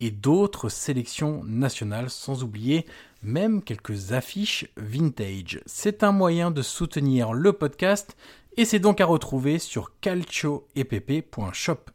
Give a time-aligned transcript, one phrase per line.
[0.00, 2.86] et d'autres sélections nationales, sans oublier
[3.22, 5.60] même quelques affiches vintage.
[5.66, 8.16] C'est un moyen de soutenir le podcast
[8.56, 11.90] et c'est donc à retrouver sur calcioepp.shop.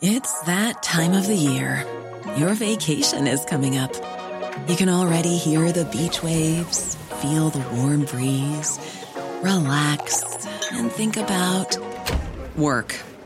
[0.00, 1.84] It's that time of the year.
[2.36, 3.90] Your vacation is coming up.
[4.68, 8.78] You can already hear the beach waves, feel the warm breeze,
[9.42, 10.22] relax
[10.72, 11.76] and think about
[12.56, 12.94] work.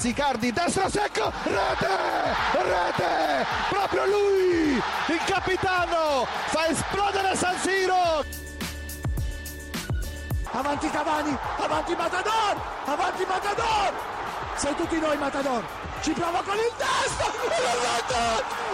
[0.00, 1.88] Prova a girarsi Icardi, destro secco, rete,
[2.52, 8.24] rete, proprio lui, il capitano, fa esplodere San Siro.
[10.52, 12.56] Avanti Cavani, avanti Matador,
[12.86, 13.92] avanti Matador,
[14.56, 15.62] sei tutti noi Matador,
[16.00, 17.48] ci prova con il testo, si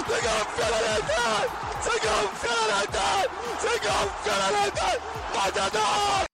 [0.06, 1.50] gonfia la rete,
[1.81, 5.00] si gonfia la rete, si gonfia la rete,
[5.34, 6.25] Matador.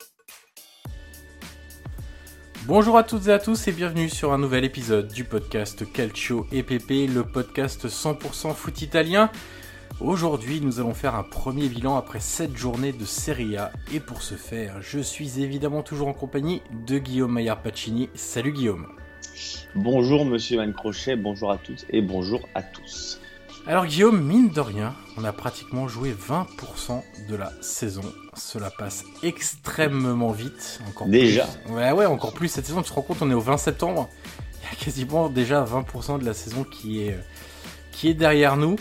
[2.75, 6.47] Bonjour à toutes et à tous et bienvenue sur un nouvel épisode du podcast Calcio
[6.53, 9.31] EPP, le podcast 100% foot italien.
[10.01, 14.23] Aujourd'hui, nous allons faire un premier bilan après 7 journées de Serie A et pour
[14.23, 18.09] ce faire, je suis évidemment toujours en compagnie de Guillaume Maillard Pacini.
[18.15, 18.87] Salut Guillaume.
[19.75, 23.21] Bonjour Monsieur Van Crochet, bonjour à toutes et bonjour à tous.
[23.67, 28.03] Alors Guillaume, mine de rien, on a pratiquement joué 20% de la saison.
[28.35, 30.81] Cela passe extrêmement vite.
[30.89, 31.73] Encore Déjà plus.
[31.73, 32.83] Ouais, ouais, encore plus cette saison.
[32.83, 34.09] Tu te rends compte, on est au 20 septembre.
[34.61, 37.17] Il y a quasiment déjà 20% de la saison qui est,
[37.93, 38.77] qui est derrière nous.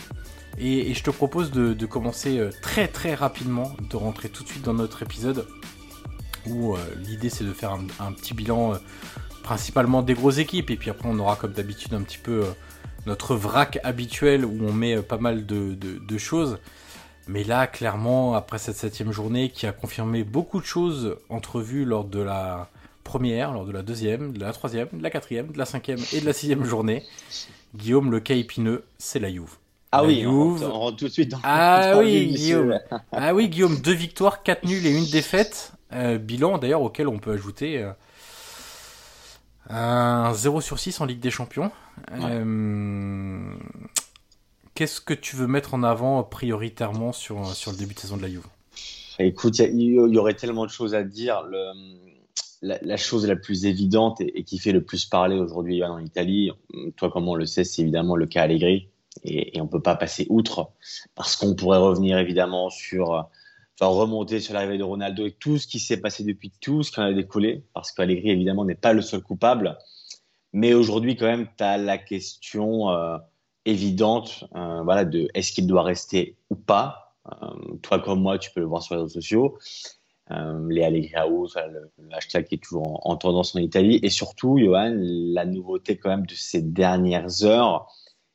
[0.57, 4.43] Et, et je te propose de, de, commencer euh, très très rapidement, de rentrer tout
[4.43, 5.47] de suite dans notre épisode
[6.47, 8.77] où euh, l'idée c'est de faire un, un petit bilan euh,
[9.43, 12.51] principalement des grosses équipes et puis après on aura comme d'habitude un petit peu euh,
[13.05, 16.59] notre vrac habituel où on met euh, pas mal de, de, de, choses.
[17.27, 22.03] Mais là, clairement, après cette septième journée qui a confirmé beaucoup de choses entrevues lors
[22.05, 22.69] de la
[23.03, 26.21] première, lors de la deuxième, de la troisième, de la quatrième, de la cinquième et
[26.21, 27.03] de la sixième journée,
[27.75, 29.55] Guillaume, le cas épineux, c'est la Juve.
[29.93, 32.79] Ah La oui, Juve- on rentre, tout de suite dans Ah oui, Guillaume.
[33.11, 35.73] Ah oui, Guillaume, deux victoires, quatre nuls et une défaite.
[35.93, 37.91] Euh, bilan d'ailleurs auquel on peut ajouter euh,
[39.71, 41.71] un 0 sur 6 en Ligue des Champions.
[42.11, 43.53] Euh,
[44.75, 48.21] Qu'est-ce que tu veux mettre en avant prioritairement sur, sur le début de saison de
[48.21, 48.45] la Juve?
[49.19, 51.43] Écoute, il y, aurait tellement de choses à dire.
[51.43, 51.71] Le,
[52.61, 55.99] la, la chose la plus évidente et, et qui fait le plus parler aujourd'hui en
[55.99, 56.51] Italie,
[56.95, 58.87] toi comme on le sait, c'est évidemment le cas Allegri.
[59.23, 60.71] Et, et on peut pas passer outre
[61.15, 63.27] parce qu'on pourrait revenir évidemment sur,
[63.87, 66.99] remonter sur l'arrivée de Ronaldo et tout ce qui s'est passé depuis tout ce qui
[66.99, 69.77] en a découlé parce qu'Allegri évidemment n'est pas le seul coupable.
[70.53, 73.17] Mais aujourd'hui quand même, tu as la question euh,
[73.65, 77.15] évidente euh, voilà, de est-ce qu'il doit rester ou pas.
[77.31, 79.57] Euh, toi comme moi, tu peux le voir sur les réseaux sociaux.
[80.29, 83.99] les Allegri House, le, hashtag qui est toujours en, tendance en Italie.
[84.03, 87.87] Et surtout, Johan, la nouveauté quand même de ces dernières heures,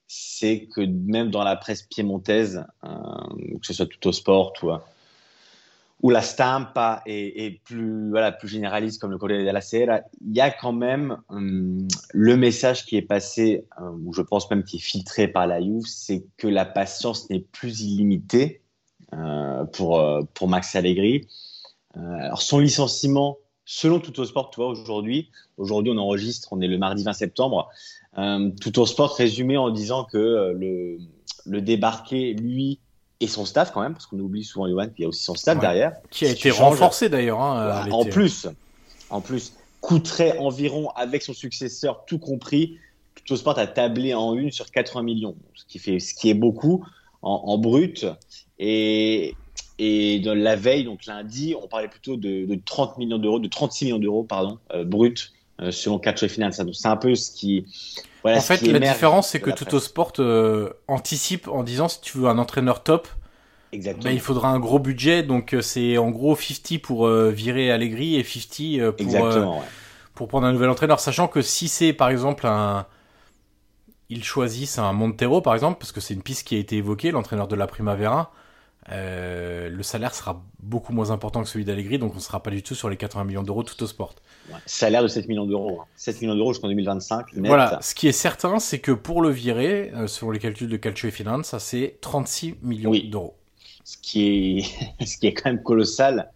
[0.08, 4.70] c'est que même dans la presse piémontaise, que ce soit tout au sport ou,
[6.02, 8.12] ou la stampa et, plus,
[8.44, 12.96] généraliste comme le Corriere della Sera, il y a quand même hum, le message qui
[12.96, 16.48] est passé, euh, ou je pense même qui est filtré par la Juve, c'est que
[16.48, 18.62] la patience n'est plus illimitée
[19.14, 20.02] euh, pour,
[20.34, 21.26] pour Max Allegri.
[21.94, 26.68] alors son licenciement, selon tout au sport, tu vois, aujourd'hui, aujourd'hui on enregistre, on est
[26.68, 27.68] le mardi 20 septembre,
[28.18, 30.98] euh, tout au sport résumé en disant que euh,
[31.44, 32.80] le débarqué, lui,
[33.20, 35.34] et son staff quand même, parce qu'on oublie souvent Johan qu'il y a aussi son
[35.34, 35.92] staff derrière.
[36.10, 37.40] Qui a été renforcé d'ailleurs.
[37.40, 38.46] Hein, en plus,
[39.10, 42.78] en plus, coûterait environ avec son successeur, tout compris,
[43.24, 46.34] tout sport a tablé en une sur 80 millions, ce qui fait, ce qui est
[46.34, 46.84] beaucoup
[47.22, 48.06] en, brut.
[48.58, 49.34] Et,
[49.78, 53.48] et de la veille, donc lundi, on parlait plutôt de, de 30 millions d'euros, de
[53.48, 56.60] 36 millions d'euros, pardon, euh, brut euh, selon Catch Finance.
[56.72, 57.64] C'est un peu ce qui.
[58.26, 62.28] En fait, la différence, c'est que Toto Sport euh, anticipe en disant si tu veux
[62.28, 63.08] un entraîneur top,
[63.72, 65.22] bah, il faudra un gros budget.
[65.22, 69.64] Donc, euh, c'est en gros 50 pour virer Allegri et 50 pour,
[70.14, 71.00] pour prendre un nouvel entraîneur.
[71.00, 72.86] Sachant que si c'est par exemple un.
[74.08, 77.10] Ils choisissent un Montero par exemple, parce que c'est une piste qui a été évoquée,
[77.10, 78.32] l'entraîneur de la Primavera.
[78.92, 82.50] Euh, le salaire sera beaucoup moins important que celui d'Allegri, donc on ne sera pas
[82.50, 84.14] du tout sur les 80 millions d'euros tout au sport.
[84.64, 85.82] salaire de 7 millions d'euros.
[85.96, 86.18] 7 hein.
[86.22, 87.26] millions d'euros jusqu'en 2025.
[87.36, 90.76] Voilà, ce qui est certain, c'est que pour le virer, euh, selon les calculs de
[90.76, 93.34] Calcio et Finance, ça c'est 36 millions d'euros.
[93.84, 95.04] Ce qui, est...
[95.04, 96.30] ce qui est quand même colossal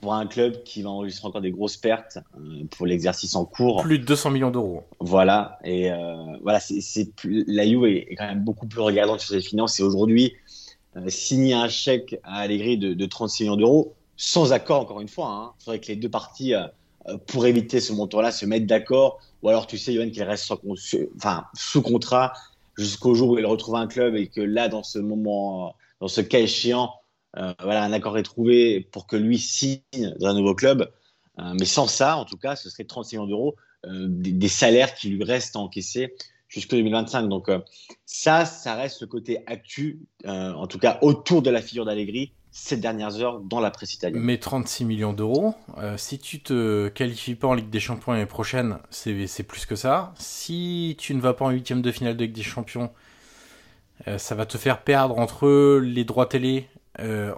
[0.00, 3.82] pour un club qui va enregistrer encore des grosses pertes euh, pour l'exercice en cours.
[3.82, 4.82] Plus de 200 millions d'euros.
[4.98, 5.90] Voilà, et
[6.42, 10.32] voilà, c'est, la Juve est, quand même beaucoup plus regardante sur ses finances et aujourd'hui,
[11.08, 15.28] signer un chèque à Allegri de, de 36 millions d'euros, sans accord, encore une fois.
[15.28, 15.52] Hein.
[15.58, 16.66] Il faudrait que les deux parties, euh,
[17.08, 19.18] euh, pour éviter ce montant-là, se mettent d'accord.
[19.42, 20.52] Ou alors, tu sais, Yoann, qu'il reste
[21.16, 22.32] enfin, sous contrat
[22.76, 26.20] jusqu'au jour où il retrouve un club et que là, dans ce moment, dans ce
[26.20, 26.94] cas échéant,
[27.34, 29.80] voilà, un accord est trouvé pour que lui signe
[30.20, 30.90] dans un nouveau club.
[31.38, 33.56] mais sans ça, en tout cas, ce serait 36 millions d'euros,
[33.86, 36.14] des, des, salaires qui lui restent à encaisser
[36.52, 37.28] jusqu'en 2025.
[37.28, 37.58] Donc euh,
[38.04, 42.32] ça, ça reste le côté actu, euh, en tout cas autour de la figure d'Allegri
[42.54, 44.20] ces dernières heures dans la presse italienne.
[44.20, 48.26] Mais 36 millions d'euros, euh, si tu te qualifies pas en Ligue des Champions l'année
[48.26, 50.12] prochaine, c'est plus que ça.
[50.18, 52.90] Si tu ne vas pas en huitième de finale de Ligue des Champions,
[54.18, 56.68] ça va te faire perdre entre les droits télé,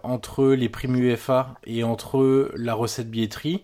[0.02, 3.62] entre les primes UEFA et entre la recette billetterie,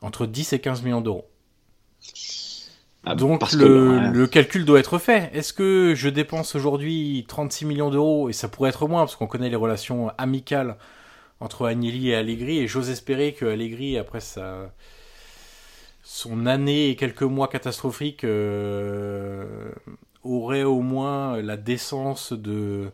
[0.00, 1.28] entre 10 et 15 millions d'euros.
[3.10, 5.30] Ah, Donc le, calcul doit être fait.
[5.32, 9.26] Est-ce que je dépense aujourd'hui 36 millions d'euros, et ça pourrait être moins, parce qu'on
[9.26, 10.76] connaît les relations amicales
[11.40, 14.74] entre Agnelli et Allegri, et j'ose espérer que Allegri, après sa...
[16.02, 19.72] son année et quelques mois catastrophiques, euh,
[20.22, 22.90] aurait au moins la décence de...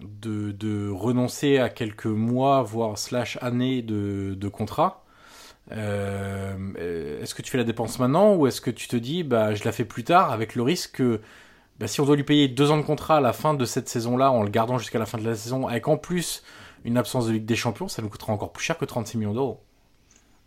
[0.00, 5.04] de, de renoncer à quelques mois, voire slash années de, de contrat
[5.70, 9.54] euh, est-ce que tu fais la dépense maintenant ou est-ce que tu te dis bah
[9.54, 11.20] je la fais plus tard avec le risque que
[11.78, 13.88] bah, si on doit lui payer deux ans de contrat à la fin de cette
[13.88, 16.42] saison-là en le gardant jusqu'à la fin de la saison avec en plus
[16.84, 19.34] une absence de Ligue des Champions, ça nous coûtera encore plus cher que 36 millions
[19.34, 19.60] d'euros.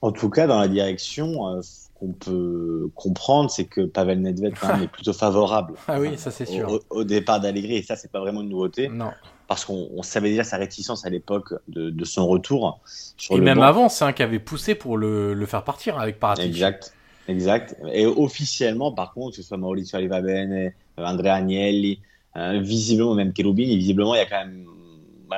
[0.02, 1.62] En tout cas, dans la direction, euh,
[2.00, 5.76] qu'on peut comprendre, c'est que Pavel Nedved est plutôt favorable.
[5.88, 6.80] ah oui, ça c'est sûr.
[6.90, 8.90] Au, départ d'Allegri, et ça c'est pas vraiment une nouveauté.
[8.90, 9.12] Non.
[9.52, 12.80] Parce qu'on savait déjà sa réticence à l'époque de, son retour.
[13.18, 16.48] Sur et même avant, c'est un qui avait poussé pour le, faire partir avec Paratici.
[16.48, 16.94] Exact,
[17.28, 17.76] exact.
[17.92, 22.00] Et officiellement, par contre, que ce soit Maurizio Arrivabene, Andrea Agnelli,
[22.38, 24.66] euh, visiblement même Cherubini, visiblement il y a quand même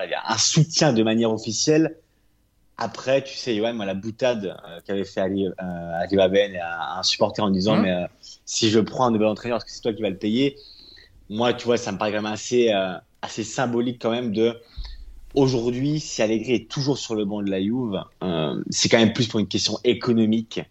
[0.05, 1.95] il y a un soutien de manière officielle
[2.77, 7.03] après, tu sais, Johan, moi, la boutade euh, qu'avait fait Ali, euh, Ben à, un
[7.03, 7.81] supporter en disant, mmh.
[7.81, 8.05] mais euh,
[8.45, 10.57] si je prends un nouvel entraîneur, est-ce que c'est toi qui vas le payer?
[11.29, 14.55] Moi, tu vois, ça me paraît quand même assez, euh, assez symbolique quand même de
[15.33, 18.03] aujourd'hui, si Allegri est toujours sur le banc de la Juve,
[18.69, 20.61] c'est quand même plus pour une question économique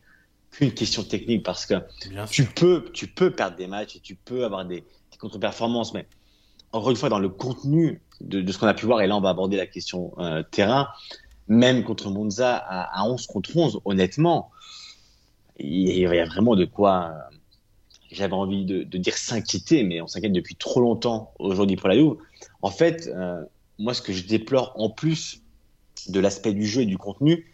[0.52, 1.74] qu'une question technique parce que
[2.30, 4.84] tu peux, tu peux perdre des matchs et tu peux avoir des,
[5.18, 6.06] contre-performances, mais
[6.72, 9.16] encore une fois, dans le contenu de, de ce qu'on a pu voir, et là,
[9.16, 10.12] on va aborder la question
[10.50, 10.88] terrain
[11.48, 14.50] même contre Monza à, 11 contre 11, honnêtement,
[15.58, 17.12] il y a vraiment de quoi.
[17.12, 17.36] Euh,
[18.10, 22.16] j'avais envie de, dire s'inquiéter, mais on s'inquiète depuis trop longtemps aujourd'hui pour la Juve.
[22.62, 23.42] En fait, euh,
[23.78, 25.42] moi, ce que je déplore en plus
[26.08, 27.46] de l'aspect du jeu et du contenu,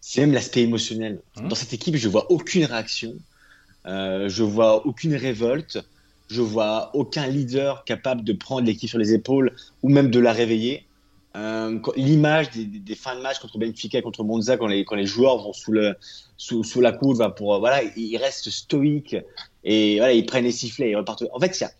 [0.00, 1.20] c'est même l'aspect émotionnel.
[1.36, 1.48] Mmh.
[1.48, 3.14] Dans cette équipe, je vois aucune réaction,
[3.86, 5.78] euh, je vois aucune révolte,
[6.28, 10.32] je vois aucun leader capable de prendre l'équipe sur les épaules ou même de la
[10.32, 10.86] réveiller.
[11.36, 15.06] euh, l'image des, des, fins de match contre Benfica, contre Monza, quand les, quand les
[15.06, 15.94] joueurs vont sous, le,
[16.36, 19.16] sous, sous la courbe, pour, voilà, ils restent stoïques
[19.64, 21.24] et voilà, ils prennent les sifflets et repartent.
[21.32, 21.72] En fait, il n'y a,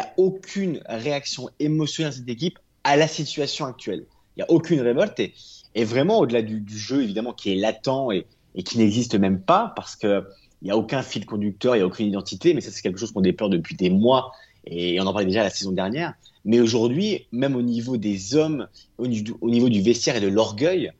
[0.00, 4.06] a aucune réaction émotionnelle de cette équipe à la situation actuelle.
[4.36, 8.62] Il n'y a aucune révolte et, vraiment au-delà du, jeu évidemment qui est latent et,
[8.62, 10.24] qui n'existe même pas parce que
[10.60, 12.98] il n'y a aucun fil conducteur, il n'y a aucune identité, mais ça c'est quelque
[12.98, 14.32] chose qu'on déplore depuis des mois
[14.64, 16.14] et on en parlait déjà la saison dernière.
[16.44, 18.68] Mais aujourd'hui, même au niveau des hommes,
[18.98, 20.92] au niveau, du vestiaire et de l'orgueil,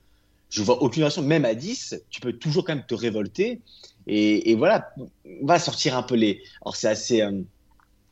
[0.51, 3.61] je vois aucune raison, même à 10, tu peux toujours quand même te révolter.
[4.07, 6.43] Et, voilà, on va sortir un peu les.
[6.63, 7.23] Alors c'est assez.
[7.23, 7.41] Euh,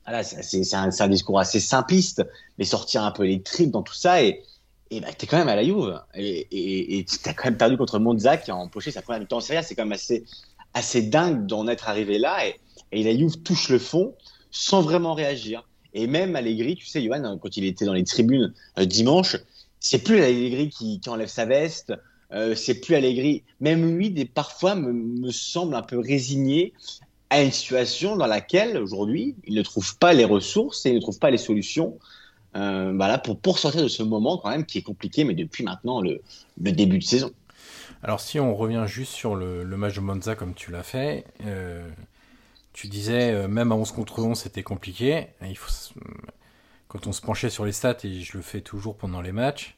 [0.06, 2.26] voilà, c'est un, discours assez simpliste,
[2.58, 4.22] mais sortir un peu les tripes dans tout ça.
[4.22, 4.42] Et,
[4.90, 6.00] et bah, t'es quand même à la Juve.
[6.14, 9.62] Et, t'as quand même perdu contre Monza qui a empoché sa première mi-temps en Serie
[9.62, 9.98] C'est quand même
[10.74, 12.38] assez, dingue d'en être arrivé là.
[12.92, 14.14] Et, la Juve touche le fond
[14.50, 15.66] sans vraiment réagir.
[15.94, 19.36] Et même Allegri, tu sais, Johan, quand il était dans les tribunes euh, dimanche,
[19.80, 21.92] c'est plus Allegri qui, enlève sa veste,
[22.32, 23.42] euh, c'est plus Allegri.
[23.60, 26.72] Même lui, parfois, me, semble un peu résigné
[27.30, 31.00] à une situation dans laquelle, aujourd'hui, il ne trouve pas les ressources et il ne
[31.00, 31.98] trouve pas les solutions
[32.56, 35.62] euh, voilà, pour, pour sortir de ce moment quand même qui est compliqué, mais depuis
[35.62, 36.20] maintenant le,
[36.56, 37.30] début de saison.
[38.02, 41.88] Alors si on revient juste sur le, match de Monza comme tu l'as fait, euh,
[42.72, 45.26] tu disais, euh, même à 11 contre 11, c'était compliqué.
[46.88, 49.76] Quand on se penchait sur les stats, et je le fais toujours pendant les matchs,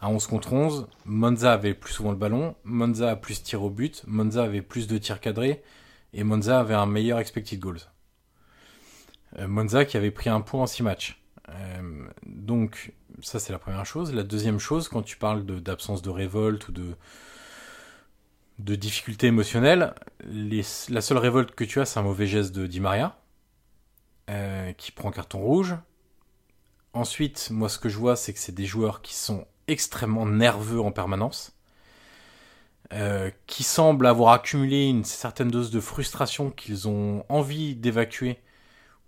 [0.00, 3.70] à 11 contre 11, Monza avait plus souvent le ballon, Monza a plus tir au
[3.70, 5.62] but, Monza avait plus de tirs cadrés,
[6.12, 7.80] et Monza avait un meilleur expected goals.
[9.38, 11.22] Euh, Monza qui avait pris un point en 6 matchs.
[11.48, 14.12] Euh, donc, ça c'est la première chose.
[14.12, 16.96] La deuxième chose, quand tu parles d'absence de, révolte ou de,
[19.22, 23.16] émotionnelles, les, la seule révolte que tu as, c'est un mauvais geste de Di Maria,
[24.28, 25.76] euh, qui prend carton rouge.
[26.92, 30.80] Ensuite, moi, ce que je vois, c'est que c'est des joueurs qui sont extrêmement nerveux
[30.80, 31.56] en permanence,
[32.92, 38.38] euh, qui semblent avoir accumulé une certaine dose de frustration qu'ils ont envie d'évacuer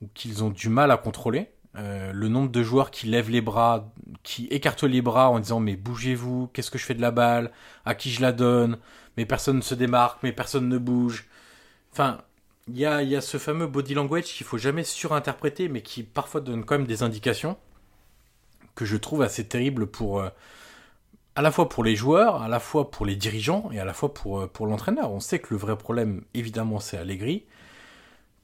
[0.00, 1.50] ou qu'ils ont du mal à contrôler.
[1.76, 3.90] Euh, le nombre de joueurs qui lèvent les bras,
[4.22, 7.50] qui écartent les bras en disant mais bougez-vous, qu'est-ce que je fais de la balle,
[7.84, 8.78] à qui je la donne,
[9.16, 11.26] mais personne ne se démarque, mais personne ne bouge.
[11.92, 12.18] Enfin,
[12.68, 16.02] il y a, y a, ce fameux body language qu'il faut jamais surinterpréter, mais qui
[16.02, 17.56] parfois donne quand même des indications
[18.74, 20.28] que je trouve assez terribles pour euh,
[21.34, 23.94] à la fois pour les joueurs, à la fois pour les dirigeants et à la
[23.94, 25.12] fois pour, euh, pour l'entraîneur.
[25.12, 27.44] On sait que le vrai problème, évidemment, c'est Allegri,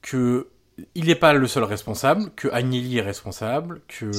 [0.01, 0.47] que
[0.95, 4.09] il n'est pas le seul responsable, que Agnelli est responsable, que,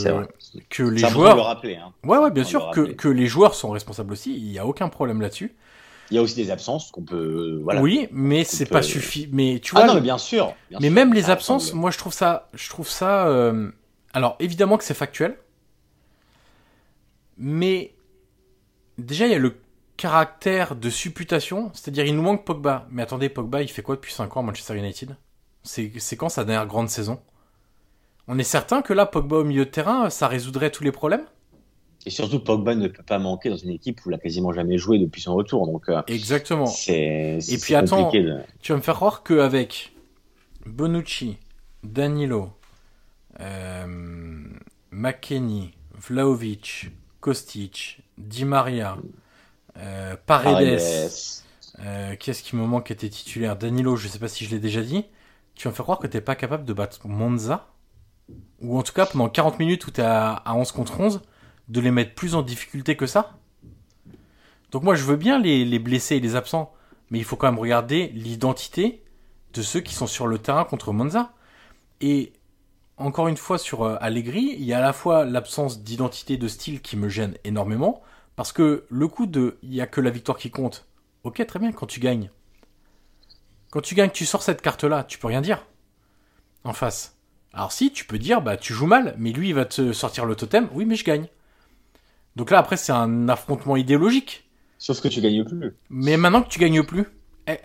[0.69, 1.37] que les joueurs.
[1.37, 1.93] Le rappeler, hein.
[2.05, 4.37] Ouais, ouais, bien sûr, que, que les joueurs sont responsables aussi.
[4.37, 5.55] Il n'y a aucun problème là-dessus.
[6.11, 7.61] Il y a aussi des absences qu'on peut.
[7.63, 8.75] Voilà, oui, mais c'est peut...
[8.75, 9.31] pas suffisant.
[9.33, 9.85] Mais tu vois.
[9.85, 10.53] Ah non, mais bien sûr.
[10.69, 13.29] Bien mais sûr, même les absences, moi je trouve ça, je trouve ça.
[13.29, 13.71] Euh...
[14.13, 15.39] Alors évidemment que c'est factuel,
[17.39, 17.95] mais
[19.01, 19.57] déjà il y a le
[19.97, 22.87] caractère de supputation, c'est-à-dire il nous manque Pogba.
[22.91, 25.17] Mais attendez, Pogba, il fait quoi depuis 5 ans à Manchester United?
[25.63, 27.21] C'est quand sa dernière grande saison?
[28.29, 31.27] On est certain que là, Pogba au milieu de terrain, ça résoudrait tous les problèmes?
[32.07, 34.79] Et surtout, Pogba ne peut pas manquer dans une équipe où il a quasiment jamais
[34.79, 35.67] joué depuis son retour.
[35.67, 36.71] Donc, euh, Exactement.
[36.89, 38.39] Et puis attends, de...
[38.63, 39.93] tu vas me faire croire qu'avec
[40.65, 41.37] Bonucci,
[41.85, 42.51] Danilo,
[43.41, 43.87] euh,
[44.91, 46.91] McKenny, Vlaovic,
[47.21, 48.97] Kostic, Di Maria,
[49.77, 51.11] euh, Paredes, Paredes.
[51.81, 53.57] Euh, qui est-ce qui me manque qui était titulaire?
[53.57, 55.05] Danilo, je sais pas si je l'ai déjà dit.
[55.55, 57.69] Tu vas me faire croire que t'es pas capable de battre Monza?
[58.61, 61.23] Ou en tout cas, pendant 40 minutes où t'es à, à 11 contre 11
[61.69, 63.39] de les mettre plus en difficulté que ça?
[64.71, 66.73] Donc moi je veux bien les, les blessés et les absents,
[67.11, 69.03] mais il faut quand même regarder l'identité
[69.53, 71.33] de ceux qui sont sur le terrain contre Monza.
[72.01, 72.33] Et
[72.97, 76.49] encore une fois sur euh, Allegri, il y a à la fois l'absence d'identité de
[76.49, 78.03] style qui me gêne énormément,
[78.41, 80.87] parce que le coup de il y a que la victoire qui compte.
[81.25, 82.31] Ok, très bien, quand tu gagnes.
[83.69, 85.67] Quand tu gagnes, tu sors cette carte-là, tu peux rien dire.
[86.65, 87.19] En face.
[87.53, 90.25] Alors si, tu peux dire, bah tu joues mal, mais lui il va te sortir
[90.25, 91.27] le totem, oui mais je gagne.
[92.35, 94.49] Donc là, après, c'est un affrontement idéologique.
[94.79, 95.77] Sauf que tu gagnes plus.
[95.91, 97.09] Mais maintenant que tu gagnes plus,
[97.47, 97.59] eh,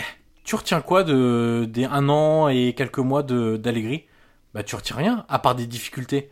[0.44, 4.08] tu retiens quoi de des un an et quelques mois de d'Allegri
[4.53, 6.32] Bah tu retiens rien, à part des difficultés.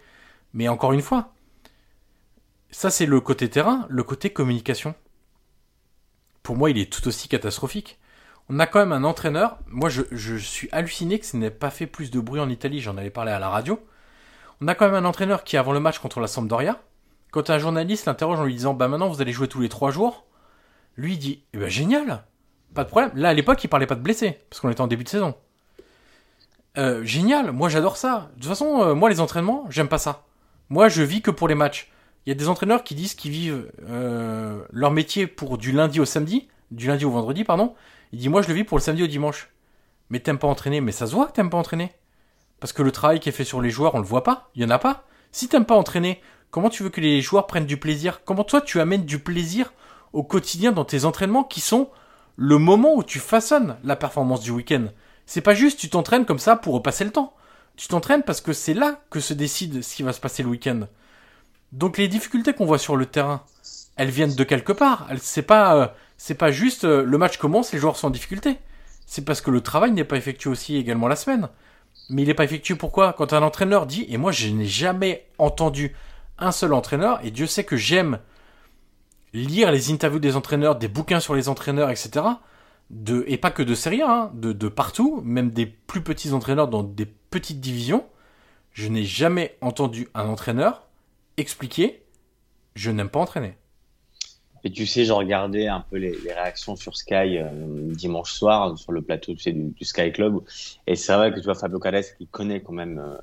[0.53, 1.33] Mais encore une fois,
[2.73, 4.95] ça c'est le côté terrain, le côté communication.
[6.41, 7.99] Pour moi, il est tout aussi catastrophique.
[8.49, 9.57] On a quand même un entraîneur.
[9.67, 12.81] Moi, je, suis halluciné que ce n'ait pas fait plus de bruit en Italie.
[12.81, 13.79] J'en avais parlé à la radio.
[14.59, 16.81] On a quand même un entraîneur qui, avant le match contre la Sampdoria,
[17.31, 19.91] quand un journaliste l'interroge en lui disant Bah maintenant vous allez jouer tous les trois
[19.91, 20.25] jours,
[20.97, 22.25] lui dit Eh ben génial
[22.73, 23.11] Pas de problème.
[23.15, 25.35] Là à l'époque il parlait pas de blessés, parce qu'on était en début de saison.
[26.77, 28.29] Euh, génial, moi j'adore ça.
[28.35, 30.25] De toute façon, euh, moi les entraînements, j'aime pas ça.
[30.69, 31.92] Moi je vis que pour les matchs.
[32.25, 35.99] Il y a des entraîneurs qui disent qu'ils vivent euh, leur métier pour du lundi
[35.99, 37.75] au samedi, du lundi au vendredi, pardon.
[38.11, 39.49] Il dit moi je le vis pour le samedi au dimanche.
[40.09, 41.91] Mais t'aimes pas entraîner, mais ça se voit que t'aimes pas entraîner.
[42.59, 44.49] Parce que le travail qui est fait sur les joueurs, on le voit pas.
[44.55, 45.05] Il y en a pas.
[45.31, 48.23] Si t'aimes pas entraîner, comment tu veux que les joueurs prennent du plaisir?
[48.23, 49.73] Comment toi tu amènes du plaisir
[50.13, 51.89] au quotidien dans tes entraînements qui sont
[52.35, 54.85] le moment où tu façonnes la performance du week-end?
[55.25, 57.33] C'est pas juste tu t'entraînes comme ça pour repasser le temps.
[57.75, 60.49] Tu t'entraînes parce que c'est là que se décide ce qui va se passer le
[60.49, 60.87] week-end.
[61.73, 63.41] Donc les difficultés qu'on voit sur le terrain,
[63.95, 65.07] elles viennent de quelque part.
[65.17, 65.87] C'est pas, euh,
[66.17, 68.57] c'est pas juste euh, le match commence, les joueurs sont en difficulté.
[69.07, 71.49] C'est parce que le travail n'est pas effectué aussi également la semaine.
[72.09, 73.13] Mais il n'est pas effectué pourquoi?
[73.13, 75.95] Quand un entraîneur dit, et moi je n'ai jamais entendu
[76.37, 78.19] un seul entraîneur, et Dieu sait que j'aime
[79.33, 82.23] lire les interviews des entraîneurs, des bouquins sur les entraîneurs, etc.
[82.91, 86.67] De, et pas que de série hein, de, de partout, même des plus petits entraîneurs
[86.67, 88.05] dans des petites divisions.
[88.73, 90.83] Je n'ai jamais entendu un entraîneur
[91.37, 92.03] expliquer
[92.75, 93.55] je n'aime pas entraîner.
[94.65, 97.49] Et tu sais, j'ai regardé un peu les, réactions sur Sky euh,
[97.93, 100.39] dimanche soir sur le plateau tu sais, du, Sky Club.
[100.87, 103.17] Et c'est vrai que tu vois Fabio Carres, qui connaît quand même euh,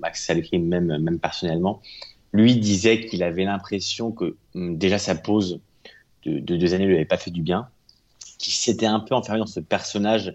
[0.00, 1.80] Max Allegri, même, même personnellement,
[2.32, 5.60] lui disait qu'il avait l'impression que hum, déjà sa pause
[6.24, 7.68] de, deux années lui avait pas fait du bien,
[8.38, 10.34] qu'il s'était un peu enfermé dans ce personnage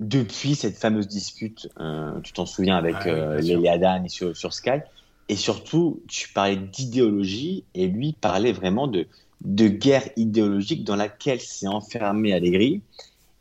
[0.00, 4.82] depuis cette fameuse dispute, euh, tu t'en souviens, avec ah, oui, sur, sur Sky.
[5.28, 9.06] Et surtout, tu parlais d'idéologie et lui parlait vraiment de,
[9.44, 12.80] de guerre idéologique dans laquelle s'est enfermé Allegri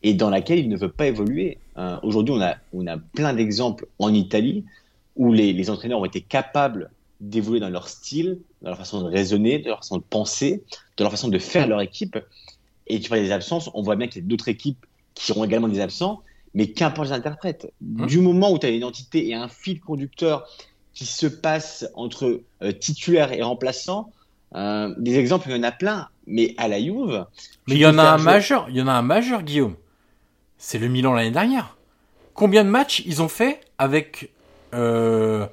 [0.01, 1.57] et dans laquelle il ne veut pas évoluer.
[1.77, 4.63] Euh, aujourd'hui, on a, on a plein d'exemples en Italie
[5.15, 6.89] où les, les entraîneurs ont été capables
[7.21, 10.63] d'évoluer dans leur style, dans leur façon de raisonner, de leur façon de penser,
[10.97, 12.17] de leur façon de faire leur équipe.
[12.87, 15.45] Et tu parlais des absences, on voit bien qu'il y a d'autres équipes qui auront
[15.45, 16.21] également des absents,
[16.53, 17.71] mais qu'importe les interprètes.
[17.81, 18.05] Mmh.
[18.05, 20.47] Du moment où tu as une identité et un fil conducteur
[20.95, 24.11] qui se passe entre euh, titulaire et remplaçant,
[24.55, 27.25] euh, des exemples, il y en a plein, mais à la Juve.
[27.67, 29.75] Mais il y en a un majeur, il y en a un majeur, Guillaume.
[30.57, 31.77] C'est le Milan l'année dernière.
[32.33, 34.31] Combien de matchs ils ont fait avec,
[34.73, 35.45] euh,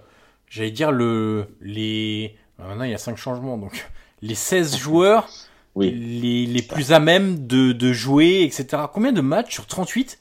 [0.48, 3.88] j'allais dire le, les, ah, maintenant il y a cinq changements, donc
[4.22, 5.28] les 16 joueurs,
[5.74, 5.90] oui.
[5.90, 8.84] les, les plus à même de, de jouer, etc.
[8.92, 10.18] Combien de matchs sur 38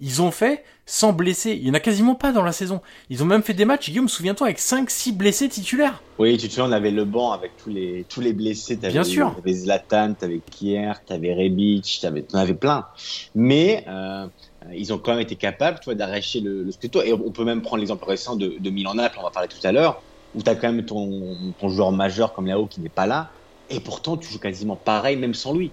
[0.00, 1.52] ils ont fait sans blessés.
[1.52, 2.80] Il y en a quasiment pas dans la saison.
[3.08, 6.02] Ils ont même fait des matchs, Guillaume, souviens-toi, avec 5-6 blessés titulaires.
[6.18, 8.78] Oui, tu te souviens, on avait le banc avec tous les, tous les blessés.
[8.82, 9.34] Avais, Bien sûr.
[9.34, 12.86] T'avais Zlatan, t'avais Kier, t'avais Rebic, t'avais, t'en avais plein.
[13.34, 14.26] Mais euh,
[14.74, 17.06] ils ont quand même été capables, tu vois, d'arracher le, le.
[17.06, 19.72] Et on peut même prendre l'exemple récent de, de Milan-Naples, on va parler tout à
[19.72, 20.02] l'heure,
[20.34, 23.30] où t'as quand même ton, ton joueur majeur comme Léo qui n'est pas là.
[23.70, 25.70] Et pourtant, tu joues quasiment pareil, même sans lui.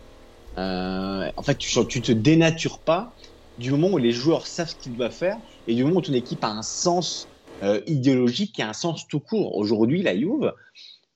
[0.57, 3.13] Euh, en fait, tu, tu te dénatures pas
[3.59, 6.13] du moment où les joueurs savent ce qu'ils doivent faire et du moment où ton
[6.13, 7.27] équipe a un sens
[7.61, 9.57] euh, idéologique et un sens tout court.
[9.57, 10.53] Aujourd'hui, la Juve,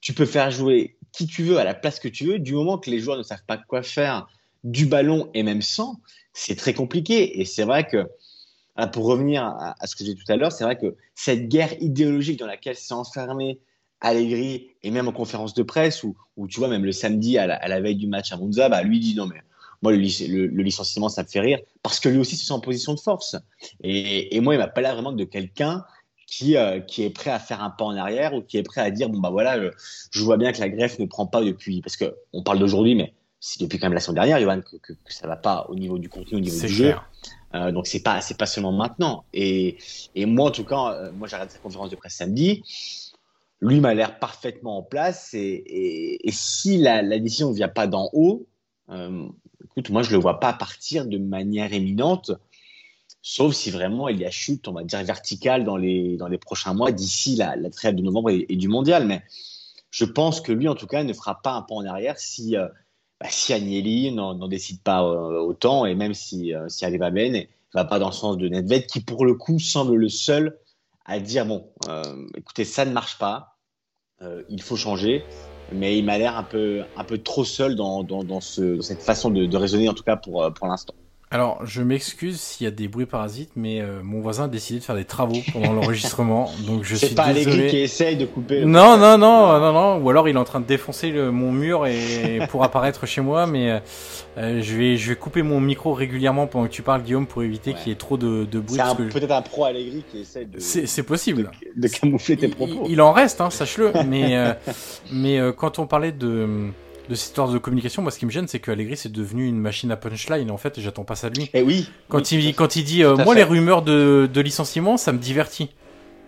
[0.02, 2.78] tu peux faire jouer qui tu veux à la place que tu veux, du moment
[2.78, 4.28] que les joueurs ne savent pas quoi faire
[4.66, 6.02] du ballon et même sans,
[6.34, 7.40] c'est très compliqué.
[7.40, 8.10] Et c'est vrai que,
[8.76, 11.48] ah, pour revenir à, ce que j'ai dit tout à l'heure, c'est vrai que cette
[11.48, 13.62] guerre idéologique dans laquelle s'est enfermé
[14.02, 16.18] Allegri et même en conférence de presse, où,
[16.50, 19.16] tu vois, même le samedi à la, veille du match à Monza, bah, lui dit
[19.16, 19.40] non, mais
[19.84, 19.98] moi, le,
[20.64, 23.36] licenciement, ça me fait rire parce que lui aussi, c'est en position de force.
[23.84, 25.84] Et, moi, il m'a pas l'air vraiment de quelqu'un
[26.26, 28.82] qui, euh, qui est prêt à faire un pas en arrière ou qui est prêt
[28.82, 29.72] à dire bon, bah voilà, euh,
[30.12, 31.82] je vois bien que la greffe ne prend pas depuis.
[31.82, 34.94] Parce qu'on parle d'aujourd'hui, mais c'est depuis quand même la semaine dernière, Johan, que, que,
[34.94, 36.96] que, ça va pas au niveau du contenu, au niveau du jeu.
[37.54, 39.26] Euh, donc c'est pas c'est pas seulement maintenant.
[39.34, 39.78] Et,
[40.16, 42.64] et moi en tout cas, euh, moi j'ai regardé sa conférence de presse samedi.
[43.60, 45.34] Lui m'a l'air parfaitement en place.
[45.34, 48.48] Et, et, et si la, la décision ne vient pas d'en haut,
[48.90, 49.28] euh,
[49.76, 52.32] écoute, moi, je ne le vois pas partir de manière éminente,
[53.22, 56.38] sauf si vraiment il y a chute, on va dire, verticale dans les, dans les
[56.38, 59.08] prochains mois, d'ici la, la trêve de novembre et, du mondial.
[59.08, 59.24] Mais
[59.90, 62.56] je pense que lui, en tout cas, ne fera pas un pas en arrière si,
[62.56, 62.68] euh,
[63.20, 67.48] bah, si Agnelli n'en décide pas euh, autant, et même si, euh, si Aleba Ben
[67.74, 70.60] va pas dans le sens de Nedved, qui pour le coup semble le seul
[71.06, 71.68] à dire bon,
[72.38, 73.58] écoutez, ça ne marche pas,
[74.48, 75.26] il faut changer
[75.72, 79.04] mais il m'a l'air un peu, un peu trop seul dans, dans, ce, dans cette
[79.04, 80.94] façon de, de, raisonner, en tout cas pour, pour l'instant.
[81.34, 84.78] Alors, je m'excuse s'il y a des bruits parasites, mais euh, mon voisin a décidé
[84.78, 88.28] de faire des travaux pendant l'enregistrement, donc je suis C'est pas Allegri qui essaye de
[88.28, 88.66] couper.
[88.66, 91.52] Non, non, non, non, non, ou alors il est en train de défoncer le, mon
[91.52, 93.82] mur et pour apparaître chez moi, mais
[94.38, 97.42] euh, je vais, je vais couper mon micro régulièrement pendant que tu parles, Guillaume, pour
[97.42, 98.80] éviter qu'il y ait trop de, de bruit.
[98.80, 100.60] C'est peut-être un pro Allegri qui essaye de.
[100.60, 101.50] C'est possible.
[101.76, 102.84] De, camoufler tes propos.
[102.86, 103.92] Il, il, en reste, hein, sache-le.
[104.06, 104.54] mais, euh,
[105.12, 106.70] mais euh, quand on parlait de
[107.10, 109.48] de cette histoire de communication, moi ce qui me gêne, c'est que Allegri c'est devenu
[109.48, 110.50] une machine à punchline.
[110.52, 111.46] En fait, j'attends pas ça de lui.
[111.46, 111.90] Et eh oui.
[112.10, 115.70] Quand il quand il dit, euh, moi les rumeurs de, de licenciement, ça me divertit.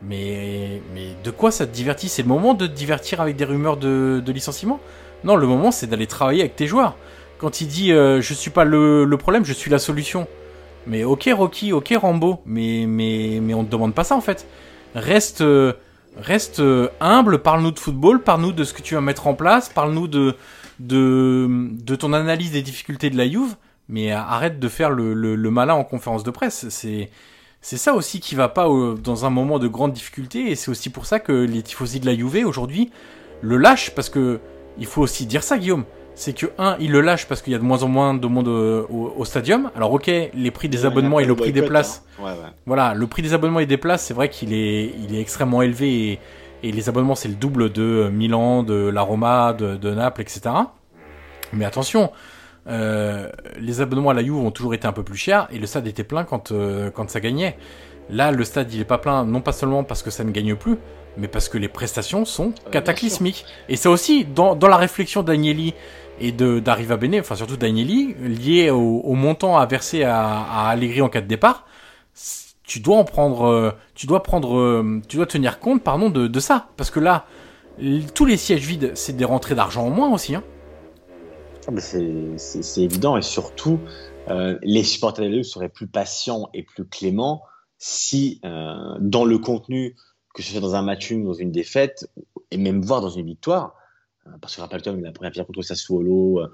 [0.04, 2.10] Mais, mais de quoi ça te divertit?
[2.10, 4.80] C'est le moment de te divertir avec des rumeurs de, de licenciement?
[5.24, 6.96] Non, le moment c'est d'aller travailler avec tes joueurs.
[7.38, 10.28] Quand il dit euh, je suis pas le, le, problème, je suis la solution.
[10.88, 14.46] Mais ok Rocky, ok Rambo, mais, mais, mais on te demande pas ça en fait.
[14.94, 15.74] Reste, euh,
[16.18, 19.70] reste euh, humble, parle-nous de football, parle-nous de ce que tu vas mettre en place,
[19.70, 20.36] parle-nous de,
[20.80, 23.56] de, de ton analyse des difficultés de la Juve,
[23.90, 26.68] mais arrête de faire le, le, le malin en conférence de presse.
[26.70, 27.10] C'est
[27.66, 28.68] c'est ça aussi qui va pas
[29.04, 32.06] dans un moment de grande difficulté et c'est aussi pour ça que les tifosi de
[32.06, 32.92] la Juve aujourd'hui
[33.42, 34.40] le lâchent parce que
[34.78, 35.84] il faut aussi dire ça Guillaume
[36.14, 38.28] c'est que un ils le lâchent parce qu'il y a de moins en moins de
[38.28, 42.04] monde au, au, stadium alors ok les prix des abonnements et le prix des places
[42.20, 42.26] hein.
[42.26, 42.52] ouais, ouais.
[42.68, 45.64] voilà le prix des abonnements et des places c'est vrai qu'il est il est extrêmement
[45.64, 46.20] élevé et,
[46.66, 50.42] et les abonnements c'est le double de Milan de la Roma de, de Naples etc
[51.54, 52.12] mais attention
[52.68, 55.68] euh, les abonnements à la Juve ont toujours été un peu plus chers et le
[55.68, 57.58] stade était plein quand, euh, quand ça gagnait.
[58.10, 60.56] Là, le stade il est pas plein, non pas seulement parce que ça ne gagne
[60.56, 60.78] plus,
[61.18, 63.46] mais parce que les prestations sont cataclysmiques.
[63.70, 65.74] Et c'est aussi dans, dans la réflexion d'Agnelli
[66.20, 70.70] et de d'Arriva Bene, enfin surtout d'Agnelli, lié au, au, montant à verser à, à
[70.70, 71.66] Allegri en cas de départ.
[72.68, 76.28] Tu dois en prendre, euh, tu dois prendre, euh, tu dois tenir compte, pardon, de,
[76.28, 77.26] de ça, parce que là,
[78.14, 80.36] tous les sièges vides, c'est des rentrées d'argent en moins aussi.
[80.36, 80.44] Hein.
[81.68, 83.80] Ah, c'est évident et surtout,
[84.30, 87.44] euh, les supporters de seraient plus patients et plus cléments
[87.78, 89.96] si, euh, dans le contenu,
[90.34, 92.10] que ce soit dans un match ou dans une défaite,
[92.52, 93.76] et même voire dans une victoire,
[94.28, 96.48] euh, parce que rappelle-toi, la première pierre contre Sassuolo, euh,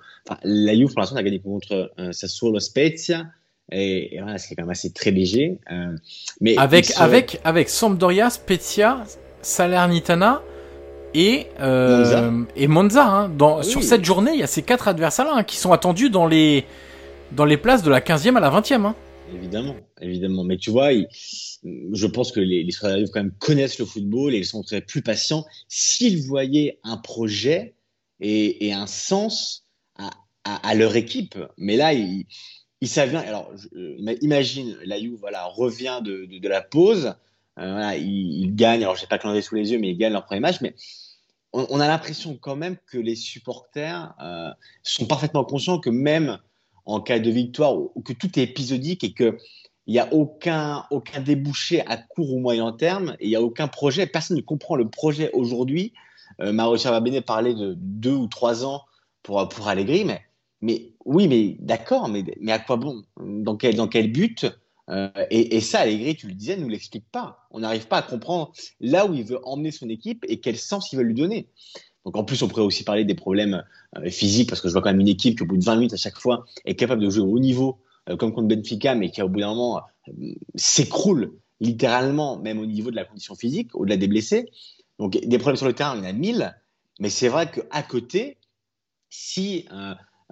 [0.43, 3.26] la Juve pour l'instant a gagné contre Sassuolo Spezia,
[3.71, 5.60] et, et voilà, c'est quand même assez très léger.
[5.71, 5.95] Euh,
[6.41, 7.04] mais avec, serait...
[7.04, 9.04] avec, avec Sampdoria, Spezia,
[9.41, 10.41] Salernitana,
[11.13, 12.32] et, euh, Monza.
[12.56, 13.06] et Monza.
[13.08, 13.30] Hein.
[13.30, 13.65] Dans, Oui.
[13.65, 16.65] Sur cette journée, il y a ces quatre adversaires-là hein, qui sont attendus dans les,
[17.34, 18.86] dans les places de la 15e à la 20e.
[18.86, 18.95] Hein.
[19.34, 20.43] Évidemment, évidemment.
[20.43, 21.08] Mais tu vois, il-
[21.93, 25.02] je pense que les, les quand même connaissent le football et ils sont très plus
[25.02, 27.76] patients s'ils voyaient un projet
[28.19, 29.65] et, et un sens
[29.97, 30.10] à,
[30.43, 31.38] à, à leur équipe.
[31.58, 32.26] Mais là, ils,
[32.82, 33.22] ils savent bien.
[33.22, 37.13] Alors, euh, imagine, la Juve voilà, revient de, de, la pause.
[37.60, 38.82] Euh, ils gagnent.
[38.82, 40.62] Alors, je n'ai pas le calendrier sous les yeux, mais ils gagnent leur premier match.
[40.62, 40.74] Mais
[41.54, 44.50] on, a l'impression quand même que les supporters euh,
[44.84, 46.39] sont parfaitement conscients que même
[46.86, 49.38] en cas de victoire, que tout est épisodique et que
[49.88, 53.67] il n'y a aucun, aucun débouché à court ou moyen terme, il n'y a aucun
[53.67, 54.06] projet.
[54.06, 55.94] Personne ne comprend le projet aujourd'hui.
[56.39, 58.84] Euh, Bene parlait de deux ou trois ans
[59.24, 60.22] pour, pour mais,
[60.62, 63.04] mais oui, mais d'accord, mais, mais à quoi bon?
[63.19, 64.45] Dans quel, dans quel but?
[64.89, 67.47] Euh, et, et ça, Allegri, tu le disais, ne nous l'explique pas.
[67.52, 70.91] On n'arrive pas à comprendre là où il veut emmener son équipe et quel sens
[70.91, 71.47] il veut lui donner.
[72.06, 73.63] Donc en plus, on pourrait aussi parler des problèmes
[73.97, 75.76] euh, physiques, parce que je vois quand même une équipe qui, au bout de 20
[75.76, 78.95] minutes à chaque fois, est capable de jouer au haut niveau, euh, comme contre Benfica,
[78.95, 79.82] mais qui, au bout d'un moment,
[80.56, 84.50] s'écroule littéralement, même au niveau de la condition physique, au-delà des blessés.
[84.97, 86.56] Donc des problèmes sur le terrain, il y en a mille,
[87.00, 88.38] mais c'est vrai qu'à côté,
[89.10, 89.65] si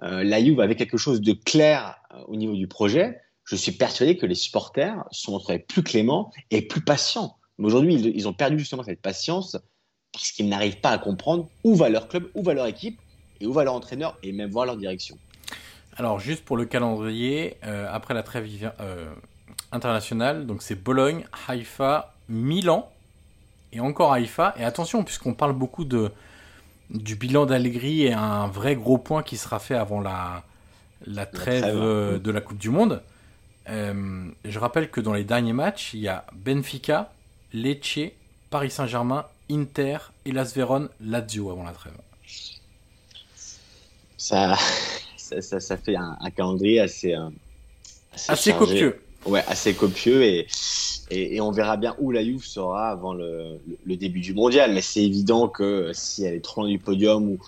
[0.02, 3.72] euh, la Juve avait quelque chose de clair euh, au niveau du projet, je suis
[3.72, 7.36] persuadé que les supporters sont plus cléments et plus patients.
[7.58, 9.58] Mais aujourd'hui, ils, ont perdu justement cette patience
[10.12, 12.98] parce qu'ils n'arrivent pas à comprendre où va leur club, où va leur équipe
[13.40, 15.18] et où va leur entraîneur et même voir leur direction.
[15.96, 18.48] Alors, juste pour le calendrier, euh, après la trêve
[19.72, 22.88] internationale, donc c'est Bologne, Haïfa, Milan
[23.72, 24.54] et encore Haïfa.
[24.58, 26.10] Et attention, puisqu'on parle beaucoup de,
[26.90, 30.42] du bilan d'Allegri et un vrai gros point qui sera fait avant la,
[31.06, 33.02] la trêve trêve, euh, de la Coupe du Monde.
[33.68, 37.12] Euh, je rappelle que dans les derniers matchs, il y a Benfica,
[37.52, 38.10] Lecce,
[38.50, 41.92] Paris Saint-Germain, Inter, Hellas Vérone, Lazio avant la trêve.
[44.16, 44.56] Ça,
[45.16, 47.28] ça, ça, ça fait un, un calendrier assez, euh,
[48.28, 48.54] Assez chargé.
[48.54, 49.02] copieux.
[49.26, 50.46] Ouais, assez copieux et,
[51.10, 54.34] et, et on verra bien où la Juve sera avant le, le, le début du
[54.34, 54.72] mondial.
[54.72, 57.38] Mais c'est évident que si elle est trop loin du podium ou,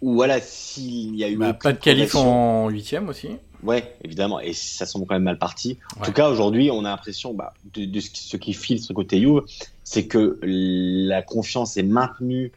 [0.00, 3.28] ou voilà, s'il y a eu Bah, pas de qualif en huitième aussi.
[3.64, 5.78] Ouais, évidemment, et ça semble quand même mal parti.
[5.96, 6.06] En Ouais.
[6.06, 9.42] tout cas, aujourd'hui, on a l'impression bah, de, de ce, qui, le côté Juve,
[9.82, 12.52] c'est que la confiance est maintenue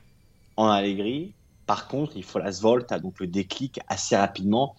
[0.57, 1.31] en Allegri.
[1.65, 4.75] Par contre, il faut la svolta, donc le déclic assez rapidement.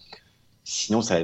[0.63, 1.19] Sinon, ça,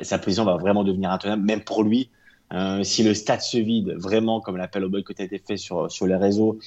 [0.00, 2.08] sa position va vraiment devenir intenable, même pour lui.
[2.52, 5.90] Euh, si le stade se vide vraiment, comme l'appel au boycott a été fait sur,
[5.90, 6.58] sur les réseaux,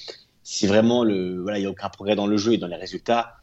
[0.44, 2.76] si vraiment le, voilà, il n'y a aucun progrès dans le jeu et dans les
[2.78, 3.36] résultats,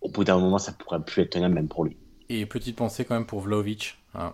[0.00, 1.96] au bout d'un moment, ça pourrait plus être tenable même pour lui.
[2.28, 4.32] Et petite pensée quand même pour Vlaovic, hein.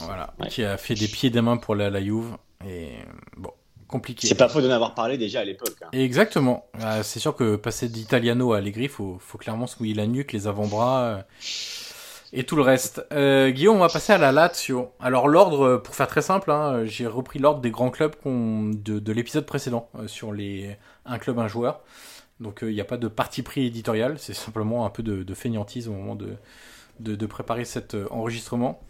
[0.00, 0.48] voilà, Ouais.
[0.48, 2.36] qui a fait des pieds et des mains pour la, la Juve.
[2.66, 2.88] Et
[3.36, 3.50] bon,
[3.88, 4.26] compliqué.
[4.26, 5.74] C'est pas faux d'en avoir parlé déjà à l'époque.
[5.82, 5.88] hein.
[5.92, 6.66] Exactement.
[6.82, 10.32] Euh, c'est sûr que passer d'Italiano à Allegri, faut, faut clairement se mouiller la nuque,
[10.32, 11.24] les avant-bras.
[12.34, 12.38] Euh.
[12.38, 13.06] et tout le reste.
[13.12, 14.92] Euh, Guillaume, on va passer à la Lazio.
[15.00, 19.12] Alors l'ordre, pour faire très simple, hein, j'ai repris l'ordre des grands clubs de, de
[19.12, 21.80] l'épisode précédent sur les un club, un joueur.
[22.40, 25.34] Donc il n'y a pas de parti pris éditorial, c'est simplement un peu de, de
[25.34, 26.34] fainéantise au moment de,
[27.00, 28.80] de, de préparer cet enregistrement.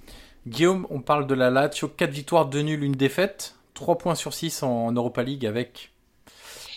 [0.46, 4.34] Guillaume, on parle de la Lazio, 4 victoires, 2 nuls, une défaite, 3 points sur
[4.34, 5.92] 6 en, Europa League avec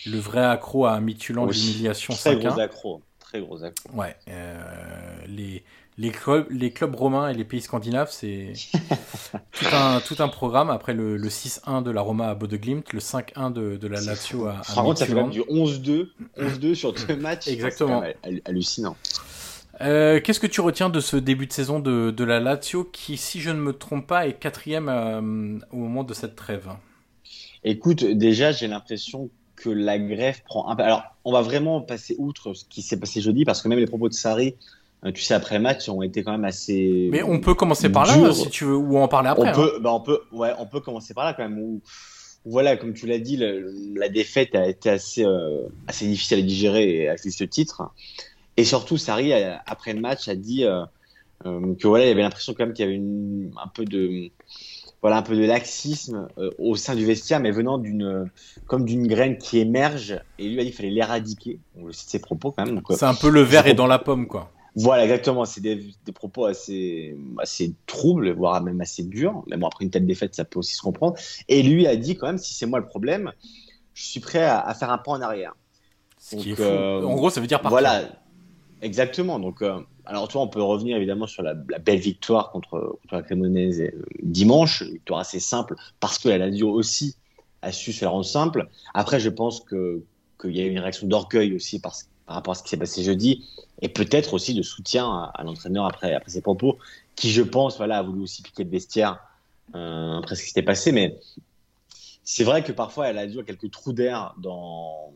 [0.05, 3.89] le vrai accro à Mitulan de l'humiliation 5 Très gros accro, très gros accro.
[3.93, 5.63] Ouais, euh, les,
[5.97, 8.53] les, clubs, les clubs romains et les pays scandinaves, c'est
[9.51, 10.69] tout, un, tout un programme.
[10.69, 14.45] Après le, le 6-1 de la Roma à Bodeglimt, le 5-1 de, de, la Lazio
[14.45, 17.47] à, à Par ça fait même du 11-2 11-2 sur deux matchs.
[17.47, 18.03] Exactement.
[18.45, 18.95] hallucinant.
[19.81, 23.17] Euh, qu'est-ce que tu retiens de ce début de saison de, de, la Lazio qui,
[23.17, 26.69] si je ne me trompe pas, est quatrième euh, au moment de cette trêve?
[27.63, 30.83] Écoute, déjà, j'ai l'impression que la greffe prend un peu.
[30.83, 33.87] Alors, on va vraiment passer outre ce qui s'est passé jeudi parce que même les
[33.87, 34.55] propos de Sarri,
[35.13, 37.09] tu sais, après le match, ont été quand même assez.
[37.11, 39.49] Mais on peut commencer par là, si tu veux, ou en parler après.
[39.49, 39.79] On peut, hein.
[39.81, 41.59] bah on peut, ouais, on peut commencer par là quand même.
[41.59, 41.81] Où,
[42.45, 43.37] voilà, comme tu l'as dit,
[43.95, 45.25] la défaite a été assez,
[45.87, 47.91] assez difficile à digérer à juste titre.
[48.57, 49.31] Et surtout, Sarri,
[49.65, 50.83] après le match, a dit euh,
[51.45, 54.31] euh, que voilà, il avait l'impression quand même qu'il y avait une, un peu de
[55.03, 58.31] voilà un peu de laxisme euh, au sein du vestiaire, mais venant d'une
[58.65, 60.19] comme d'une graine qui émerge.
[60.39, 61.59] Et lui a dit qu'il fallait l'éradiquer.
[61.91, 62.81] C'est ses propos quand même.
[62.89, 64.51] C'est un peu le verre est dans la pomme, quoi.
[64.77, 65.45] Voilà, exactement.
[65.45, 69.43] C'est des, des, propos assez, assez troubles, voire même assez durs.
[69.47, 71.15] Mais bon, après une telle défaite, ça peut aussi se comprendre.
[71.47, 73.33] Et lui a dit quand même, si c'est moi le problème,
[73.93, 75.55] je suis prêt à, à faire un pas en arrière.
[76.19, 76.63] Ce qui est fou.
[76.63, 77.79] en gros, ça veut dire partir.
[77.79, 78.03] Voilà,
[78.81, 79.39] Exactement.
[79.39, 83.23] Donc, euh, alors toi, on peut revenir évidemment sur la, belle victoire contre, contre la
[83.23, 87.15] Cremonese euh, dimanche, une victoire assez simple parce que la Lazio aussi
[87.61, 88.67] a su se la rendre simple.
[88.93, 90.03] Après, je pense que
[90.39, 91.95] qu'il y a eu une réaction d'orgueil aussi par,
[92.27, 93.45] par rapport à ce qui s'est passé jeudi
[93.81, 96.77] et peut-être aussi de soutien à, l'entraîneur après après ses propos,
[97.15, 99.19] qui je pense voilà a voulu aussi piquer le vestiaire
[99.75, 101.19] euh, après ce qui s'était passé, mais
[102.23, 105.11] c'est vrai que parfois elle a dû quelques trous d'air dans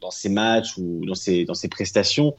[0.00, 2.34] dans ses matchs ou dans ses, dans ses prestations.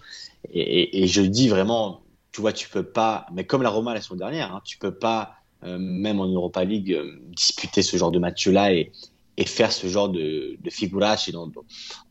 [0.51, 4.01] Et, et, je dis vraiment, tu vois, tu peux pas, mais comme la Roma la
[4.01, 8.11] semaine dernière, hein, tu peux pas, euh, même en Europa League, euh, disputer ce genre
[8.11, 8.91] de match-là et,
[9.37, 11.31] et faire ce genre de, de figurage.
[11.35, 11.51] En,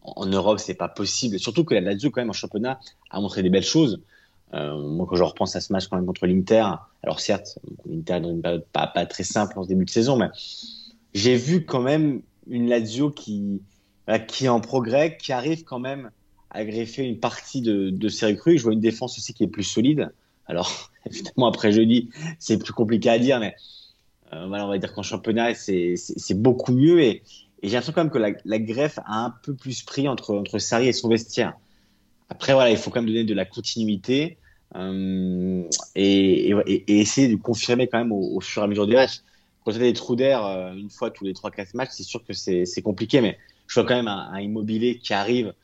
[0.03, 1.39] en Europe, c'est pas possible.
[1.39, 2.79] Surtout que la Lazio, quand même, en championnat,
[3.11, 4.01] a montré des belles choses.
[4.55, 6.65] Euh, moi, quand je repense à ce match contre l'Inter,
[7.03, 10.29] alors certes, l'Inter dans une période pas, très simple en ce début de saison, mais
[11.15, 13.61] j'ai vu quand même une Lazio qui,
[14.07, 16.11] est en progrès, qui arrive quand même
[16.51, 18.59] à greffer une partie de, ses recrues.
[18.59, 20.13] Je vois une défense aussi qui est plus solide.
[20.47, 23.57] Alors, évidemment, après jeudi, c'est plus compliqué à dire, mais
[24.31, 27.01] voilà, on va dire qu'en championnat, c'est beaucoup mieux.
[27.03, 27.23] Et,
[27.63, 30.89] j'ai l'impression quand même que la, greffe a un peu plus pris entre, entre Sarri
[30.89, 31.55] et son vestiaire.
[32.29, 34.39] Après, voilà, il faut quand même donner de la continuité
[34.75, 35.63] euh,
[35.95, 36.55] et,
[36.87, 39.21] essayer de confirmer quand même au, fur et à mesure des matchs.
[39.65, 42.25] Quand tu as des trous d'air euh, une fois tous les 3-4 matchs, c'est sûr
[42.25, 45.55] que c'est compliqué, mais je vois quand même un, immobilier qui arrive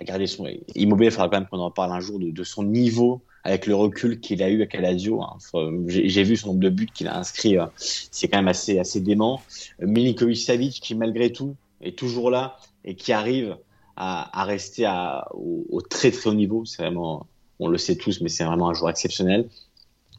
[0.00, 1.08] à garder son immobilier.
[1.08, 4.20] Il faudra quand même qu'on en parle un jour de, son niveau avec le recul
[4.20, 5.22] qu'il a eu à Calazio.
[5.22, 5.38] Hein.
[5.86, 9.00] J'ai vu son nombre de buts qu'il a inscrit, euh, c'est quand même assez assez
[9.00, 9.42] dément.
[9.80, 13.56] Milinkovic Savic qui malgré tout est toujours là et qui arrive
[13.96, 14.90] à, rester
[15.32, 16.64] au, très très haut niveau.
[16.64, 17.26] C'est vraiment,
[17.60, 19.48] on le sait tous, mais c'est vraiment un joueur exceptionnel.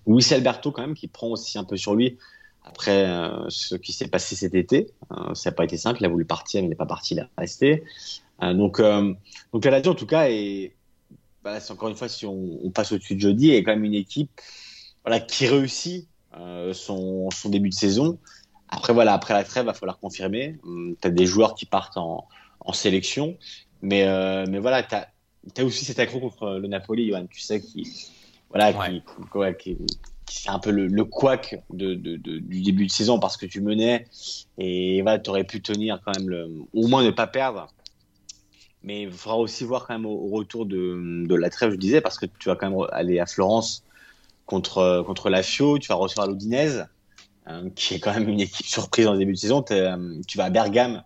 [0.08, 2.18] Luis Alberto quand même qui prend aussi un peu sur lui
[2.66, 4.90] après euh, ce qui s'est passé cet été.
[5.12, 7.14] Euh, ça n'a pas été simple, il a voulu partir, mais il n'est pas parti,
[7.14, 7.84] il a resté.
[8.42, 8.82] Euh, donc,
[9.54, 10.74] donc la Lazio, en tout cas, est,
[11.44, 13.94] bah, encore une fois, si on, on passe au-dessus de jeudi, est quand même une
[13.94, 14.30] équipe
[15.04, 16.08] voilà, qui réussit
[16.74, 18.18] son, son, début de saison.
[18.70, 20.58] Après, voilà, après la trêve, il va falloir confirmer.
[20.64, 22.28] Hum, tu as des joueurs qui partent en,
[22.62, 23.38] en sélection,
[23.82, 24.06] mais,
[24.48, 25.10] mais voilà, tu as,
[25.58, 27.88] as, aussi cet accro contre le Napoli, Johan, tu sais, qui,
[28.50, 29.04] voilà, qui,
[29.60, 29.78] qui,
[30.28, 33.46] c'est un peu le, le couac de, de, de, du début de saison parce que
[33.46, 34.06] tu menais
[34.58, 37.68] et voilà, tu aurais pu tenir quand même, le, au moins ne pas perdre.
[38.84, 42.02] Mais il faudra aussi voir quand même au, retour de, de, la trêve, je disais,
[42.02, 43.84] parce que tu vas quand même aller à Florence
[44.46, 46.88] contre, contre la Fio, tu vas recevoir l'Odinese,
[47.46, 49.64] hein, qui est quand même une équipe surprise en début de saison.
[49.72, 51.04] Euh, tu vas à Bergame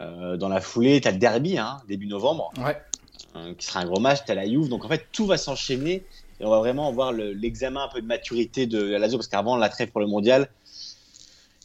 [0.00, 2.76] euh, dans la foulée, tu as le derby, hein, début novembre, ouais.
[3.36, 4.68] euh, qui sera un gros match, tu as la Juve.
[4.68, 6.04] Donc en fait, tout va s'enchaîner
[6.40, 9.56] et on va vraiment voir l'examen un peu de maturité de la Lazio parce qu'avant
[9.56, 10.48] la trêve pour le mondial,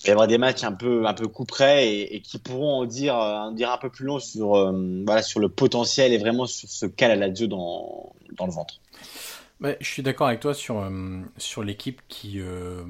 [0.06, 2.86] va y avoir des matchs un peu un peu coup près et, qui pourront en
[2.86, 6.46] dire en dire un peu plus long sur euh, voilà sur le potentiel et vraiment
[6.46, 8.80] sur ce qu'a la Lazio dans dans le ventre.
[9.62, 12.84] Je suis d'accord avec toi sur euh, sur l'équipe qui euh,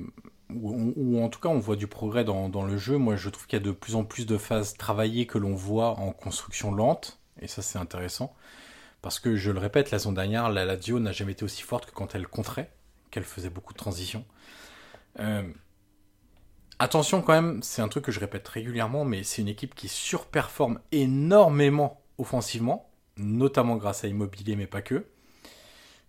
[0.53, 2.97] ou en tout cas on voit du progrès dans, dans le jeu.
[2.97, 5.55] Moi je trouve qu'il y a de plus en plus de phases travaillées que l'on
[5.55, 8.33] voit en construction lente et ça c'est intéressant.
[9.05, 11.85] Parce que je le répète, la saison dernière, la Lazio n'a jamais été aussi forte
[11.85, 12.67] que quand elle contrait,
[13.11, 14.25] qu'elle faisait beaucoup de transitions.
[15.19, 15.43] Euh,
[16.79, 19.87] attention quand même, c'est un truc que je répète régulièrement, mais c'est une équipe qui
[19.87, 25.05] surperforme énormément offensivement, notamment grâce à Immobilier, mais pas que.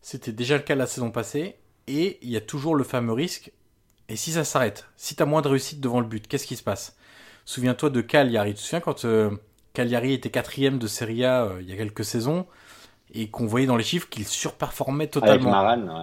[0.03, 3.53] C'était déjà le cas la saison passée, et il y a toujours le fameux risque.
[4.09, 6.57] Et si ça s'arrête Si tu as moins de réussite devant le but, qu'est-ce qui
[6.57, 6.97] se passe?
[7.45, 8.55] Souviens-toi de Cagliari.
[8.55, 9.31] Tu te souviens quand euh,
[9.73, 12.47] Cagliari était quatrième de Serie A euh, il y a quelques saisons
[13.13, 15.51] et qu'on voyait dans les chiffres qu'il surperformait totalement.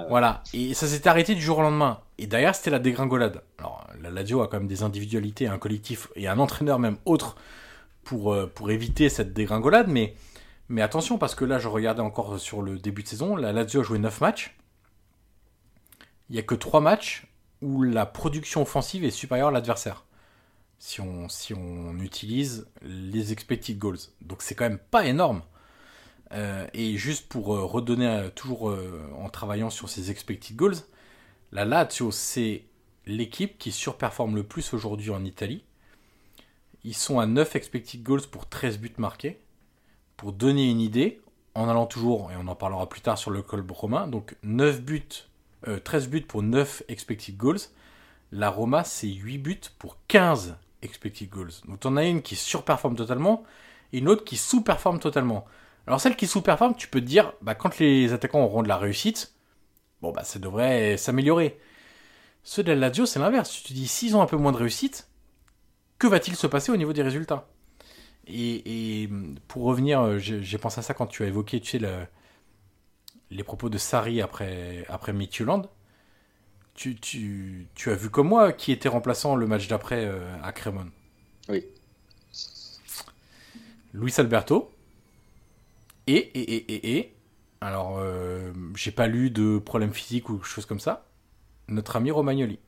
[0.10, 0.44] Voilà.
[0.54, 2.00] Et ça s'était arrêté du jour au lendemain.
[2.24, 3.42] Et derrière, c'était la dégringolade.
[3.58, 7.36] Alors, la Lazio a quand même des individualités, un collectif et un entraîneur même autre
[8.06, 9.90] pour, euh, pour éviter cette dégringolade.
[9.90, 10.16] Mais,
[10.70, 13.36] mais attention, parce que là, je regardais encore sur le début de saison.
[13.36, 14.56] La Lazio a joué 9 matchs.
[16.30, 17.28] Il n'y a que 3 matchs
[17.62, 20.06] où la production offensive est supérieure à l'adversaire.
[20.80, 24.00] Si on, si on utilise les expected goals.
[24.22, 25.42] Donc c'est quand même pas énorme.
[26.32, 28.74] Euh, et juste pour euh, redonner toujours
[29.18, 30.78] en travaillant sur ces expected goals,
[31.54, 32.64] la Lazio c'est
[33.06, 35.64] l'équipe qui surperforme le plus aujourd'hui en Italie.
[36.84, 39.40] Ils sont à 9 expected goals pour 13 buts marqués.
[40.18, 41.22] Pour donner une idée,
[41.54, 44.82] en allant toujours, et on en parlera plus tard sur le club romain, donc 9
[44.82, 45.28] buts,
[45.84, 47.60] 13 buts pour 9 expected goals.
[48.32, 51.52] La Roma, c'est 8 buts pour 15 expected goals.
[51.68, 53.44] Donc on a une qui surperforme totalement
[53.92, 55.46] et une autre qui sous-performe totalement.
[55.86, 58.78] Alors celle qui sous-performe, tu peux te dire, bah, quand les attaquants auront de la
[58.78, 59.33] réussite,
[60.04, 61.58] bon bah ça devrait s'améliorer.
[62.44, 63.50] Ceux de la Lazio, c'est l'inverse.
[63.50, 65.08] Tu te dis, s'ils ont un peu moins de réussite,
[65.98, 67.48] que va-t-il se passer au niveau des résultats?
[68.28, 69.10] Et,
[69.48, 72.08] pour revenir, euh, j'ai pensé à ça quand tu as évoqué, tu sais,
[73.32, 75.70] les propos de Sari après, après Midtjylland.
[76.76, 80.52] Tu, tu, tu, as vu comme moi qui était remplaçant le match d'après euh, à
[80.52, 80.90] Cremon.
[81.48, 81.66] Oui.
[83.94, 84.72] Luis Alberto,
[86.08, 87.13] et, et, et, et, et
[87.64, 91.06] alors, euh, j'ai pas lu de problème physique ou chose comme ça.
[91.70, 92.60] Notre ami Romagnoli.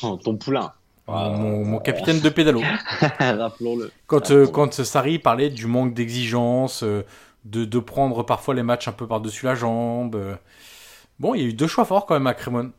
[0.00, 0.72] ton poulain.
[1.06, 2.60] Mon, capitaine de pédalo.
[3.18, 3.90] Rappelons-le.
[4.06, 7.04] Quand, euh, quand Sarri parlait du manque d'exigence, euh,
[7.44, 10.38] de, de, prendre parfois les matchs un peu par-dessus la jambe.
[11.18, 12.72] Bon, il y a eu deux choix forts quand même à Crémone.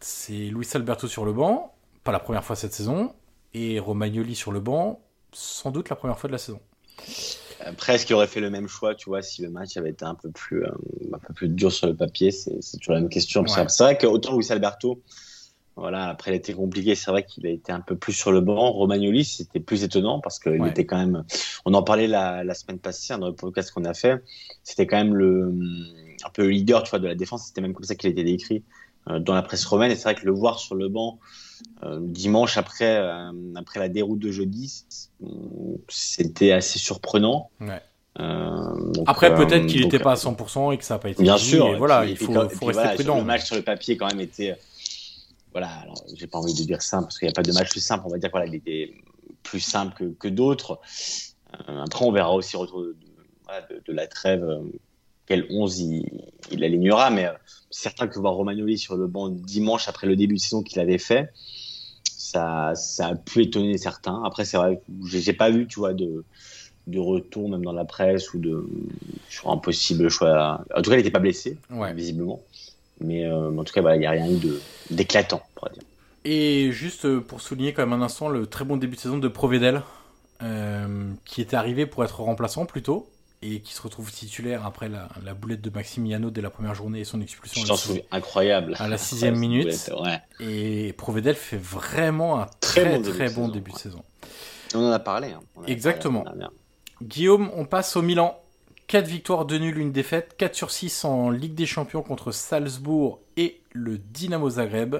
[0.00, 3.14] C'est Luis Alberto sur le banc, pas la première fois cette saison,
[3.54, 5.00] et Romagnoli sur le banc,
[5.32, 6.60] sans doute la première fois de la saison.
[7.76, 10.14] Presque, il aurait fait le même choix, tu vois, si le match avait été un
[10.14, 10.70] peu plus, euh,
[11.12, 12.30] un peu plus dur sur le papier.
[12.30, 13.44] C'est toujours la même question.
[13.46, 15.02] C'est vrai qu'autant Luis Alberto,
[15.76, 16.94] voilà, après, il a été compliqué.
[16.94, 18.72] C'est vrai qu'il a été un peu plus sur le banc.
[18.72, 21.24] Romagnoli, c'était plus étonnant parce qu'il était quand même.
[21.64, 24.22] On en parlait la, la semaine passée hein, dans le podcast qu'on a fait.
[24.64, 25.54] C'était quand même le
[26.24, 27.46] un peu le leader, tu vois, de la défense.
[27.46, 28.64] C'était même comme ça qu'il été décrit
[29.20, 29.90] dans la presse romaine.
[29.90, 31.18] Et c'est vrai que le voir sur le banc
[31.84, 34.84] euh, dimanche après, euh, après la déroute de jeudi,
[35.88, 37.50] c'était assez surprenant.
[39.06, 41.22] après, peut-être qu'il n'était pas à 100% et que ça n'a pas été.
[41.22, 41.76] Bien sûr.
[41.78, 43.18] voilà, il faut, rester prudent.
[43.18, 44.56] Le match sur le papier, quand même, était.
[45.52, 47.80] Voilà, j'ai pas envie de dire simple parce qu'il n'y a pas de match plus
[47.80, 48.04] simple.
[48.06, 48.92] On va dire qu'il voilà, était
[49.42, 50.80] plus simple que, que d'autres.
[51.66, 52.96] après, on verra aussi retour de,
[53.86, 54.44] de, la trêve
[55.28, 55.80] quel 11
[56.50, 57.28] il, alignera, mais
[57.70, 60.98] certain que voir Romagnoli sur le banc dimanche après le début de saison qu'il avait
[60.98, 61.30] fait,
[62.02, 64.22] ça, ça a pu étonner certains.
[64.24, 66.24] Après, c'est vrai que j'ai pas vu, tu vois, de,
[66.86, 68.66] de retour, même dans la presse, ou de,
[69.28, 70.64] sur un possible choix.
[70.74, 71.58] En tout cas, il n'était pas blessé,
[71.94, 72.40] visiblement.
[73.00, 74.38] Mais euh, en tout cas, il n'y a rien eu
[74.90, 75.82] d'éclatant, on dire.
[76.24, 79.18] Et juste euh, pour souligner quand même un instant le très bon début de saison
[79.18, 79.82] de Provedel,
[80.42, 83.08] euh, qui était arrivé pour être remplaçant plutôt,
[83.42, 87.00] et qui se retrouve titulaire après la, la, boulette de Maximiano dès la première journée
[87.00, 87.62] et son expulsion.
[88.10, 88.74] incroyable.
[88.78, 89.90] À la sixième minute.
[90.40, 94.02] Et Provedel fait vraiment un très très bon, début, de, saison.
[94.74, 95.28] On en a parlé.
[95.28, 95.40] Hein.
[95.66, 96.24] Exactement.
[97.02, 98.40] Guillaume, on passe au Milan.
[98.88, 100.34] 4 victoires, 2 nuls, une défaite.
[100.38, 104.96] 4 sur 6 en Ligue des Champions contre Salzbourg et le Dynamo Zagreb.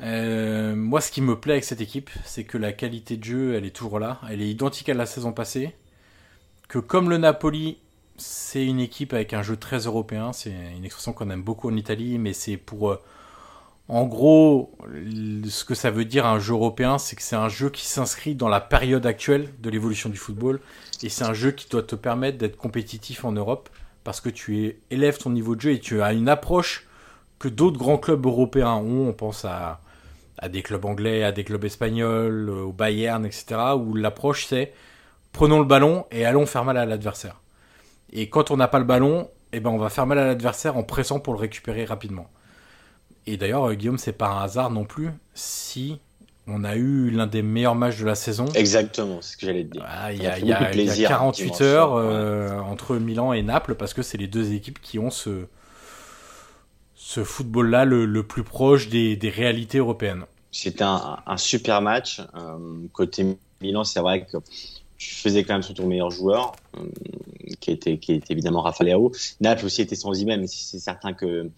[0.00, 3.54] Euh, moi, ce qui me plaît avec cette équipe, c'est que la qualité de jeu,
[3.54, 4.20] elle est toujours là.
[4.30, 5.74] Elle est identique à la saison passée
[6.74, 7.78] que comme le Napoli,
[8.16, 10.32] c'est une équipe avec un jeu très européen.
[10.32, 12.90] C'est une expression qu'on aime beaucoup en Italie, mais c'est pour.
[12.90, 13.00] Euh,
[13.88, 14.72] en gros,
[15.48, 18.34] ce que ça veut dire un jeu européen, c'est que c'est un jeu qui s'inscrit
[18.34, 20.58] dans la période actuelle de l'évolution du football.
[21.02, 23.68] Et c'est un jeu qui doit te permettre d'être compétitif en Europe
[24.02, 26.88] parce que tu élèves ton niveau de jeu et tu as une approche
[27.38, 29.06] que d'autres grands clubs européens ont.
[29.08, 29.80] On pense à,
[30.38, 33.44] à des clubs anglais, à des clubs espagnols, au Bayern, etc.
[33.76, 34.72] Où l'approche c'est
[35.34, 37.42] prenons le ballon et allons faire mal à l'adversaire.
[38.10, 40.78] Et quand on n'a pas le ballon, eh ben on va faire mal à l'adversaire
[40.78, 42.30] en pressant pour le récupérer rapidement.
[43.26, 45.98] Et d'ailleurs, euh, Guillaume, c'est pas un hasard non plus si
[46.46, 48.46] on a eu l'un des meilleurs matchs de la saison.
[48.54, 49.84] Exactement, c'est ce que j'allais te dire.
[49.86, 53.74] Ah, il y, a, y, a, y, a 48 heures euh, entre Milan et Naples
[53.74, 55.46] parce que c'est les deux équipes qui ont ce,
[56.94, 60.24] ce football-là le, le, plus proche des, des réalités européennes.
[60.52, 62.20] C'était un, un, super match.
[62.36, 62.58] Euh,
[62.92, 64.36] côté Milan, c'est vrai que
[65.08, 66.86] tu faisais quand même sur ton meilleur joueur, euh,
[67.60, 69.12] qui, était, qui évidemment Rafael Leao.
[69.40, 71.50] Naples aussi était sans Imen, mais c'est certain que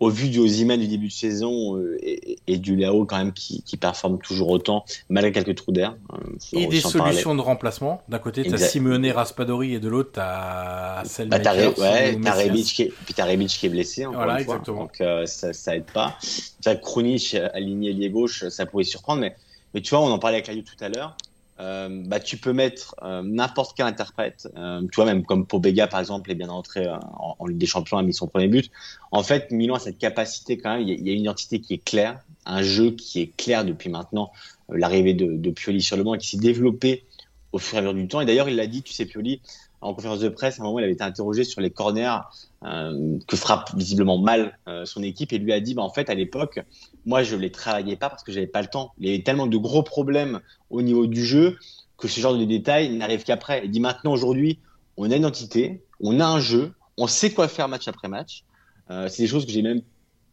[0.00, 3.32] au vu du Ozyman du début de saison euh, et, et, du Léo quand même
[3.32, 5.94] qui, qui, performe toujours autant malgré quelques trous d'air.
[6.14, 6.16] Euh,
[6.54, 8.02] et des solutions de remplacement.
[8.08, 12.64] D'un côté, tu as Simeone Raspadori et de l'autre, tu as Bah, t'as ouais, Rebic
[12.64, 14.06] qui, est, puis Rebic qui est blessé.
[14.06, 14.84] Voilà, exactement.
[14.84, 16.16] Donc euh, ça, ça aide pas.
[16.62, 19.20] Tu as Krunic aligné lié gauche, ça pourrait surprendre.
[19.20, 19.36] Mais,
[19.74, 21.14] mais tu vois, on en parlait avec Laïu tout à l'heure.
[21.60, 25.86] Euh, bah, tu peux mettre euh, n'importe quel interprète, euh, tu vois, même comme Pobega
[25.88, 28.70] par exemple est bien entré en, en, Ligue des Champions, a mis son premier but.
[29.10, 31.84] En fait, Milan a cette capacité quand même, il y, a, une identité qui est
[31.84, 34.32] claire, un jeu qui est clair depuis maintenant
[34.70, 37.04] l'arrivée de, de, Pioli sur le banc et qui s'est développé
[37.52, 38.20] au fur et à mesure du temps.
[38.22, 39.42] Et d'ailleurs, il l'a dit, tu sais, Pioli,
[39.80, 42.18] en conférence de presse, à un moment, il avait été interrogé sur les corners
[42.64, 46.10] euh, que frappe visiblement mal euh, son équipe et lui a dit, bah, en fait,
[46.10, 46.60] à l'époque,
[47.06, 48.92] moi, je les travaillais pas parce que j'avais pas le temps.
[48.98, 50.40] Il y avait tellement de gros problèmes
[50.70, 51.58] au niveau du jeu
[51.96, 53.62] que ce genre de détails n'arrive qu'après.
[53.64, 54.58] Il dit maintenant, aujourd'hui,
[54.96, 58.44] on a une entité, on a un jeu, on sait quoi faire match après match.
[58.90, 59.82] Euh, c'est des choses que j'ai même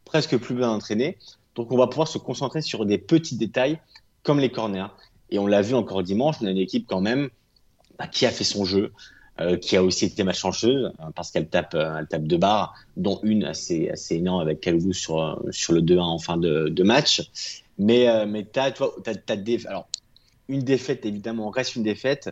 [0.06, 1.18] presque plus bien entraîné.
[1.56, 3.80] Donc, on va pouvoir se concentrer sur des petits détails
[4.24, 4.88] comme les corners.
[5.30, 7.30] Et on l'a vu encore dimanche, on a une équipe quand même
[8.00, 8.92] bah, qui a fait son jeu,
[9.40, 12.74] euh, qui a aussi été malchanceuse euh, parce qu'elle tape, euh, elle tape deux barres,
[12.96, 16.84] dont une assez, assez énorme avec Kalou sur, sur le 2-1 en fin de, de
[16.84, 17.30] match.
[17.78, 19.88] Mais, des, alors,
[20.48, 22.30] une défaite, évidemment, reste une défaite.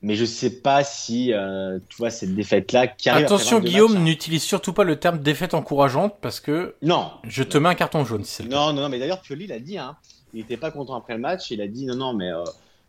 [0.00, 4.00] Mais je sais pas si, euh, tu vois, cette défaite-là Attention, Guillaume, hein.
[4.00, 6.76] n'utilise surtout pas le terme défaite encourageante parce que.
[6.82, 7.10] Non.
[7.24, 9.76] Je te mets un carton jaune si Non, non, non, mais d'ailleurs, Pioli l'a dit,
[9.76, 9.96] hein.
[10.34, 11.50] Il était pas content après le match.
[11.50, 12.30] Il a dit, non, non, mais,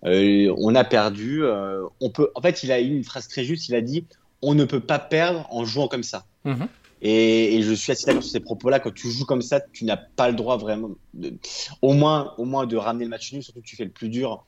[0.06, 1.44] euh, on a perdu.
[1.44, 2.30] Euh, on peut.
[2.36, 3.68] En fait, il a eu une phrase très juste.
[3.70, 4.06] Il a dit
[4.42, 6.26] on ne peut pas perdre en jouant comme ça.
[6.46, 6.64] Mmh.
[7.02, 8.80] Et, et, je suis assez d'accord sur ces propos-là.
[8.80, 11.34] Quand tu joues comme ça, tu n'as pas le droit vraiment, de,
[11.82, 13.44] au moins, au moins de ramener le match nul.
[13.44, 14.46] Surtout que tu fais le plus dur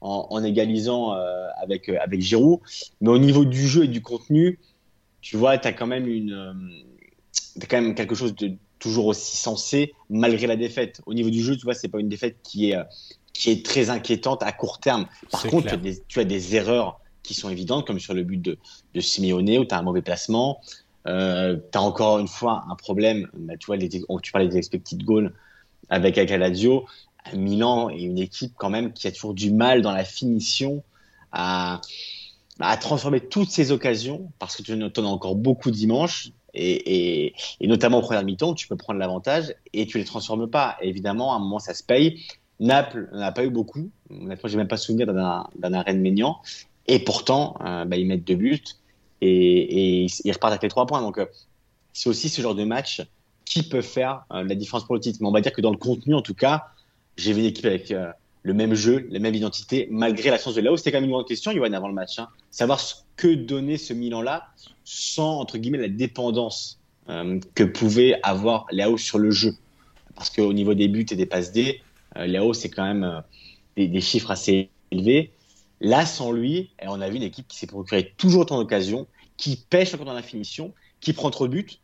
[0.00, 2.60] en, en égalisant euh, avec avec Giroud.
[3.00, 4.58] Mais au niveau du jeu et du contenu,
[5.20, 6.32] tu vois, tu as quand même une,
[7.60, 11.00] as quand même quelque chose de toujours aussi sensé malgré la défaite.
[11.06, 12.76] Au niveau du jeu, tu vois, c'est pas une défaite qui est
[13.38, 15.06] qui est très inquiétante à court terme.
[15.30, 18.24] Par contre, tu as, des, tu as, des, erreurs qui sont évidentes, comme sur le
[18.24, 18.58] but de,
[18.94, 20.60] de Simeone, où tu as un mauvais placement.
[21.06, 23.28] Euh, tu as encore une fois un problème.
[23.34, 25.32] Bah, tu vois, les, tu parlais des expected goals
[25.88, 26.84] avec Acaladio.
[27.32, 30.82] Milan est une équipe quand même qui a toujours du mal dans la finition
[31.30, 31.80] à,
[32.58, 36.30] à transformer toutes ces occasions, parce que tu en as encore beaucoup dimanche.
[36.54, 40.50] Et, et, et, notamment au premier mi-temps, tu peux prendre l'avantage et tu les transformes
[40.50, 40.76] pas.
[40.80, 42.24] Et évidemment, à un moment, ça se paye.
[42.60, 43.90] Naples n'a pas eu beaucoup.
[44.10, 46.38] Honnêtement, j'ai même pas souvenir d'un de Maignan.
[46.86, 48.62] Et pourtant, euh, bah, ils mettent deux buts
[49.20, 51.00] et, ils repartent avec les trois points.
[51.00, 51.26] Donc, euh,
[51.92, 53.02] c'est aussi ce genre de match
[53.44, 55.18] qui peut faire euh, la différence pour le titre.
[55.20, 56.66] Mais on va dire que dans le contenu, en tout cas,
[57.16, 60.60] j'ai vu une équipe avec euh, le même jeu, la même identité, malgré l'absence de
[60.60, 60.76] Lao.
[60.76, 62.18] C'était quand même une grande question, Yoann, avant le match.
[62.18, 62.28] Hein.
[62.50, 64.48] Savoir ce que donnait ce Milan-là
[64.84, 66.76] sans, entre guillemets, la dépendance
[67.54, 69.54] que pouvait avoir Lao sur le jeu.
[70.14, 71.80] Parce qu'au niveau des buts et des passes D,
[72.26, 73.20] Léo, c'est quand même euh,
[73.76, 75.32] des, chiffres assez élevés.
[75.80, 79.06] Là, sans lui, on a vu une équipe qui s'est procuré toujours autant d'occasions,
[79.36, 81.78] qui pêche encore dans la finition, qui prend trop de buts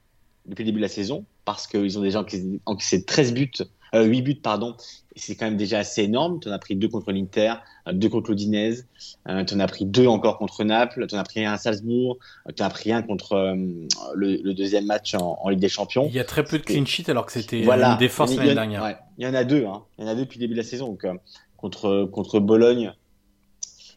[0.47, 2.25] depuis le début de la saison, parce qu'ils ont déjà
[2.67, 3.53] encaissé 13 buts,
[3.95, 4.77] euh, 8 buts, pardon,
[5.17, 6.41] c'est quand même déjà assez énorme.
[6.41, 7.55] Tu en as pris deux contre l'Inter,
[7.93, 8.87] deux contre l'Odinese,
[9.29, 11.59] euh, tu en as pris deux encore contre Naples, tu en as pris un à
[11.59, 12.19] Salzbourg,
[12.55, 13.55] tu en as pris un contre euh,
[14.15, 16.07] le, le, deuxième match en, en, Ligue des Champions.
[16.09, 17.93] Il y a très peu de clean sheet alors que c'était voilà.
[17.93, 18.83] une défense l'année dernière.
[18.83, 18.97] Ouais.
[19.19, 19.83] Il y en a deux, hein.
[19.99, 21.15] il y en a deux depuis le début de la saison, donc, euh,
[21.57, 22.93] contre, contre Bologne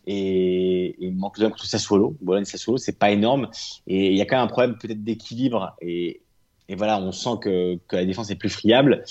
[0.06, 2.16] et, et manque de contre Sassuolo.
[2.22, 3.50] Bologne Sassuolo, c'est pas énorme
[3.88, 6.22] et il y a quand même un problème peut-être d'équilibre et,
[6.70, 9.04] et voilà, on sent que, que la défense est plus friable.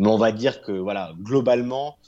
[0.00, 1.98] Mais on va dire que voilà, globalement,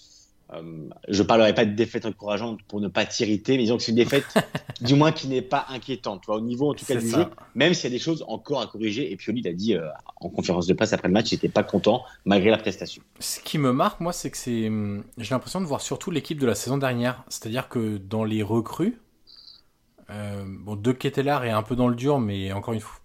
[0.54, 3.92] euh, je parlerai pas de défaite encourageante pour ne pas t'irriter, mais disons que c'est
[3.92, 4.24] une défaite,
[4.80, 6.22] du moins qui n'est pas inquiétante.
[6.22, 7.18] Tu vois, au niveau en tout cas du ça.
[7.18, 9.12] jeu, même s'il y a des choses encore à corriger.
[9.12, 9.86] Et Pioli l'a dit euh,
[10.16, 13.02] en conférence de presse après le match, il n'était pas content malgré la prestation.
[13.20, 14.70] Ce qui me marque, moi, c'est que c'est,
[15.18, 17.24] j'ai l'impression de voir surtout l'équipe de la saison dernière.
[17.28, 19.02] C'est-à-dire que dans les recrues,
[20.08, 22.98] euh, bon, De Ketelar est un peu dans le dur, mais encore une fois,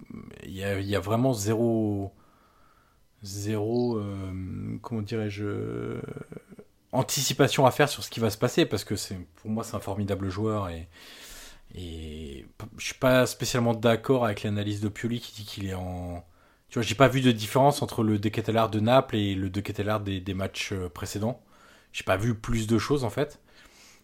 [0.46, 2.14] il y a vraiment zéro
[3.24, 6.01] zéro, euh, comment dirais-je, euh,
[6.91, 9.76] anticipation à faire sur ce qui va se passer parce que c'est pour moi c'est
[9.76, 10.88] un formidable joueur et
[11.76, 12.45] et
[12.78, 16.24] je suis pas spécialement d'accord avec l'analyse de Pioli qui dit qu'il est en
[16.70, 19.99] tu vois j'ai pas vu de différence entre le Deketelar de Naples et le Deketelar
[19.99, 21.41] des, des matchs euh, précédents
[21.91, 23.39] j'ai pas vu plus de choses en fait.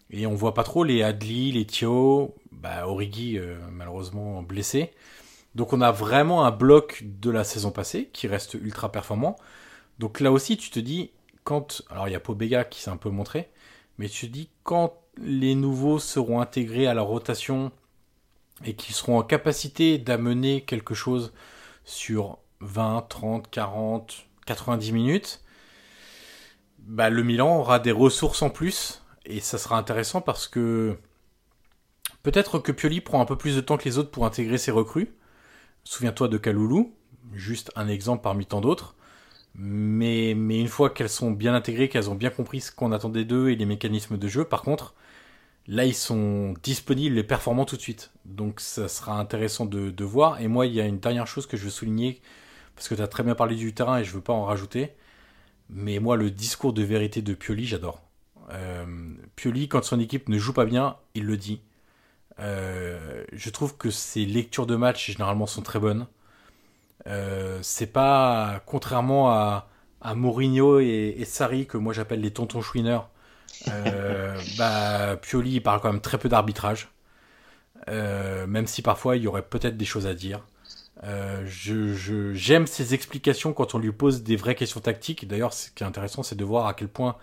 [0.09, 3.39] Et on voit pas trop les Adli, les Thio, bah, Origi
[3.72, 4.91] malheureusement blessé.
[5.56, 9.36] Donc on a vraiment un bloc de la saison passée qui reste ultra performant.
[9.99, 11.12] Donc là aussi tu te dis
[11.43, 13.49] quand alors il y a Pobega qui s'est un peu montré,
[13.97, 17.72] mais tu te dis quand les nouveaux seront intégrés à la rotation
[18.66, 21.34] et qu'ils seront en capacité d'amener quelque chose
[21.86, 25.41] sur 20, 30, 40, 90 minutes,
[26.80, 30.97] bah, le Milan aura des ressources en plus et ça sera intéressant parce que
[32.24, 34.72] peut-être que Pioli prend un peu plus de temps que les autres pour intégrer ses
[34.72, 35.14] recrues.
[35.84, 36.94] Souviens-toi de Kaloulou,
[37.34, 38.96] juste un exemple parmi tant d'autres.
[39.56, 43.50] Mais, une fois qu'elles sont bien intégrées, qu'elles ont bien compris ce qu'on attendait d'eux
[43.50, 44.96] et les mécanismes de jeu, par contre,
[45.68, 48.12] là ils sont disponibles et performants tout de suite.
[48.26, 50.42] Donc ça sera intéressant de, voir.
[50.42, 52.22] Et moi, il y a une dernière chose que je veux souligner,
[52.76, 54.94] parce que tu as très bien parlé du terrain et je veux pas en rajouter.
[55.70, 58.02] Mais moi, le discours de vérité de Pioli, j'adore.
[58.52, 58.86] Euh,
[59.36, 61.62] Pioli, quand son équipe ne joue pas bien, il le dit.
[62.40, 66.08] Euh, je trouve que ses lectures de match généralement sont très bonnes.
[67.08, 69.68] Euh, c'est pas contrairement à,
[70.02, 73.10] à Mourinho et, et Sarri que moi j'appelle les tontons chouineurs.
[73.68, 76.90] Euh, bah, Pioli il parle quand même très peu d'arbitrage,
[77.90, 80.46] euh, même si parfois il y aurait peut-être des choses à dire.
[81.46, 85.28] Je, j'aime ses explications quand on lui pose des vraies questions tactiques.
[85.28, 87.18] D'ailleurs, ce qui est intéressant, c'est de voir à quel point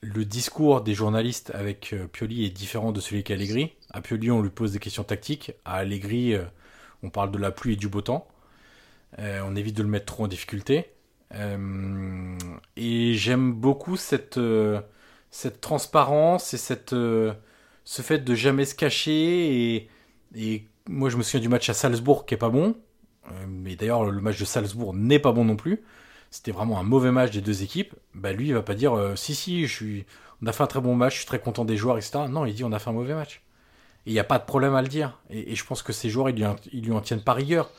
[0.00, 3.72] le discours des journalistes avec euh, Pioli est différent de celui qu'Allegri.
[3.90, 5.52] À Pioli, on lui pose des questions tactiques.
[5.64, 6.44] À Allegri, euh,
[7.02, 8.28] on parle de la pluie et du beau temps.
[9.18, 10.90] Euh, on évite de le mettre trop en difficulté.
[12.76, 14.38] Et j'aime beaucoup cette,
[15.60, 19.74] transparence et ce fait de jamais se cacher.
[19.74, 19.90] Et,
[20.36, 22.76] et moi, je me souviens du match à Salzbourg qui est pas bon.
[23.48, 25.82] Mais d'ailleurs, le match de Salzbourg n'est pas bon non plus.
[26.30, 27.94] C'était vraiment un mauvais match des deux équipes.
[28.14, 30.06] Bah, lui, il va pas dire euh, si, si, je suis,
[30.42, 32.24] on a fait un très bon match, je suis très content des joueurs, etc.
[32.28, 33.42] Non, il dit on a fait un mauvais match.
[34.06, 35.18] Il n'y a pas de problème à le dire.
[35.30, 36.36] Et, je pense que ces joueurs, ils
[36.72, 37.70] lui, en- tiennent par rigueur.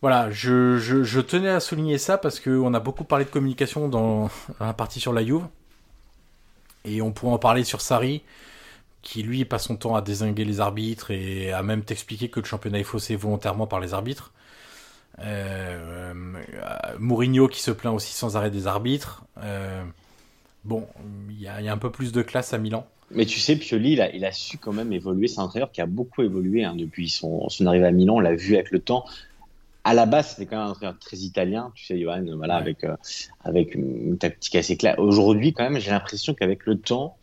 [0.00, 4.72] Voilà, je, tenais à souligner ça parce qu'on a beaucoup parlé de communication dans, la
[4.74, 5.46] partie sur la Juve.
[6.84, 8.22] Et on pourrait en parler sur Sarri,
[9.02, 12.46] qui lui passe son temps à désinguer les arbitres et à même t'expliquer que le
[12.46, 14.32] championnat est faussé volontairement par les arbitres.
[15.20, 19.24] Euh, euh, Mourinho qui se plaint aussi sans arrêt des arbitres.
[19.42, 19.82] Euh,
[20.64, 20.86] bon,
[21.30, 22.86] il y, a- il y a un peu plus de classe à Milan.
[23.10, 25.28] Mais tu sais, Pioli, il a, il a su quand même évoluer.
[25.28, 28.16] C'est un entraîneur qui a beaucoup évolué hein, depuis son, son arrivée à Milan.
[28.16, 29.04] On l'a vu avec le temps.
[29.84, 32.60] À la base, c'était quand même un entraîneur très italien, tu sais, Johan, voilà, Ouais.
[32.62, 32.96] avec, euh,
[33.44, 34.98] avec une tactique assez claire.
[34.98, 37.16] Aujourd'hui, quand même, j'ai l'impression qu'avec le temps,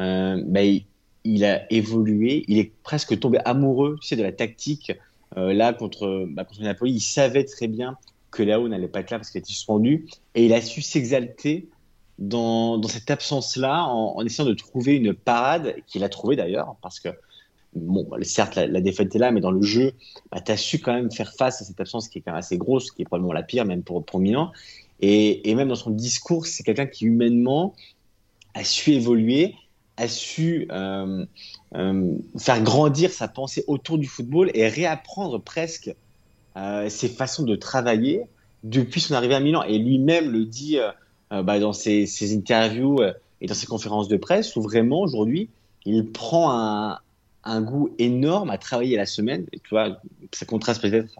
[0.00, 0.84] euh, bah, il,
[1.22, 2.44] il a évolué.
[2.48, 4.92] Il est presque tombé amoureux, tu sais, de la tactique.
[5.36, 7.96] Euh, là, contre, bah, contre Napoli, il savait très bien
[8.30, 10.06] que Léo n'allait pas être là parce qu'il était suspendu.
[10.34, 11.68] Et il a su s'exalter
[12.18, 17.08] dans, cette absence-là, en, essayant de trouver une parade, qu'il a trouvé d'ailleurs, parce que,
[17.74, 19.92] bon, certes, la, la défaite est là, mais dans le jeu,
[20.30, 22.38] bah, tu as su quand même faire face à cette absence qui est quand même
[22.38, 24.52] assez grosse, qui est probablement la pire, même pour, pour Milan.
[25.00, 27.74] Et, et même dans son discours, c'est quelqu'un qui, humainement,
[28.54, 29.56] a su évoluer,
[29.96, 31.24] a su euh,
[31.74, 35.94] euh, faire grandir sa pensée autour du football et réapprendre presque
[36.56, 38.22] euh, ses façons de travailler
[38.62, 39.62] depuis son arrivée à Milan.
[39.62, 40.78] Et lui-même le dit
[41.30, 43.00] bah, dans ses, interviews
[43.40, 45.50] et dans ses conférences de presse, où vraiment aujourd'hui,
[45.84, 46.50] il prend
[47.44, 49.46] un, goût énorme à travailler la semaine.
[49.52, 50.00] Et tu vois,
[50.32, 51.12] ça contraste peut-être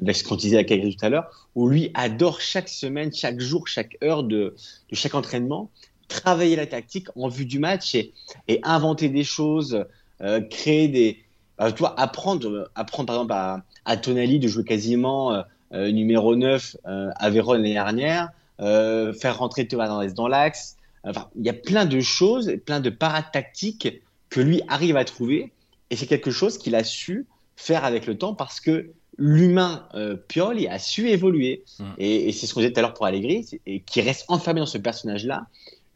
[0.00, 3.40] avec ce qu'on disait à Cagliari tout à l'heure, où lui adore chaque semaine, chaque
[3.40, 4.54] jour, chaque heure de
[4.92, 5.70] chaque entraînement,
[6.08, 8.12] travailler la tactique en vue du match et,
[8.48, 9.84] et inventer des choses,
[10.22, 11.18] euh, créer des,
[11.60, 15.42] euh, tu vois, apprendre, apprendre par exemple à, à Tonali de jouer quasiment euh,
[15.72, 18.30] euh, numéro 9 euh, à Vérone l'année dernière,
[18.60, 20.76] euh, faire rentrer Thomas Hernandez dans l'axe.
[21.04, 24.00] Enfin, il y a plein de choses, plein de parades tactiques
[24.30, 25.52] que lui arrive à trouver
[25.90, 27.26] et c'est quelque chose qu'il a su
[27.56, 31.84] faire avec le temps parce que l'humain euh, Pioli a su évoluer Mm.
[31.98, 34.60] et, et c'est ce qu'on disait tout à l'heure pour Allegri et qui reste enfermé
[34.60, 35.46] dans ce personnage-là.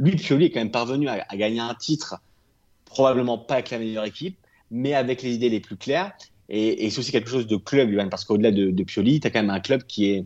[0.01, 2.17] Lui, Pioli est quand même parvenu à, gagner un titre,
[2.87, 4.39] probablement pas avec la meilleure équipe,
[4.71, 6.13] mais avec les idées les plus claires.
[6.49, 9.41] Et, c'est aussi quelque chose de club, parce qu'au-delà de, de Pioli, tu as quand
[9.41, 10.25] même un club qui est,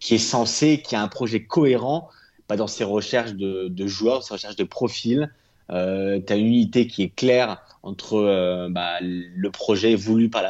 [0.00, 2.08] qui est censé, qui a un projet cohérent
[2.48, 5.32] bah, dans ses recherches de, joueurs, ses recherches de profils.
[5.70, 10.42] Euh, tu as une unité qui est claire entre euh, bah, le projet voulu par,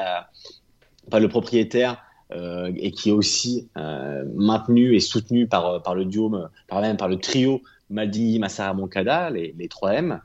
[1.13, 2.03] le propriétaire
[2.33, 6.33] euh, et qui est aussi euh, maintenu et soutenu par, par le duo,
[6.69, 7.63] par même par le trio
[7.93, 10.21] Maldini, Massara, Moncada, les, les 3M,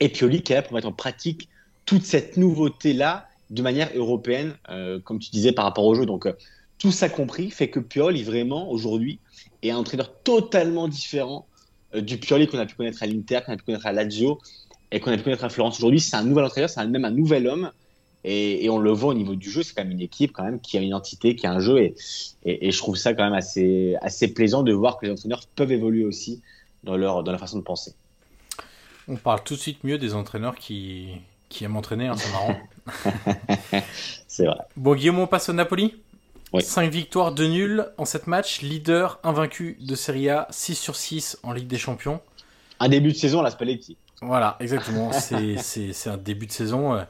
[0.00, 1.48] et Pioli qui est là pour mettre en pratique
[1.86, 6.06] toute cette nouveauté-là de manière européenne, euh, comme tu disais par rapport au jeu.
[6.06, 6.32] Donc euh,
[6.78, 9.18] tout ça compris fait que Pioli vraiment aujourd'hui
[9.62, 11.46] est un entraîneur totalement différent
[11.94, 14.38] du Pioli qu'on a pu connaître à l'Inter, qu'on a pu connaître à Lazio
[14.90, 15.78] et qu'on a pu connaître à Florence.
[15.78, 17.70] Aujourd'hui, c'est un nouvel entraîneur, c'est même un nouvel homme.
[18.24, 20.60] Et, on le voit au niveau du jeu, c'est quand même une équipe quand même
[20.60, 21.78] qui a une identité, qui a un jeu.
[21.78, 21.94] Et,
[22.70, 26.42] je trouve ça quand même assez plaisant de voir que les entraîneurs peuvent évoluer aussi
[26.84, 27.94] dans leur, dans leur façon de penser.
[29.08, 31.14] On parle tout de suite mieux des entraîneurs qui,
[31.48, 32.56] qui aiment entraîner, hein, c'est marrant.
[34.28, 34.58] c'est vrai.
[34.76, 35.94] Bon, Guillaume, on passe au Napoli
[36.52, 36.62] oui.
[36.62, 41.38] 5 victoires, 2 nuls en 7 matchs, leader invaincu de Serie A, 6 sur 6
[41.42, 42.20] en Ligue des Champions.
[42.80, 43.96] Un début de saison à la Spalletti.
[44.22, 45.10] Voilà, exactement.
[45.12, 47.02] c'est un début de saison, euh,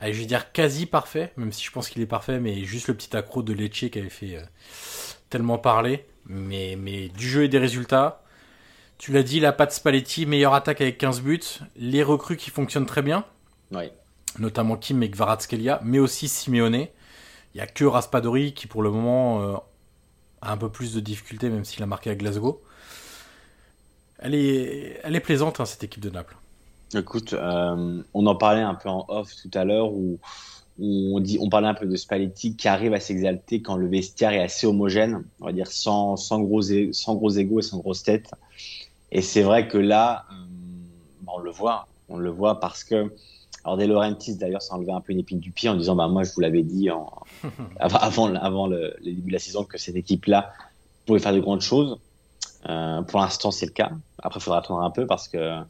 [0.00, 2.94] je vais dire quasi parfait, même si je pense qu'il est parfait, mais juste le
[2.94, 4.42] petit accro de Lecce qui avait fait euh,
[5.28, 6.06] tellement parler.
[6.26, 8.22] Mais, mais du jeu et des résultats.
[9.02, 11.40] Tu l'as dit, la patte Spalletti, meilleure attaque avec 15 buts.
[11.74, 13.24] Les recrues qui fonctionnent très bien.
[13.72, 13.86] Oui.
[14.38, 16.76] Notamment Kim et Kvaratskhelia, mais aussi Simeone.
[16.76, 16.88] Il
[17.56, 19.56] n'y a que Raspadori qui, pour le moment, euh,
[20.40, 22.62] a un peu plus de difficultés, même s'il a marqué à Glasgow.
[24.20, 26.36] Elle est, elle est plaisante, hein, cette équipe de Naples.
[26.94, 30.20] Écoute, euh, on en parlait un peu en off tout à l'heure, où,
[30.78, 34.32] on, dit, on parlait un peu de Spalletti qui arrive à s'exalter quand le vestiaire
[34.32, 38.04] est assez homogène, on va dire sans, sans, gros, sans gros égaux et sans grosse
[38.04, 38.30] tête.
[39.12, 40.34] Et c'est vrai que là, euh,
[41.26, 43.14] on le voit, on le voit parce que
[43.64, 46.08] alors De Laurentiis d'ailleurs s'est enlevé un peu une épine du pied en disant bah
[46.08, 46.88] moi je vous l'avais dit
[47.78, 50.50] avant avant le, début de la saison que cette équipe là
[51.06, 51.98] pouvait faire de grandes choses.
[52.68, 53.92] Euh, pour l'instant c'est le cas.
[54.20, 55.60] Après il faudra attendre un peu parce que euh,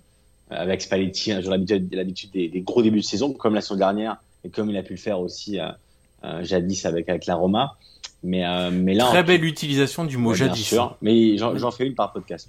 [0.48, 4.50] avec Spalletti j'ai l'habitude des, des, gros débuts de saison comme la saison dernière et
[4.50, 5.58] comme il a pu le faire aussi
[6.42, 7.76] jadis avec avec la Roma.
[8.24, 10.64] Mais, euh, mais là, Très belle utilisation du mot jadis.
[10.68, 12.48] Sûr, mais j'en fais une par podcast.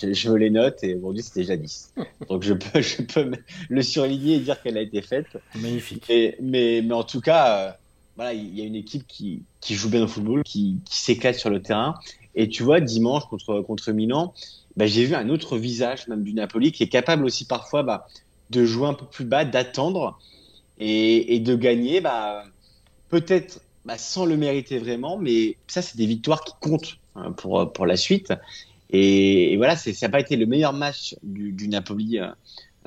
[0.00, 1.92] je, je les note et aujourd'hui c'était jadis.
[2.30, 3.30] Donc je peux, je peux
[3.68, 5.26] le surligner et dire qu'elle a été faite.
[5.54, 6.06] Magnifique.
[6.08, 7.72] mais, mais en tout cas, euh,
[8.16, 11.34] voilà, il y a une équipe qui, qui joue bien au football, qui, qui s'éclate
[11.36, 11.94] sur le terrain.
[12.34, 14.32] Et tu vois, dimanche contre, contre Milan,
[14.76, 18.06] bah, j'ai vu un autre visage même du Napoli qui est capable aussi parfois bah,
[18.48, 20.18] de jouer un peu plus bas, d'attendre
[20.78, 22.00] et, et de gagner.
[22.00, 22.44] Bah,
[23.10, 27.72] peut-être bah, sans le mériter vraiment, mais ça, c'est des victoires qui comptent hein, pour,
[27.72, 28.32] pour la suite.
[28.90, 32.28] Et, voilà, ça n'a pas été le meilleur match du, Napoli euh,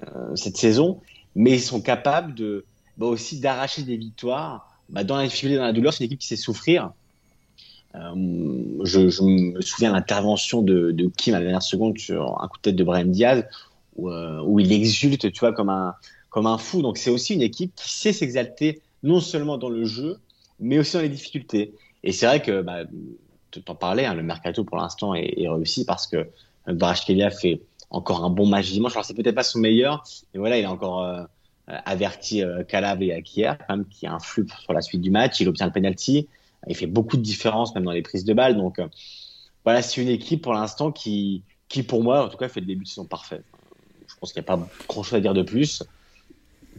[0.04, 1.02] euh, cette saison,
[1.36, 2.66] mais ils sont capables de,
[2.98, 5.94] bah, aussi d'arracher des victoires bah, dans la difficulté, dans la douleur.
[5.94, 6.92] C'est une équipe qui sait souffrir.
[7.96, 12.48] Euh, je, me souviens de l'intervention de, de, Kim à la dernière seconde sur un
[12.48, 13.46] coup de tête de Brahim Diaz,
[13.96, 15.96] où, où il exulte, tu vois, comme un,
[16.30, 16.82] comme un fou.
[16.84, 20.20] Donc c'est aussi une équipe qui sait s'exalter non seulement dans le jeu,
[20.60, 21.74] mais aussi dans les difficultés.
[22.04, 22.84] Et c'est vrai que, bah,
[23.64, 26.28] t'en parlais, hein, le mercato pour l'instant est, réussi parce que
[27.06, 28.94] Kelia fait encore un bon match dimanche.
[28.94, 30.04] Alors c'est peut-être pas son meilleur,
[30.34, 31.24] mais voilà, il a encore euh,
[31.68, 35.40] averti euh, Calav et Akier, quand qui influe sur la suite du match.
[35.40, 36.28] Il obtient le penalty.
[36.68, 38.56] Il fait beaucoup de différence même dans les prises de balles.
[38.56, 38.88] Donc euh,
[39.64, 42.66] voilà, c'est une équipe pour l'instant qui, qui pour moi, en tout cas, fait le
[42.66, 43.42] début de saison parfait.
[44.08, 45.84] Je pense qu'il n'y a pas grand-chose à dire de plus.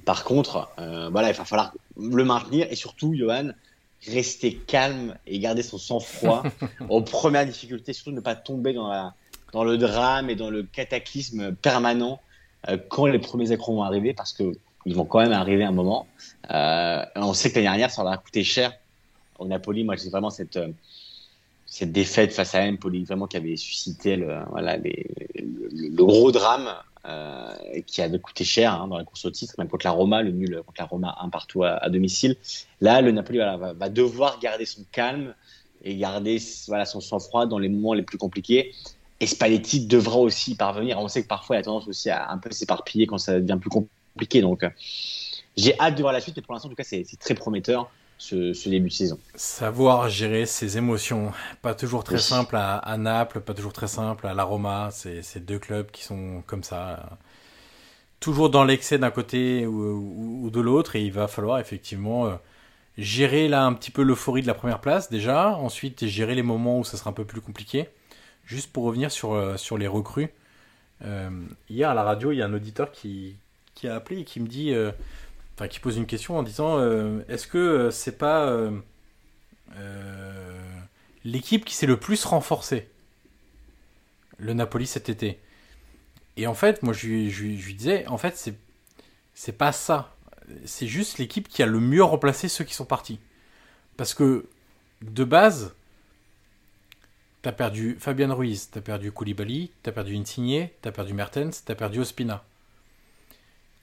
[0.05, 3.51] Par contre, euh, voilà, il va falloir le maintenir et surtout, Johan,
[4.07, 6.43] rester calme et garder son sang-froid
[6.89, 9.15] aux premières difficultés, surtout ne pas tomber dans, la,
[9.53, 12.21] dans le drame et dans le cataclysme permanent
[12.69, 14.53] euh, quand les premiers écrans vont arriver, parce que
[14.87, 16.07] ils vont quand même arriver un moment.
[16.51, 18.73] Euh, on sait que l'année dernière, ça leur a coûté cher
[19.39, 19.83] au Napoli.
[19.83, 20.69] Moi, c'est vraiment cette, euh,
[21.67, 26.31] cette défaite face à Empoli, vraiment qui avait suscité le, voilà, les, le, le, gros
[26.31, 26.69] drame
[27.09, 27.55] euh,
[27.87, 30.33] qui avait coûté cher hein, dans la course au titre, même contre la Roma, le
[30.33, 32.37] nul contre la Roma un partout à, domicile.
[32.81, 35.35] Là, le Napoli va, devoir garder son calme
[35.83, 38.75] et garder son sang-froid dans les moments les plus compliqués.
[39.21, 40.99] Et Spalletti devra aussi y parvenir.
[40.99, 43.59] On sait que parfois il a tendance aussi à un peu s'éparpiller quand ça devient
[43.61, 44.41] plus compliqué.
[44.41, 44.71] Donc, euh,
[45.57, 46.37] j'ai hâte de voir la suite.
[46.39, 49.19] Et pour l'instant, en tout cas, c'est très prometteur ce, début de saison.
[49.35, 51.33] Savoir gérer ses émotions.
[51.63, 54.91] Pas toujours très simple à, Naples, pas toujours très simple à la Roma.
[54.91, 57.19] C'est deux clubs qui sont comme ça.
[58.21, 60.97] Toujours dans l'excès d'un côté ou, de l'autre.
[60.97, 62.35] Et il va falloir effectivement euh,
[62.97, 65.51] gérer là un petit peu l'euphorie de la première place déjà.
[65.51, 67.89] Ensuite, gérer les moments où ça sera un peu plus compliqué.
[68.45, 70.29] Juste pour revenir sur, euh, sur les recrues.
[71.05, 71.31] Euh,
[71.69, 73.37] hier à la radio, il y a un auditeur qui,
[73.75, 74.73] qui a appelé et qui me dit
[75.57, 78.79] enfin, qui pose une question en disant euh, est-ce que euh, c'est pas euh,
[81.25, 82.91] l'équipe qui s'est le plus renforcée?
[84.39, 85.41] Le Napoli cet été.
[86.37, 88.55] Et en fait, moi je, lui disais en fait c'est
[89.33, 90.15] c'est pas ça,
[90.65, 93.19] c'est juste l'équipe qui a le mieux remplacé ceux qui sont partis.
[93.97, 94.47] Parce que
[95.03, 95.75] de base,
[97.43, 102.01] t'as perdu Fabian Ruiz, t'as perdu Koulibaly, t'as perdu Insigne, t'as perdu Mertens, t'as perdu
[102.01, 102.45] Ospina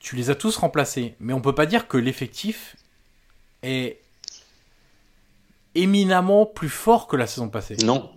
[0.04, 1.16] tu les as tous remplacés.
[1.20, 2.76] Mais on peut pas dire que l'effectif
[3.64, 4.01] est
[5.74, 7.78] éminemment plus fort que la saison passée.
[7.84, 8.12] Non.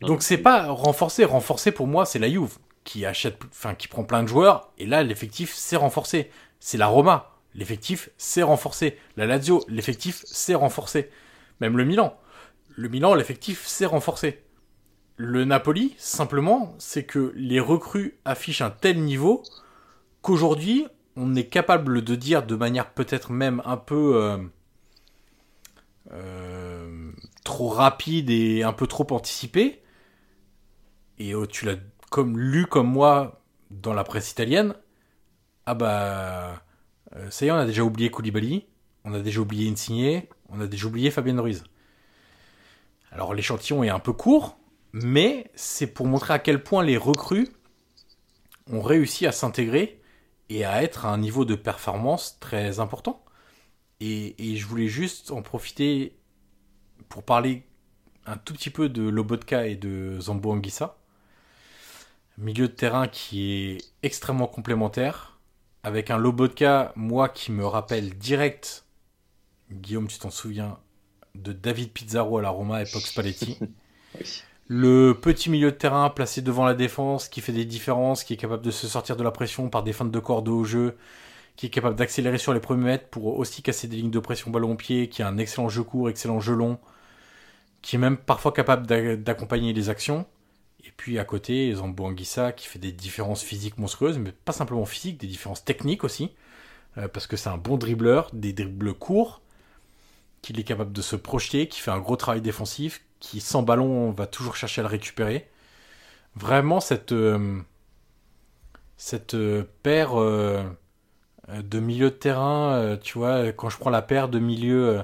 [0.00, 1.24] Donc c'est pas renforcé.
[1.24, 4.70] Renforcé pour moi, c'est la Juve qui achète, enfin qui prend plein de joueurs.
[4.78, 6.30] Et là, l'effectif s'est renforcé.
[6.60, 7.32] C'est la Roma.
[7.56, 8.96] L'effectif s'est renforcé.
[9.16, 11.10] La Lazio, l'effectif s'est renforcé.
[11.60, 12.16] Même le Milan.
[12.76, 14.42] Le Milan, l'effectif s'est renforcé.
[15.16, 19.42] Le Napoli, simplement, c'est que les recrues affichent un tel niveau
[20.24, 24.38] qu'aujourd'hui, on est capable de dire de manière peut-être même un peu euh,
[26.12, 27.12] euh,
[27.44, 29.82] trop rapide et un peu trop anticipée.
[31.18, 31.76] Et oh, tu l'as
[32.10, 34.74] comme lu comme moi dans la presse italienne.
[35.66, 36.62] Ah bah
[37.14, 38.66] euh, ça y est, on a déjà oublié Koulibaly,
[39.04, 41.64] on a déjà oublié Insigne, on a déjà oublié Fabien Ruiz.
[43.12, 44.56] Alors l'échantillon est un peu court,
[44.94, 47.48] mais c'est pour montrer à quel point les recrues
[48.72, 50.00] ont réussi à s'intégrer
[50.48, 53.24] et à être à un niveau de performance très important.
[54.00, 56.16] Et, je voulais juste en profiter
[57.08, 57.62] pour parler
[58.26, 60.96] un tout petit peu de Lobotka et de Zambo Anguissa.
[62.36, 65.38] Milieu de terrain qui est extrêmement complémentaire,
[65.82, 68.84] avec un Lobotka, moi, qui me rappelle direct,
[69.70, 70.78] Guillaume, tu t'en souviens,
[71.34, 73.58] de David Pizarro à la Roma, époque Spalletti.
[74.66, 78.36] Le petit milieu de terrain placé devant la défense, qui fait des différences, qui est
[78.38, 80.96] capable de se sortir de la pression par des feintes de cordeau au jeu,
[81.56, 84.50] qui est capable d'accélérer sur les premiers mètres pour aussi casser des lignes de pression
[84.50, 86.78] ballon pied, qui a un excellent jeu court, excellent jeu long,
[87.82, 88.86] qui est même parfois capable
[89.22, 90.26] d'accompagner les actions.
[90.84, 94.86] Et puis à côté, Zambo Anguissa qui fait des différences physiques monstrueuses, mais pas simplement
[94.86, 96.32] physiques, des différences techniques aussi,
[96.98, 99.42] euh, parce que c'est un bon dribbleur, des dribbles courts,
[100.44, 104.10] qu'il est capable de se projeter, qui fait un gros travail défensif, qui sans ballon
[104.10, 105.48] va toujours chercher à le récupérer.
[106.36, 107.62] Vraiment cette euh,
[109.32, 110.62] euh, paire euh,
[111.48, 115.02] de milieu de terrain, tu vois, quand je prends la paire de milieu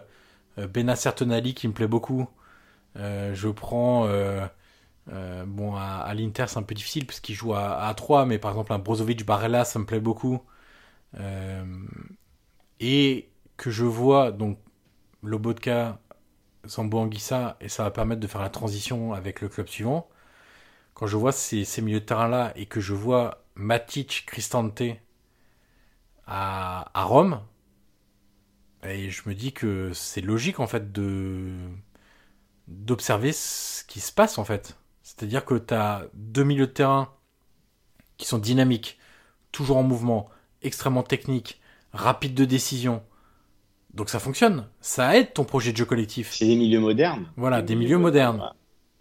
[0.59, 2.29] Benacer Tonali qui me plaît beaucoup,
[2.97, 8.39] je prends à, l'Inter c'est un peu difficile parce qu'il joue à, à 3 mais
[8.39, 10.43] par exemple un Brozovic Barella ça me plaît beaucoup
[12.81, 14.59] et que je vois donc
[15.23, 15.99] Lobotka
[16.67, 20.09] Sambo Anguissa et ça va permettre de faire la transition avec le club suivant.
[20.95, 24.83] Quand je vois ces, milieux de terrain-là et que je vois Matic, Cristante
[26.27, 27.41] à, à Rome,
[28.85, 31.55] et je me dis que c'est logique en fait de
[32.69, 34.77] d'observer ce qui se passe en fait.
[35.03, 37.13] C'est-à-dire que tu as deux milieux de terrain
[38.17, 38.99] qui sont dynamiques,
[39.53, 40.29] toujours en mouvement,
[40.63, 41.61] extrêmement techniques,
[41.93, 43.03] rapides de décision,
[43.95, 44.67] donc ça fonctionne.
[44.81, 46.33] Ça aide ton projet de jeu collectif.
[46.33, 47.27] C'est des milieux modernes.
[47.37, 48.53] Voilà, des, milieux, modernes.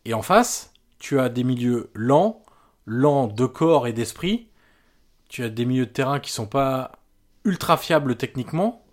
[0.05, 2.41] Et en face, tu as des milieux lents,
[2.85, 4.47] lents de corps et d'esprit.
[5.29, 6.93] Tu as des milieux de terrain qui sont pas
[7.45, 8.83] ultra fiables techniquement,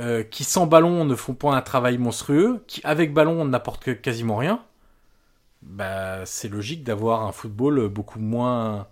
[0.00, 4.36] euh, qui sans ballon ne font pas un travail monstrueux, qui avec ballon n'apportent quasiment
[4.36, 4.62] rien.
[5.62, 8.88] Bah, c'est logique d'avoir un football beaucoup moins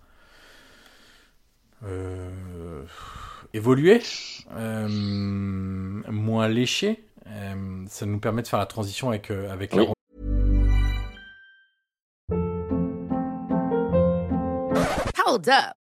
[1.84, 2.84] euh,
[3.54, 4.02] évolué,
[4.56, 7.04] euh, moins léché.
[7.26, 9.86] Euh, ça nous permet de faire la transition avec, euh, avec oui.
[9.86, 9.94] la
[15.26, 15.83] Hold up.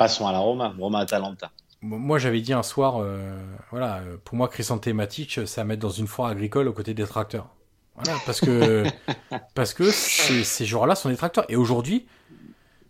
[0.00, 1.50] Passons à la Roma, Roma Atalanta.
[1.82, 3.38] Moi, j'avais dit un soir, euh,
[3.70, 6.94] voilà, euh, pour moi, Crisante Matic, c'est à mettre dans une foire agricole aux côtés
[6.94, 7.50] des tracteurs.
[7.96, 8.84] Voilà, parce que,
[9.54, 11.44] parce que ces, ces joueurs-là sont des tracteurs.
[11.50, 12.06] Et aujourd'hui,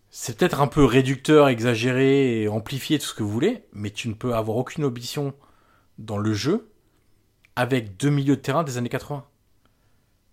[0.08, 4.08] c'est peut-être un peu réducteur, exagéré et amplifié, tout ce que vous voulez, mais tu
[4.08, 5.34] ne peux avoir aucune ambition
[5.98, 6.70] dans le jeu
[7.56, 9.24] avec deux milieux de terrain des années 80.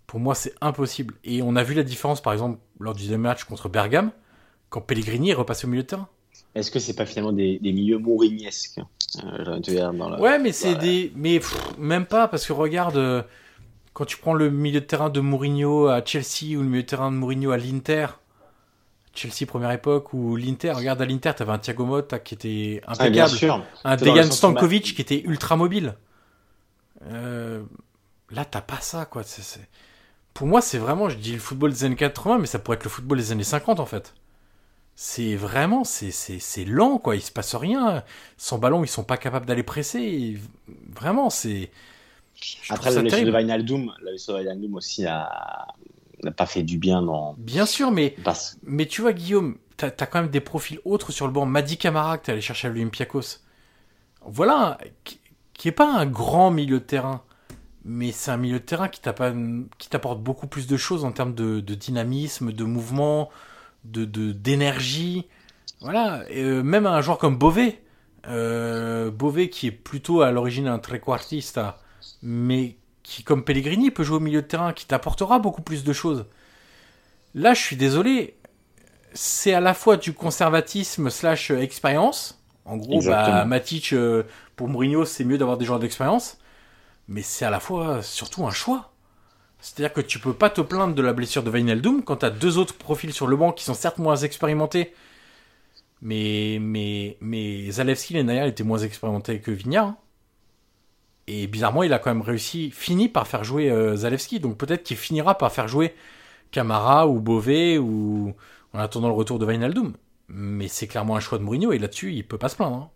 [0.05, 1.15] Pour moi, c'est impossible.
[1.23, 4.11] Et on a vu la différence, par exemple, lors du deuxième match contre Bergame,
[4.69, 6.07] quand Pellegrini est repassé au milieu de terrain.
[6.57, 8.79] Est-ce que c'est pas finalement des, milieux mourignesques
[9.23, 9.59] euh,
[10.19, 11.11] Ouais, mais c'est des.
[11.15, 11.39] Mais
[11.77, 13.21] même pas, parce que regarde, euh,
[13.93, 16.87] quand tu prends le milieu de terrain de Mourinho à Chelsea ou le milieu de
[16.87, 18.07] terrain de Mourinho à l'Inter,
[19.13, 20.71] Chelsea première époque ou l'Inter.
[20.71, 25.01] Regarde à l'Inter, t'avais un Thiago Motta qui était ah, impeccable, un Dejan Stankovic qui
[25.01, 25.93] était ultra mobile.
[27.05, 27.61] Euh,
[28.31, 29.21] là, t'as pas ça, quoi.
[30.33, 32.83] Pour moi, c'est vraiment, je dis le football des années 80, mais ça pourrait être
[32.83, 34.15] le football des années 50 en fait.
[34.99, 37.15] C'est vraiment, c'est lent, quoi.
[37.15, 38.03] Il se passe rien.
[38.35, 40.39] Sans ballon, ils sont pas capables d'aller presser.
[40.89, 41.69] Vraiment, c'est.
[42.69, 45.77] Après, la blessure de Wijnaldum, la blessure de Wijnaldum aussi n'a
[46.35, 47.35] pas fait du bien dans.
[47.37, 48.57] Bien sûr, mais, Parce...
[48.63, 51.45] mais tu vois, Guillaume, t'as as quand même des profils autres sur le banc.
[51.45, 53.41] Madi Camara que t'es allé chercher à l'Olympiakos.
[54.25, 55.19] Voilà, qui,
[55.53, 57.21] qui est pas un grand milieu de terrain,
[57.85, 61.59] mais c'est un milieu de terrain qui t'apporte beaucoup plus de choses en termes de,
[61.59, 63.29] de dynamisme, de mouvement,
[63.91, 65.27] de d'énergie.
[65.81, 67.81] voilà, et, euh, même un joueur comme Beauvais,
[68.27, 71.79] euh, Beauvais qui est plutôt à l'origine un trequartista,
[72.21, 75.93] mais qui, comme Pellegrini, peut jouer au milieu de terrain, qui t'apportera beaucoup plus de
[75.93, 76.25] choses.
[77.33, 78.37] Là, je suis désolé,
[79.13, 82.41] c'est à la fois du conservatisme slash expérience.
[82.65, 84.23] En gros, bah, Matic, euh,
[84.55, 86.37] pour Mourinho, c'est mieux d'avoir des joueurs d'expérience,
[87.07, 88.91] mais c'est à la fois surtout un choix.
[89.59, 92.29] C'est-à-dire que tu peux pas te plaindre de la blessure de Wijnaldum quand tu as
[92.29, 94.93] deux autres profils sur le banc qui sont certes moins expérimentés,
[96.01, 99.51] mais, mais, mais Zalewski l'année dernière était moins expérimenté que.
[99.75, 99.97] Hein.
[101.27, 104.39] Et bizarrement, il a quand même réussi, fini par faire jouer euh, Zalewski.
[104.39, 105.95] Donc peut-être qu'il finira par faire jouer
[106.51, 108.33] Camara ou Beauvais ou
[108.73, 109.93] en attendant le retour de Wijnaldum.
[110.29, 112.75] Mais c'est clairement un choix de Mourinho et là-dessus, il peut pas se plaindre.
[112.75, 112.89] Hein.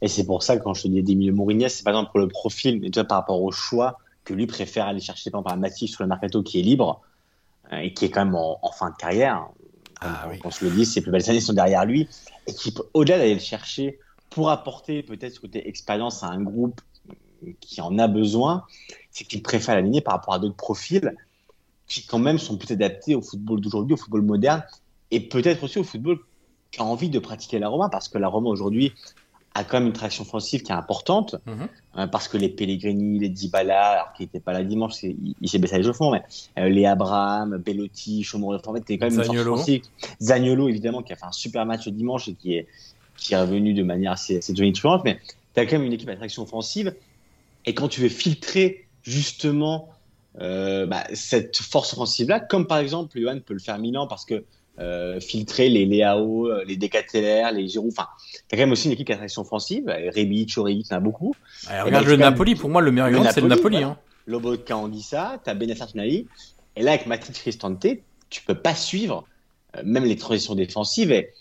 [0.00, 2.20] Et c'est pour ça quand je te dis des milieux Mourinho, c'est par exemple pour
[2.20, 3.98] le profil, mais toi par rapport au choix
[4.28, 7.00] que lui préfère aller chercher par exemple un Matisse sur le mercato qui est libre
[7.72, 9.48] euh, et qui est quand même en, fin de carrière.
[10.02, 10.38] Ah, oui.
[10.44, 12.06] On se le dit, ses plus belles années sont derrière lui
[12.46, 13.98] et qui, au-delà d'aller le chercher
[14.28, 16.80] pour apporter peut-être ce côté expérience à un groupe
[17.60, 18.64] qui en a besoin,
[19.10, 21.16] c'est qu'il préfère l'aligner par rapport à d'autres profils
[21.86, 24.62] qui quand même sont plus adaptés au football d'aujourd'hui, au football moderne,
[25.10, 26.18] et peut-être aussi au football
[26.70, 28.92] qui a envie de pratiquer la Roma, parce que la Roma aujourd'hui
[29.58, 31.68] a quand même une traction offensive qui est importante, mhm.
[31.94, 35.58] hein, parce que les Pellegrini, les Dybala, alors qui n'étaient pas là dimanche, il, s'est
[35.58, 36.22] baissé à l'échauffement, mais
[36.58, 39.32] euh, les Abraham, Bellotti, Chomoro, en fait, quand même Zagnolo.
[39.32, 39.82] une force offensive.
[40.20, 42.66] Zagnolo, évidemment, qui a fait un super match dimanche et qui est,
[43.16, 45.18] qui est revenu de manière assez, assez tonitruante, mais
[45.54, 46.94] tu as quand même une équipe à traction offensive,
[47.66, 49.90] et quand tu veux filtrer justement
[50.40, 54.44] euh, bah, cette force offensive-là, comme par exemple Johan peut le faire Milan parce que
[54.80, 58.08] euh, filtrer les Léao, euh, les Decateler, les Giroud, enfin,
[58.48, 61.34] t'as quand même aussi une équipe qui a traction offensive, Rebic, Origi, t'en as beaucoup.
[61.68, 63.78] regarde le Napoli, pour moi le meilleur exemple c'est le Napoli.
[63.78, 63.98] Hein.
[64.26, 66.26] Lobotka Anguissa, t'as Benacer Tunali,
[66.76, 67.86] et là avec Matic Cristante,
[68.30, 69.24] tu peux pas suivre
[69.84, 71.32] même les transitions défensives et,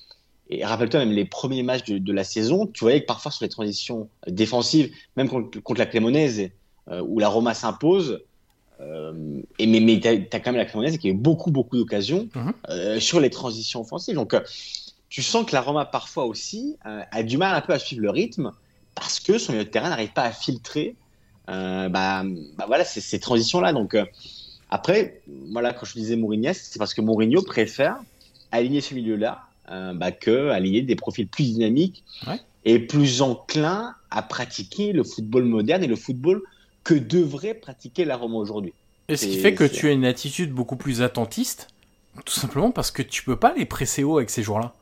[0.49, 3.49] et rappelle-toi, même les premiers matchs de, la saison, tu voyais que parfois sur les
[3.49, 6.49] transitions défensives, même contre, la Cremonese,
[6.89, 8.21] euh, où la Roma s'impose,
[8.79, 11.77] euh, et mais, mais tu as, quand même la Cremonese qui a eu beaucoup, beaucoup
[11.77, 12.53] d'occasions mhm.
[12.69, 14.15] euh, sur les transitions offensives.
[14.15, 14.35] Donc,
[15.09, 18.09] tu sens que la Roma, parfois aussi, a du mal un peu à suivre le
[18.09, 18.51] rythme
[18.93, 20.95] parce que son milieu de terrain n'arrive pas à filtrer
[21.47, 23.71] bah, bah, voilà, ces, ces transitions-là.
[23.71, 23.95] Donc,
[24.69, 25.21] après,
[25.51, 27.97] voilà, quand je disais Mourinho, c'est parce que Mourinho préfère
[28.51, 32.03] aligner ce milieu-là euh, bah, que aligner des profils plus dynamiques
[32.65, 36.41] et plus enclins à pratiquer le football moderne et le football
[36.87, 38.73] que devrait pratiquer la Roma aujourd'hui.
[39.09, 41.67] Et ce qui fait que tu as une attitude beaucoup plus attentiste,
[42.23, 44.73] tout simplement parce que tu peux pas les presser haut avec ces joueurs-là.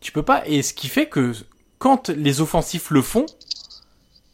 [0.00, 0.44] Tu peux pas.
[0.48, 1.32] Et ce qui fait que
[1.78, 3.26] quand les offensifs le font,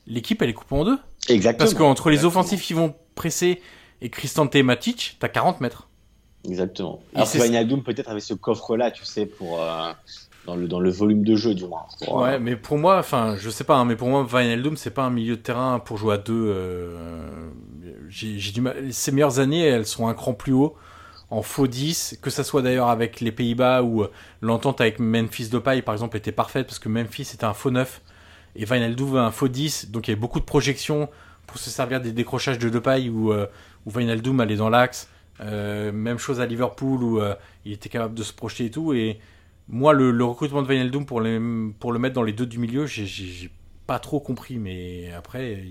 [0.07, 0.99] l'équipe elle est coupée en deux.
[1.29, 1.59] Exactement.
[1.59, 3.61] Parce qu'entre les offensifs qui vont presser
[4.01, 5.89] et Cristante et Matic, t'as 40 mètres.
[6.49, 7.03] Exactement.
[7.15, 9.93] Alors Wijnaldum peut-être avait ce coffre-là, tu sais, pour euh,
[10.47, 11.87] dans le dans le volume de jeu du moins.
[12.09, 15.05] ouais, mais pour moi, enfin, je sais pas, hein, mais pour moi, Wijnaldum c'est pas
[15.05, 16.47] un milieu de terrain pour jouer à deux.
[16.49, 17.51] Euh,
[18.09, 18.93] j'ai du mal.
[18.93, 20.75] Ses meilleures années, elles sont un cran plus haut
[21.31, 24.11] en faux 10, que ça soit d'ailleurs avec les Pays-Bas où euh,
[24.43, 28.03] l'entente avec Memphis Depay par exemple était parfaite parce que Memphis était un faux 9
[28.57, 31.09] et Wijnaldum un faux 10, donc il y avait beaucoup de projections
[31.47, 35.09] pour se servir des décrochages de Depay où, où Wijnaldum allait dans l'axe.
[35.41, 37.35] Euh, même chose à Liverpool où euh,
[37.65, 38.93] il était capable de se projeter et tout.
[38.93, 39.19] Et
[39.73, 41.23] moi, le, recrutement de Wijnaldum pour,
[41.81, 43.51] pour le mettre dans les deux du milieu, j'ai
[43.87, 44.59] pas trop compris.
[44.59, 45.65] Mais après.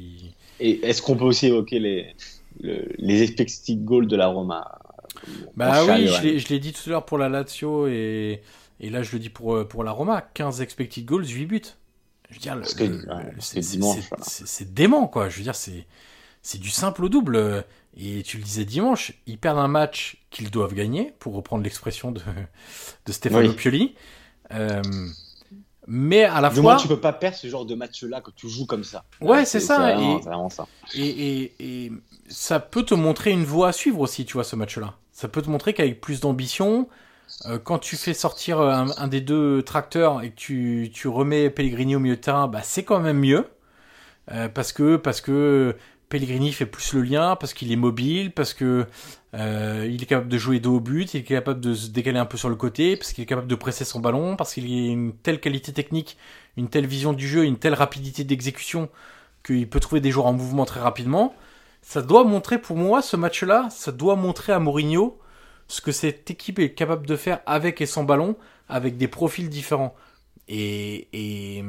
[0.59, 2.15] Et est-ce qu'on peut aussi évoquer les,
[2.59, 4.79] les expected goals de la Roma?
[5.55, 8.41] Bah oui, je l'ai dit tout à l'heure pour la Lazio et,
[8.79, 11.61] et, là je le dis pour, pour la Roma 15 expected goals, 8 buts.
[12.29, 12.59] Je veux dire,
[13.39, 15.29] c'est dément quoi.
[15.29, 17.65] Je veux dire, c'est du simple au double.
[17.97, 22.11] Et tu le disais dimanche, ils perdent un match qu'ils doivent gagner, pour reprendre l'expression
[22.11, 22.21] de,
[23.05, 23.95] de Stefano Pioli.
[24.51, 24.81] Euh,
[25.87, 26.77] mais à la du fois.
[26.77, 29.03] tu peux pas perdre ce genre de match-là quand tu joues comme ça.
[29.19, 29.99] Ouais, c'est ça.
[29.99, 30.19] Et,
[30.95, 31.91] Et, et,
[32.29, 34.93] ça peut te montrer une voie à suivre aussi, tu vois, ce match-là.
[35.11, 36.87] Ça peut te montrer qu'avec plus d'ambition,
[37.45, 41.95] euh, quand tu fais sortir un, des deux tracteurs et que tu, tu remets Pellegrini
[41.95, 43.45] au milieu de terrain, bah, c'est quand même mieux.
[44.31, 45.75] Euh, parce que parce que
[46.11, 48.85] Pellegrini fait plus le lien parce qu'il est mobile, parce que
[49.33, 52.19] euh, il est capable de jouer dos au but, il est capable de se décaler
[52.19, 54.65] un peu sur le côté, parce qu'il est capable de presser son ballon, parce qu'il
[54.65, 56.17] a une telle qualité technique,
[56.57, 58.89] une telle vision du jeu, une telle rapidité d'exécution
[59.43, 61.33] qu'il peut trouver des joueurs en mouvement très rapidement.
[61.81, 65.17] Ça doit montrer pour moi ce match-là, ça doit montrer à Mourinho
[65.69, 68.35] ce que cette équipe est capable de faire avec et sans ballon,
[68.67, 69.95] avec des profils différents.
[70.49, 71.63] Et, et,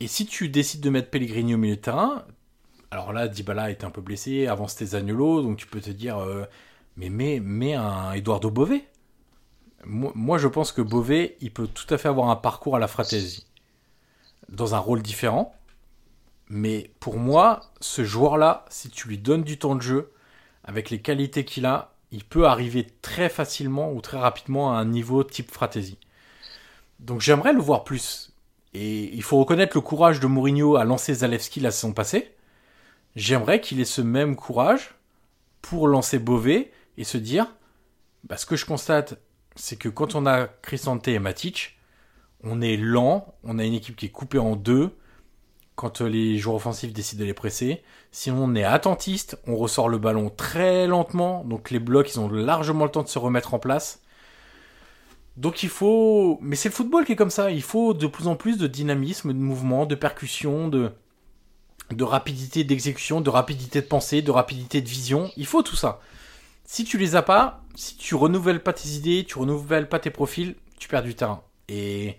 [0.00, 2.26] et si tu décides de mettre Pellegrini au milieu de terrain,
[2.94, 6.18] alors là, Dybala est un peu blessé, avant c'était Zaniolo, donc tu peux te dire,
[6.18, 6.44] euh,
[6.96, 8.84] mais mets un Eduardo Bové.
[9.84, 12.78] Moi, moi, je pense que Bové, il peut tout à fait avoir un parcours à
[12.78, 13.48] la Fratesi,
[14.48, 15.56] dans un rôle différent.
[16.48, 20.12] Mais pour moi, ce joueur-là, si tu lui donnes du temps de jeu,
[20.62, 24.84] avec les qualités qu'il a, il peut arriver très facilement ou très rapidement à un
[24.84, 25.98] niveau type Fratesi.
[27.00, 28.32] Donc j'aimerais le voir plus.
[28.72, 32.30] Et il faut reconnaître le courage de Mourinho à lancer Zalewski la saison passée.
[33.16, 34.94] J'aimerais qu'il ait ce même courage
[35.62, 37.54] pour lancer Beauvais et se dire,
[38.24, 39.18] bah, ce que je constate,
[39.56, 41.78] c'est que quand on a Cristante et Matic,
[42.42, 44.90] on est lent, on a une équipe qui est coupée en deux
[45.76, 47.82] quand les joueurs offensifs décident de les presser.
[48.12, 52.28] Sinon, on est attentiste, on ressort le ballon très lentement, donc les blocs, ils ont
[52.28, 54.02] largement le temps de se remettre en place.
[55.36, 56.38] Donc il faut...
[56.42, 58.68] Mais c'est le football qui est comme ça, il faut de plus en plus de
[58.68, 60.92] dynamisme, de mouvement, de percussion, de,
[61.90, 65.30] de rapidité d'exécution, de rapidité de pensée, de rapidité de vision.
[65.36, 66.00] Il faut tout ça.
[66.64, 70.10] Si tu les as pas, si tu renouvelles pas tes idées, tu renouvelles pas tes
[70.10, 71.42] profils, tu perds du terrain.
[71.68, 72.16] Et,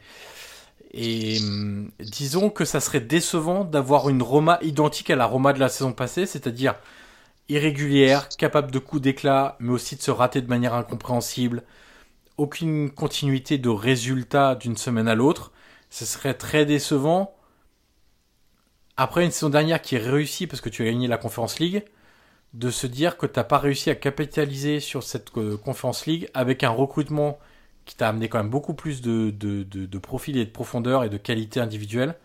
[0.94, 5.60] et hum, disons que ça serait décevant d'avoir une Roma identique à la Roma de
[5.60, 6.76] la saison passée, c'est-à-dire
[7.50, 11.64] irrégulière, capable de coups d'éclat, mais aussi de se rater de manière incompréhensible,
[12.38, 15.52] aucune continuité de résultats d'une semaine à l'autre.
[15.90, 17.35] Ce serait très décevant.
[18.98, 21.84] Après une saison dernière qui est réussie parce que tu as gagné la Conference League,
[22.54, 26.30] de se dire que tu n'as pas réussi à capitaliser sur cette euh, Conference League
[26.34, 27.38] avec un recrutement
[27.84, 31.10] qui t'a amené quand même beaucoup plus de, de, de, profil et de profondeur et
[31.10, 32.16] de qualité individuelle.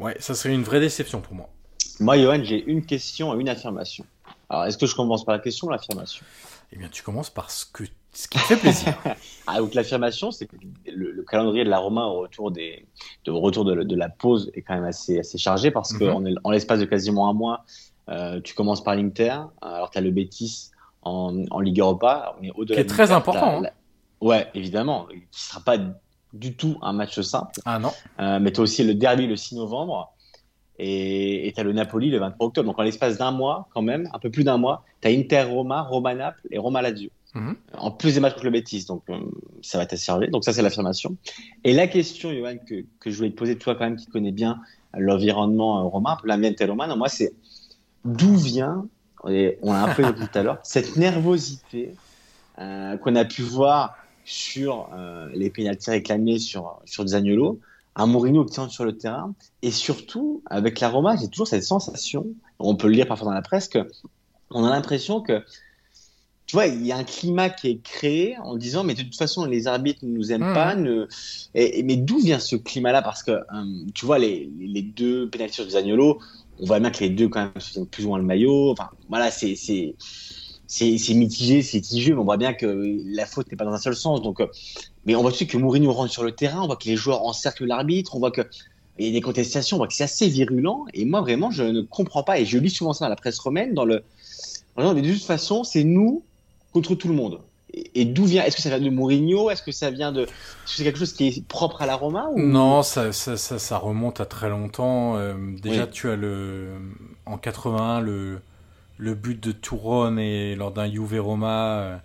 [0.00, 1.48] Ouais, ça serait une vraie déception pour moi.
[2.00, 4.04] Moi, Johan, j'ai une question et une affirmation.
[4.48, 6.24] Alors, est-ce que je commence par la question ou l'affirmation?
[6.72, 7.84] Eh bien, tu commences par ce que
[8.14, 8.94] ce qui fait plaisir.
[9.46, 10.56] ah, donc l'affirmation, c'est que
[10.86, 12.86] le, calendrier de la Roma au retour, des,
[13.24, 16.34] de, retour de, la pause est quand même assez, assez chargé parce mm -hmm.
[16.42, 17.64] qu'en l'espace de quasiment un mois,
[18.08, 20.70] euh, tu commences par l'Inter, alors tu as le Betis
[21.02, 22.36] en, en Ligue Europa.
[22.40, 23.62] Mais au qui est très important.
[23.64, 23.70] Hein.
[24.20, 25.76] Ouais, évidemment, qui ne sera pas
[26.32, 27.60] du tout un match simple.
[27.64, 27.92] Ah non.
[28.20, 30.12] Euh, mais tu as aussi le derby le 6 novembre
[30.78, 32.66] et tu as le Napoli le 23 octobre.
[32.66, 35.42] Donc en l'espace d'un mois, quand même, un peu plus d'un mois, tu as Inter
[35.42, 37.10] Roma, Roma Naples et Roma Lazio.
[37.34, 37.56] Mhm.
[37.76, 39.18] En plus des matchs contre le Betis, donc euh,
[39.60, 40.28] ça va t'asserver.
[40.28, 41.16] Donc ça, c'est l'affirmation.
[41.64, 44.60] Et la question, Johan, que, je voulais te poser, toi quand même qui connais bien
[44.96, 47.32] l'environnement euh, romain, l'ambiente romano, moi, c'est
[48.04, 48.86] d'où vient,
[49.24, 51.94] on l'a un peu dit tout à l'heure, cette nervosité
[52.60, 57.60] euh, qu'on a pu voir sur euh, les pénalties réclamés sur, sur Zaniolo,
[57.96, 61.64] un Mourinho qui entre sur le terrain, et surtout, avec la Roma, j'ai toujours cette
[61.64, 62.26] sensation,
[62.58, 63.88] on peut le lire parfois dans la presse, que
[64.50, 65.42] on a l'impression que
[66.54, 69.16] tu vois, il y a un climat qui est créé en disant, mais de toute
[69.16, 70.54] façon, les arbitres ne nous aiment mmh.
[70.54, 70.76] pas.
[70.76, 71.08] Ne...
[71.56, 73.02] Et, mais d'où vient ce climat-là?
[73.02, 73.42] Parce que, euh,
[73.92, 76.20] tu vois, les, les deux pénalités sur Zaniolo,
[76.60, 78.70] on voit bien que les deux, quand même, se plus ou moins le maillot.
[78.70, 83.56] Enfin, voilà, c'est c'est mitigé, c'est mitigé, mais on voit bien que la faute n'est
[83.56, 84.22] pas dans un seul sens.
[84.22, 84.46] Donc, euh,
[85.06, 87.26] mais on voit aussi que Mourinho rentre sur le terrain, on voit que les joueurs
[87.26, 88.42] encerclent l'arbitre, on voit que
[89.00, 90.84] il y a des contestations, on voit que c'est assez virulent.
[90.94, 92.38] Et moi, vraiment, je ne comprends pas.
[92.38, 94.04] Et je lis souvent ça dans la presse romaine, dans le.
[94.76, 96.22] mais de toute façon, c'est nous
[96.74, 97.40] contre tout le monde.
[97.94, 99.50] Et, d'où vient Est-ce que ça vient de Mourinho?
[99.50, 101.96] Est-ce que ça vient de Est-ce que c'est quelque chose qui est propre à la
[101.96, 102.38] Roma ou...
[102.38, 105.16] Non, ça, ça, ça, remonte à très longtemps.
[105.16, 106.68] Euh, déjà, tu as le
[107.26, 108.40] en 81 le
[108.96, 111.96] le but de Touron et lors d'un Juve Roma euh,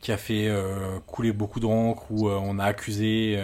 [0.00, 3.42] qui a fait euh, couler beaucoup d'encre où on a accusé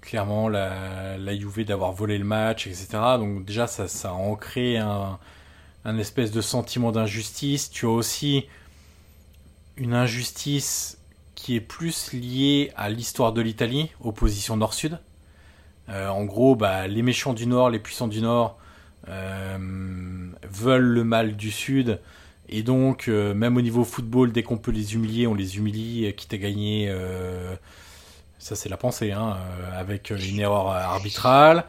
[0.00, 2.88] clairement la, la Juve d'avoir volé le match, etc.
[3.18, 5.18] Donc déjà, ça, ça a ancré un,
[5.84, 7.70] un espèce de sentiment d'injustice.
[7.70, 8.46] Tu as aussi
[9.78, 10.98] une injustice
[11.34, 14.98] qui est plus liée à l'histoire de l'Italie, opposition nord-sud.
[15.88, 18.58] Euh, en gros, bah, les méchants du nord, les puissants du nord
[19.08, 19.56] euh,
[20.50, 22.00] veulent le mal du sud.
[22.48, 26.12] Et donc, euh, même au niveau football, dès qu'on peut les humilier, on les humilie,
[26.14, 26.92] quitte à gagner.
[28.38, 29.36] ça, c'est la pensée, hein,
[29.76, 31.64] avec une erreur arbitrale.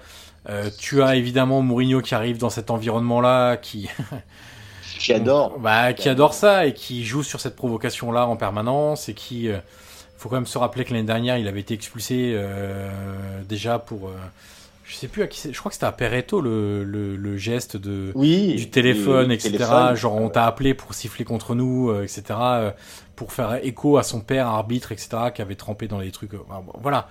[0.79, 3.87] tu as évidemment Mourinho qui arrive dans cet environnement-là, qui
[4.99, 5.57] qui adore.
[5.59, 9.49] Bah, qui adore ça et qui joue sur cette provocation-là en permanence et qui.
[9.49, 9.57] Euh,
[10.17, 12.91] faut quand même se rappeler que l'année dernière, il avait été expulsé euh,
[13.47, 14.09] déjà pour.
[14.09, 14.17] Euh,
[14.83, 15.53] je sais plus à qui c'est.
[15.53, 19.57] Je crois que c'était à Peretto le, le, le, geste de oui, du téléphone, etc.
[19.95, 22.23] Genre on t'a appelé pour siffler contre nous, etc.
[23.15, 25.09] pour faire écho à son père arbitre, etc.
[25.33, 26.31] Qui avait trempé dans les trucs.
[26.81, 27.07] Voilà.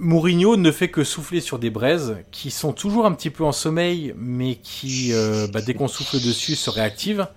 [0.00, 3.52] Mourinho ne fait que souffler sur des braises qui sont toujours un petit peu en
[3.52, 7.28] sommeil, mais qui, euh, bah, dès qu'on souffle dessus, se réactivent.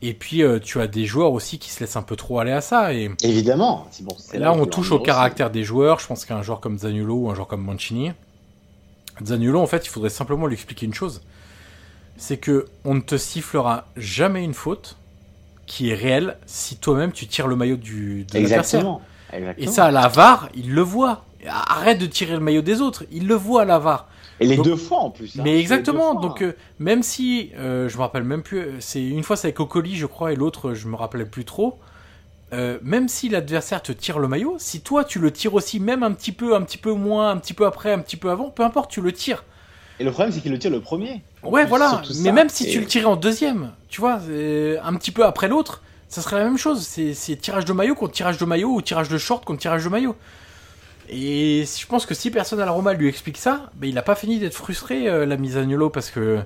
[0.00, 2.52] Et puis euh, tu as des joueurs aussi qui se laissent un peu trop aller
[2.52, 2.92] à ça.
[2.92, 3.88] Et Évidemment.
[4.02, 5.04] Bon, là, on touche au aussi.
[5.04, 5.98] caractère des joueurs.
[5.98, 8.12] Je pense qu'un joueur comme Zaniolo ou un joueur comme Mancini,
[9.24, 11.22] Zaniolo, en fait, il faudrait simplement lui expliquer une chose.
[12.16, 14.96] C'est que on ne te sifflera jamais une faute
[15.66, 18.80] qui est réelle si toi-même tu tires le maillot du, de l'adversaire.
[18.80, 19.02] Exactement.
[19.32, 19.72] Et Exactement.
[19.72, 21.24] ça, la VAR, il le voit.
[21.46, 23.04] Arrête de tirer le maillot des autres.
[23.12, 24.08] Il le voit, la VAR.
[24.40, 25.36] Et les Donc- deux fois en plus.
[25.38, 25.42] hein.
[25.44, 26.12] Mais exactement.
[26.12, 26.46] fois, Donc, hein.
[26.46, 29.60] euh, même si, euh, je me rappelle même plus, euh, c'est une fois c'est avec
[29.60, 31.78] Ocoli, je crois, et l'autre, je me rappelais plus trop.
[32.52, 36.02] Euh, même si l'adversaire te tire le maillot, si toi tu le tires aussi, même
[36.02, 38.48] un petit peu, un petit peu moins, un petit peu après, un petit peu avant,
[38.50, 39.44] peu importe, tu le tires.
[40.00, 41.20] Et le problème, c'est qu'il le tire le premier.
[41.42, 42.02] Ouais, plus, voilà.
[42.08, 42.32] Mais ça.
[42.32, 44.14] même si Et- tu le tirais en deuxième, tu vois,
[44.82, 46.86] un petit peu après l'autre, ça serait la même chose.
[46.86, 49.84] C'est c'est tirage de maillot contre tirage de maillot ou tirage de short contre tirage
[49.84, 50.14] de maillot.
[51.10, 54.02] Et je pense que si personne à la Roma lui explique ça, ben, il n'a
[54.02, 56.40] pas fini d'être frustré, euh, l'ami Zaniolo, parce que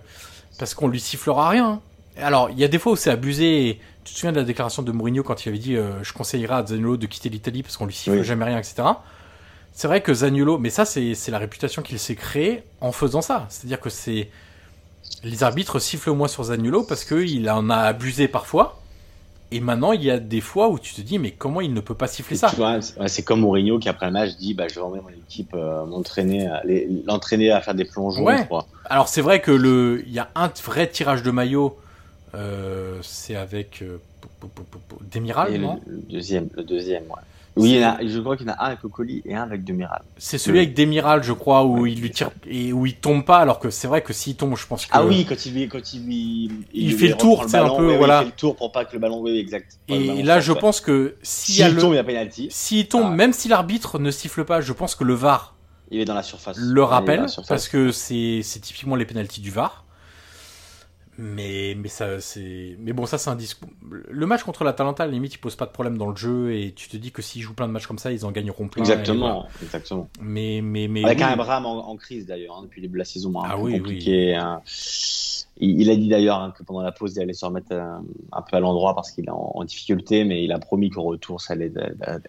[0.58, 1.66] parce qu'on lui sifflera rien.
[1.66, 1.80] hein.
[2.20, 3.80] Alors, il y a des fois où c'est abusé.
[4.04, 6.54] tu te souviens de la déclaration de Mourinho quand il avait dit euh, Je conseillerais
[6.56, 8.24] à Zaniolo de quitter l'Italie parce qu'on lui siffle Oui.
[8.24, 8.82] jamais rien, etc.
[9.72, 13.22] C'est vrai que Zaniolo, mais ça, c'est c'est la réputation qu'il s'est créée en faisant
[13.22, 13.46] ça.
[13.48, 14.28] C'est-à-dire que c'est.
[15.24, 18.81] Les arbitres sifflent moins sur Zaniolo parce qu'il en a abusé parfois.
[19.52, 21.80] Et maintenant, il y a des fois où tu te dis, mais comment il ne
[21.80, 22.50] peut pas siffler ça
[23.06, 25.84] c'est comme Mourinho qui après le match dit bah, je vais emmener mon équipe euh,
[25.84, 26.48] m'entraîner,
[27.06, 28.24] l'entraîner à faire des plongeons.
[28.24, 28.48] Ouais.
[28.86, 31.76] Alors, c'est vrai que le, il y a un vrai tirage de maillot.
[32.34, 33.98] euh, c'est avec euh,
[35.12, 37.22] Demiral, le, non le deuxième, le deuxième, ouais.
[37.56, 39.34] Oui, il y en a, je crois qu'il y en a un avec Ocoli et
[39.34, 40.02] un avec Demiral.
[40.16, 42.94] C'est celui avec Demiral, je crois, où Ouais, il lui c'est tire et où il
[42.94, 44.90] tombe pas, alors que c'est vrai que s'il tombe, je pense que.
[44.92, 47.88] Ah oui, quand il lui, quand il lui, Il fait le tour, sais, un peu,
[47.88, 48.20] ouais, voilà.
[48.20, 49.78] Il fait le tour pour pas que le ballon, oui, exact.
[49.88, 50.60] Et ballon là, je ouais.
[50.60, 52.48] pense que s'il tombe, il y a penalty.
[52.50, 53.14] s'il tombe, Ah.
[53.16, 55.54] même si l'arbitre ne siffle pas, je pense que le VAR
[55.90, 56.56] Il est dans la surface.
[56.58, 59.84] Le rappelle parce que c'est c'est typiquement les pénalties du VAR.
[61.24, 63.68] Mais mais ça c'est mais bon ça c'est un discours.
[64.10, 66.52] Le match contre l'Atalanta, à la limite, il pose pas de problème dans le jeu
[66.52, 68.66] et tu te dis que s'ils jouent plein de matchs comme ça, ils en gagneront
[68.66, 68.82] plein.
[68.82, 69.00] voilà.
[69.00, 70.08] Exactement, exactement.
[70.20, 71.24] Mais mais mais Avec oui.
[71.24, 74.34] un Abraham en, en crise d'ailleurs, hein, depuis la saison, un Ah oui, compliqué.
[74.34, 74.62] hein.
[75.58, 77.98] Il, il a dit d'ailleurs hein, que pendant la pause, il allait se remettre euh,
[78.32, 81.02] un peu à l'endroit parce qu'il est en, en difficulté, mais il a promis qu'au
[81.02, 81.72] retour, ça allait,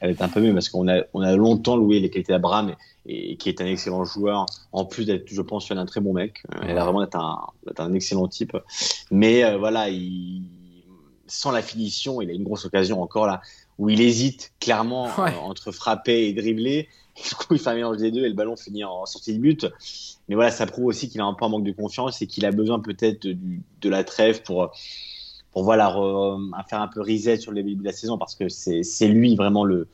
[0.02, 2.76] allait être un peu mieux parce qu'on a, on a longtemps loué les qualités d'Abraham
[3.06, 6.14] et, et qui est un excellent joueur, en plus d'être, je pense, un très bon
[6.14, 6.44] mec.
[6.54, 7.18] Euh, Il a vraiment d'être
[7.80, 8.56] un, excellent type.
[9.10, 10.44] Mais euh, voilà, il,
[11.28, 13.42] sans la finition, il a une grosse occasion encore là
[13.80, 15.32] où il hésite clairement Ouais.
[15.32, 16.88] euh, entre frapper et dribbler.
[17.16, 19.40] Du coup, il fait un mélange des deux et le ballon finit en sortie de
[19.40, 19.68] but.
[20.28, 22.46] Mais voilà, ça prouve aussi qu'il a un peu un manque de confiance et qu'il
[22.46, 24.72] a besoin peut-être de, la trêve pour,
[25.52, 28.50] pour voilà, re- faire un peu reset sur le début de la saison parce que
[28.50, 29.88] c'est lui vraiment le,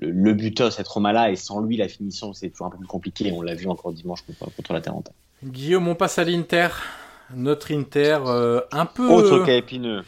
[0.00, 1.30] le, le buteur, cette Roma-là.
[1.30, 3.30] Et sans lui, la finition, c'est toujours un peu plus compliqué.
[3.32, 5.12] On l'a vu encore dimanche contre, contre l'Atalanta.
[5.44, 6.68] Guillaume, on passe à l'Inter.
[7.34, 9.08] Notre Inter, euh, un peu.
[9.08, 10.02] Autre cas épineux.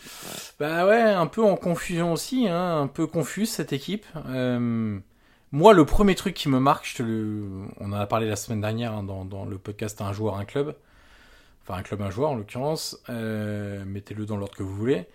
[0.60, 4.04] Bah ouais, un peu en confusion aussi, hein, un peu confuse cette équipe.
[4.28, 4.98] Euh,
[5.56, 9.02] moi, le premier truc qui me marque, on en a parlé la semaine dernière hein,
[9.02, 10.76] dans, le podcast Un joueur, un club.
[11.62, 12.98] Enfin, un club, un joueur en l'occurrence.
[13.08, 15.06] Euh, Mettez-le dans l'ordre que vous voulez.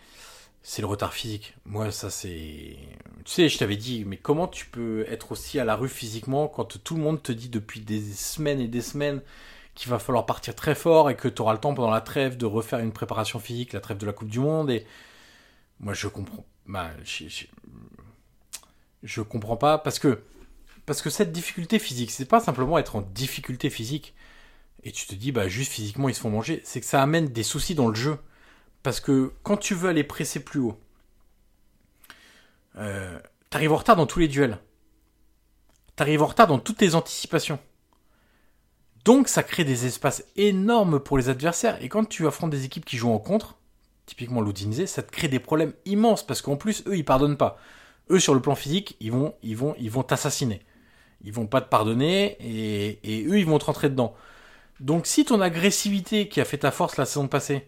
[0.64, 1.54] C'est le retard physique.
[1.66, 2.76] Moi, ça c'est.
[3.24, 6.48] Tu sais, je t'avais dit, mais comment tu peux être aussi à la rue physiquement
[6.48, 9.22] quand tout le monde te dit depuis des semaines et des semaines
[9.76, 12.36] qu'il va falloir partir très fort et que tu auras le temps pendant la trêve
[12.36, 14.88] de refaire une préparation physique, la trêve de la Coupe du Monde et
[15.80, 16.46] moi, je comprends.
[16.68, 16.90] Bah,
[19.04, 20.24] je comprends pas parce que
[20.86, 24.14] parce que cette difficulté physique, c'est pas simplement être en difficulté physique
[24.84, 27.28] et tu te dis bah juste physiquement ils se font manger, c'est que ça amène
[27.28, 28.18] des soucis dans le jeu
[28.84, 30.78] parce que quand tu veux aller presser plus haut,
[32.78, 34.60] euh, t'arrives en retard dans tous les duels,
[35.96, 37.60] t'arrives en retard dans toutes les anticipations.
[39.06, 42.86] Donc ça crée des espaces énormes pour les adversaires et quand tu affrontes des équipes
[42.86, 43.58] qui jouent en contre,
[44.06, 47.60] typiquement l'Udinese, ça te crée des problèmes immenses parce qu'en plus eux ils pardonnent pas.
[48.12, 50.62] Eux sur le plan physique, ils vont ils vont ils vont t'assassiner.
[51.24, 54.14] Ils vont pas te pardonner et, eux ils vont te rentrer dedans.
[54.80, 57.68] Donc si ton agressivité qui a fait ta force la saison passée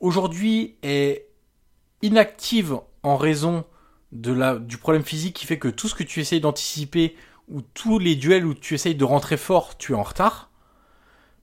[0.00, 1.26] aujourd'hui est
[2.02, 3.64] inactive en raison
[4.12, 7.16] du problème physique qui fait que tout ce que tu essayes d'anticiper
[7.48, 10.50] ou tous les duels où tu essayes de rentrer fort, tu es en retard,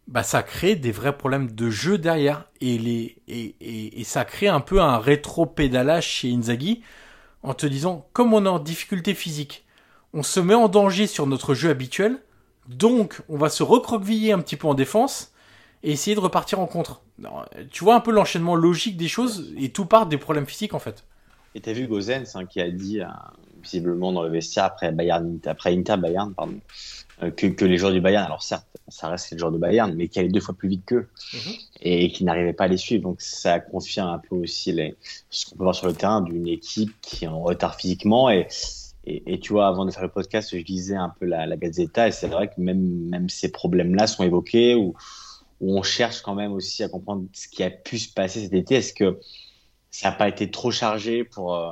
[0.08, 4.62] bah ça crée des vrais problèmes de jeu derrière et les et ça crée un
[4.62, 6.82] peu un rétro-pédalage chez Inzaghi
[7.46, 9.66] en te disant comme on est en difficulté physique,
[10.14, 12.20] on se met en danger sur notre jeu habituel,
[12.68, 15.32] donc on va se recroqueviller un petit peu en défense
[15.84, 17.02] et essayer de repartir en contre.
[17.72, 20.80] Tu vois un peu l'enchaînement logique des choses et tout part des problèmes physiques en
[20.80, 21.06] fait.
[21.54, 23.08] Et t'as vu Gozens qui a dit, euh,
[23.62, 26.60] visiblement dans le vestiaire après Bayern, après Inter Bayern, pardon,
[27.20, 28.26] que, que, les joueurs du Bayern.
[28.26, 30.86] Alors certes, ça reste les joueurs du Bayern, mais qui allaient deux fois plus vite
[30.86, 31.54] qu'eux mhm.
[31.82, 33.04] et qui n'arrivaient pas à les suivre.
[33.04, 34.96] Donc ça confirme un peu aussi les,
[35.30, 38.30] ce qu'on peut voir sur le terrain d'une équipe qui est en retard physiquement.
[38.30, 38.48] Et,
[39.06, 41.58] et, et, tu vois, avant de faire le podcast, je lisais un peu la, la
[41.58, 44.96] Gazzetta et c'est vrai que même, même ces problèmes-là sont évoqués ou
[45.62, 48.54] où on cherche quand même aussi à comprendre ce qui a pu se passer cet
[48.54, 48.76] été.
[48.76, 49.20] Est-ce que
[49.90, 51.72] ça n'a pas été trop chargé pour, euh,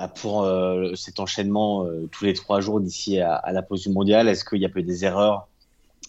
[0.00, 3.82] bah pour euh, cet enchaînement euh, tous les trois jours d'ici à, à, la pause
[3.82, 5.48] du mondial Est-ce qu'il y a peut-être des erreurs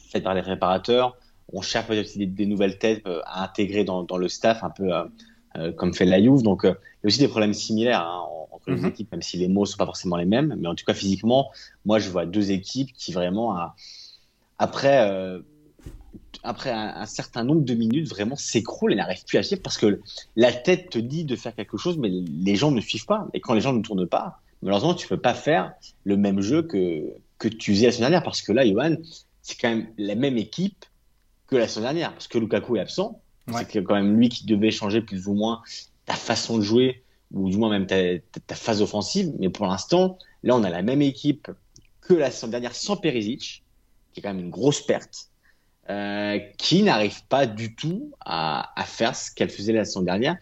[0.10, 1.18] faites par les réparateurs?
[1.52, 4.90] On cherche peut-être aussi des, nouvelles têtes à intégrer dans, dans, le staff, un peu
[5.76, 6.44] comme fait la Juve.
[6.44, 6.78] Donc, il y a
[7.08, 8.88] aussi des problèmes similaires hein, entre les mm-hmm.
[8.88, 10.56] équipes, même si les mots sont pas forcément les mêmes.
[10.58, 11.52] Mais en tout cas, physiquement,
[11.84, 13.58] moi, je vois deux équipes qui vraiment,
[14.58, 15.42] après
[16.44, 20.02] après un, certain nombre de minutes, vraiment s'écroule et n'arrive plus à suivre parce que
[20.36, 23.28] la tête te dit de faire quelque chose, mais les gens ne suivent pas.
[23.34, 25.74] Et quand les gens ne tournent pas, malheureusement, tu peux pas faire
[26.04, 28.24] le même jeu que, que tu faisais la semaine dernière.
[28.24, 28.96] Parce que là, Johan,
[29.42, 30.86] c'est quand même la même équipe
[31.48, 32.14] que la semaine dernière.
[32.14, 33.22] Parce que Lukaku est absent.
[33.70, 35.62] C'est quand même lui qui devait changer plus ou moins
[36.06, 37.98] ta façon de jouer, ou du moins même ta,
[38.48, 39.34] ta, phase offensive.
[39.40, 41.50] Mais pour l'instant, là, on a la même équipe
[42.02, 43.64] que la semaine dernière sans Perisic,
[44.14, 45.31] qui est quand même une grosse perte.
[45.90, 50.38] Euh, qui n'arrive pas du tout à, faire ce qu'elle faisait la saison dernière.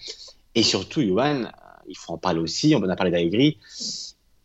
[0.53, 1.45] Et surtout, Johan,
[1.88, 3.57] il faut en parler aussi, on en a parlé d'Aigri,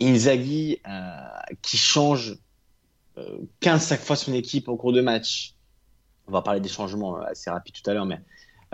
[0.01, 1.11] Inzaghi euh,
[1.63, 2.39] qui change
[3.19, 5.55] euh, 15-5 fois son équipe au cours de match.
[6.27, 8.21] On va parler des changements euh, assez rapides tout à l'heure, mais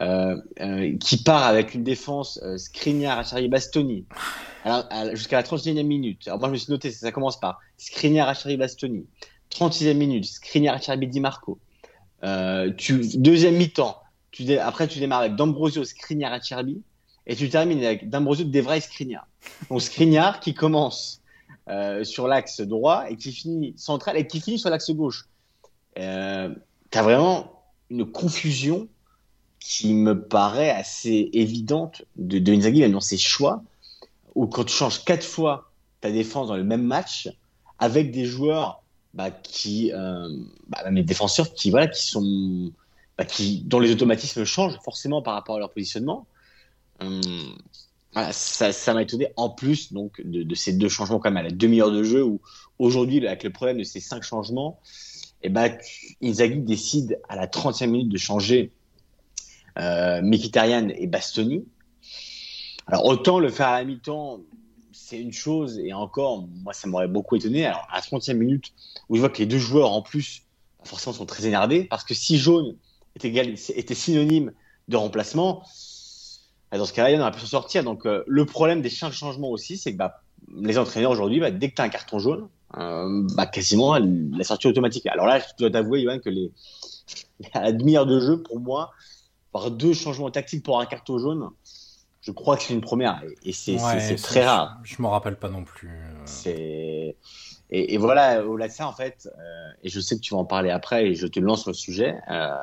[0.01, 4.07] euh, qui part avec une défense euh, Skriniar, Achari, Bastoni
[5.13, 6.29] jusqu'à la 31e minute.
[6.29, 9.07] Alors moi je me suis noté, ça commence par Skriniar, Achari, Bastoni.
[9.51, 11.59] 36e minute, Skriniar, Achari, Di Marco.
[12.23, 13.97] Euh, tu, deuxième mi-temps,
[14.61, 16.83] après tu démarres avec D'Ambrosio, Skriniar, Acerbi,
[17.27, 19.27] et tu termines avec D'Ambrosio, Devray, Skriniar.
[19.69, 21.23] Donc Skriniar qui commence
[21.69, 25.29] euh, sur l'axe droit et qui finit central et qui finit sur l'axe gauche.
[25.99, 26.55] Euh,
[26.91, 28.89] tu as vraiment une confusion
[29.59, 33.63] qui me paraît assez évidente de, de Inzaghi dans ses choix,
[34.35, 35.71] où quand tu changes quatre fois
[36.01, 37.29] ta défense dans le même match,
[37.79, 38.80] avec des joueurs
[39.15, 40.28] bah, qui, euh,
[40.69, 42.73] bah, défenseurs qui, voilà, qui sont,
[43.19, 46.27] bah, qui, dont les automatismes changent forcément par rapport à leur positionnement.
[48.12, 51.55] Voilà, ça, m'a étonné en plus donc de, ces deux changements quand même à la
[51.55, 52.41] demi-heure de jeu où
[52.78, 54.81] aujourd'hui avec le problème de ces cinq changements,
[55.43, 58.73] et eh Inzaghi décide à la 30e minute de changer
[59.78, 61.65] euh, Mkhitaryan et Bastoni.
[62.87, 64.41] Alors autant le faire à la mi-temps,
[65.11, 67.66] c'est une chose, et encore, moi, ça m'aurait beaucoup étonné.
[67.66, 68.73] Alors, à la 30e minute,
[69.09, 70.43] où je vois que les deux joueurs, en plus,
[70.85, 72.77] forcément, sont très énervés, parce que si jaune
[73.16, 74.53] était, égal, était synonyme
[74.87, 75.65] de remplacement,
[76.70, 77.82] bah, dans ce cas-là, on aurait pu s'en sortir.
[77.82, 80.23] Donc, euh, le problème des changements aussi, c'est que bah,
[80.55, 84.69] les entraîneurs aujourd'hui, bah, dès que tu as un carton jaune, euh, quasiment la sortie
[84.69, 85.07] automatique.
[85.07, 86.53] Alors là, je dois t'avouer, Yoann, que les,
[87.55, 88.93] la demi-heure de jeu, pour moi,
[89.51, 91.51] par deux changements tactiques pour un carton jaune,
[92.31, 93.77] je crois que c'est une première et c'est
[94.23, 94.78] très rare.
[94.85, 95.90] Je, je m'en rappelle pas non plus.
[96.27, 97.16] C'est
[97.73, 100.40] et, et, voilà au-delà de ça en fait euh, et je sais que tu vas
[100.40, 102.16] en parler après et je te lance le sujet.
[102.31, 102.55] Euh,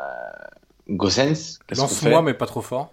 [0.89, 1.60] Gossens.
[1.69, 2.91] Lance-moi mais pas trop fort.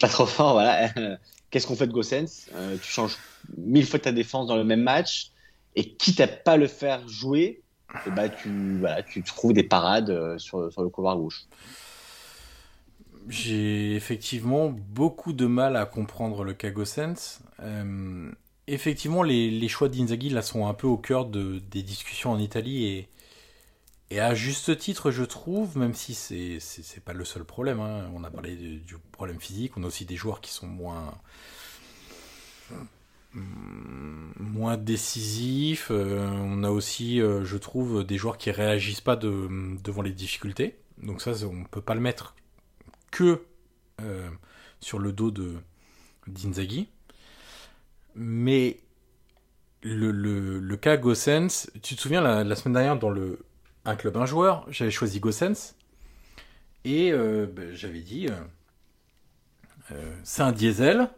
[0.00, 0.88] Pas trop fort voilà.
[1.50, 3.16] Qu'est-ce qu'on fait de Gossens euh, Tu changes
[3.56, 5.32] mille fois ta défense dans le même match
[5.74, 7.62] et quitte à pas le faire jouer,
[8.06, 11.46] et bah tu voilà tu trouves des parades euh, sur sur le couloir gauche
[13.28, 17.40] j'ai effectivement beaucoup de mal à comprendre le Kagosens.
[17.60, 18.30] Euh,
[18.66, 22.86] effectivement, les, choix d'Inzaghi là sont un peu au cœur de, des discussions en Italie
[24.10, 27.80] et, à juste titre, je trouve, même si c'est c'est pas le seul problème.
[27.80, 28.10] Hein.
[28.14, 31.14] On a parlé du problème physique, on a aussi des joueurs qui sont moins
[33.34, 35.88] moins décisifs.
[35.90, 39.48] Euh, on a aussi, euh, je trouve, des joueurs qui réagissent pas de,
[39.82, 40.76] devant les difficultés.
[41.02, 42.34] Donc ça, on peut pas le mettre
[43.12, 43.44] que
[44.00, 44.28] euh,
[44.80, 45.58] sur le dos de
[46.26, 46.88] d'Inzaghi.
[48.16, 48.80] Mais
[49.82, 53.38] le, cas Gossens, tu te souviens la, semaine dernière dans le
[53.84, 55.74] un club un joueur, j'avais choisi Gossens
[56.84, 58.28] et euh, ben, j'avais dit
[59.90, 61.08] euh, c'est un diesel,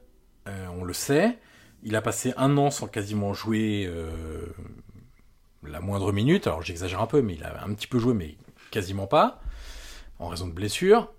[0.46, 1.38] on le sait.
[1.82, 3.90] Il a passé un an sans quasiment jouer
[5.62, 6.46] la moindre minute.
[6.46, 8.36] Alors j'exagère un peu, mais il a un petit peu joué, mais
[8.70, 9.40] quasiment pas,
[10.18, 11.12] en raison de blessures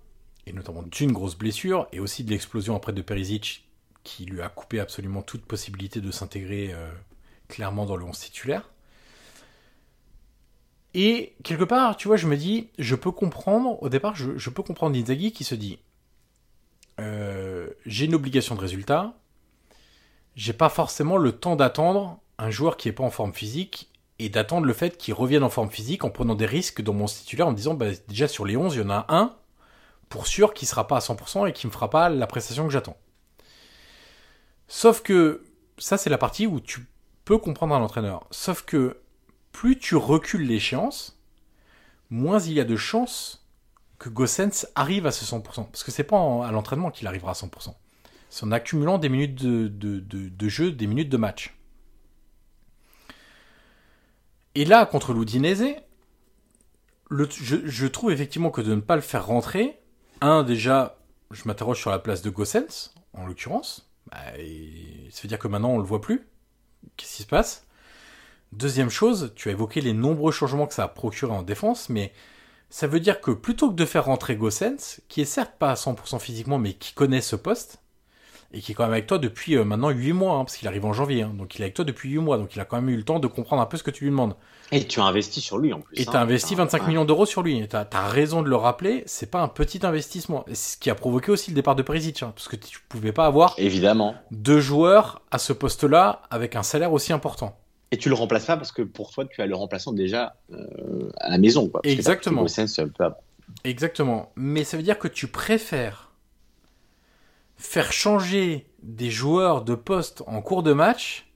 [0.46, 3.68] et notamment d'une grosse blessure, et aussi de l'explosion après de Perisic,
[4.04, 6.88] qui lui a coupé absolument toute possibilité de s'intégrer euh,
[7.48, 8.70] clairement dans le 11 titulaire.
[10.94, 14.62] Et quelque part, tu vois, je me dis, je peux comprendre, au départ, je, peux
[14.62, 15.78] comprendre Inzaghi qui se dit,
[17.00, 19.14] euh, j'ai une obligation de résultat,
[20.36, 24.28] j'ai pas forcément le temps d'attendre un joueur qui est pas en forme physique et
[24.28, 27.48] d'attendre le fait qu'il revienne en forme physique en prenant des risques dans mon titulaire
[27.48, 29.34] en me disant bah, déjà sur les 11, il y en a un
[30.08, 32.72] pour sûr qui sera pas à 100% et qui me fera pas la prestation que
[32.72, 32.96] j'attends.
[34.68, 35.44] Sauf que
[35.78, 36.86] ça c'est la partie où tu
[37.24, 38.26] peux comprendre un entraîneur.
[38.30, 39.00] Sauf que
[39.52, 41.18] plus tu recules l'échéance,
[42.10, 43.46] moins il y a de chances
[43.98, 45.42] que Gossens arrive à ce 100%.
[45.70, 47.74] Parce que c'est pas à l'entraînement qu'il arrivera à 100%.
[48.28, 51.56] C'est en accumulant des minutes de, jeu, des minutes de match.
[54.54, 55.76] Et là, contre l'Udinese,
[57.10, 59.78] je, trouve effectivement que de ne pas le faire rentrer,
[60.20, 60.98] un, déjà,
[61.30, 63.90] je m'interroge sur la place de Gossens, en l'occurrence.
[64.10, 64.18] Bah,
[65.10, 66.26] ça veut dire que maintenant on le voit plus.
[66.96, 67.66] Qu'est-ce qui se passe?
[68.52, 72.12] Deuxième chose, tu as évoqué les nombreux changements que ça a procuré en défense, mais
[72.70, 75.74] ça veut dire que plutôt que de faire rentrer Gossens, qui est certes pas à
[75.74, 77.82] 100% physiquement, mais qui connaît ce poste,
[78.52, 80.68] et qui est quand même avec toi depuis euh, maintenant 8 mois, hein, parce qu'il
[80.68, 81.34] arrive en janvier, hein.
[81.36, 83.02] donc il est avec toi depuis 8 mois, donc il a quand même eu le
[83.02, 84.36] temps de comprendre un peu ce que tu lui demandes.
[84.72, 86.00] Et tu as investi sur lui en plus.
[86.00, 86.22] Et tu as hein.
[86.22, 89.48] investi 25 millions d'euros sur lui, tu as, raison de le rappeler, c'est pas un
[89.48, 90.44] petit investissement.
[90.48, 93.26] C'est ce qui a provoqué aussi le départ de Perisic, parce que tu pouvais pas
[93.26, 94.14] avoir Évidemment.
[94.30, 97.58] deux joueurs à ce poste-là avec un salaire aussi important.
[97.92, 101.10] Et tu le remplaces pas parce que pour toi, tu as le remplaçant déjà euh,
[101.18, 101.68] à la maison.
[101.68, 102.46] Quoi, Exactement.
[103.64, 104.32] Exactement.
[104.34, 106.10] Mais ça veut dire que tu préfères
[107.56, 111.30] faire changer des joueurs de poste en cours de match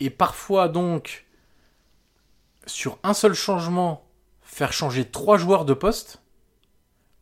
[0.00, 1.23] et parfois donc
[2.66, 4.04] sur un seul changement
[4.42, 6.22] faire changer trois joueurs de poste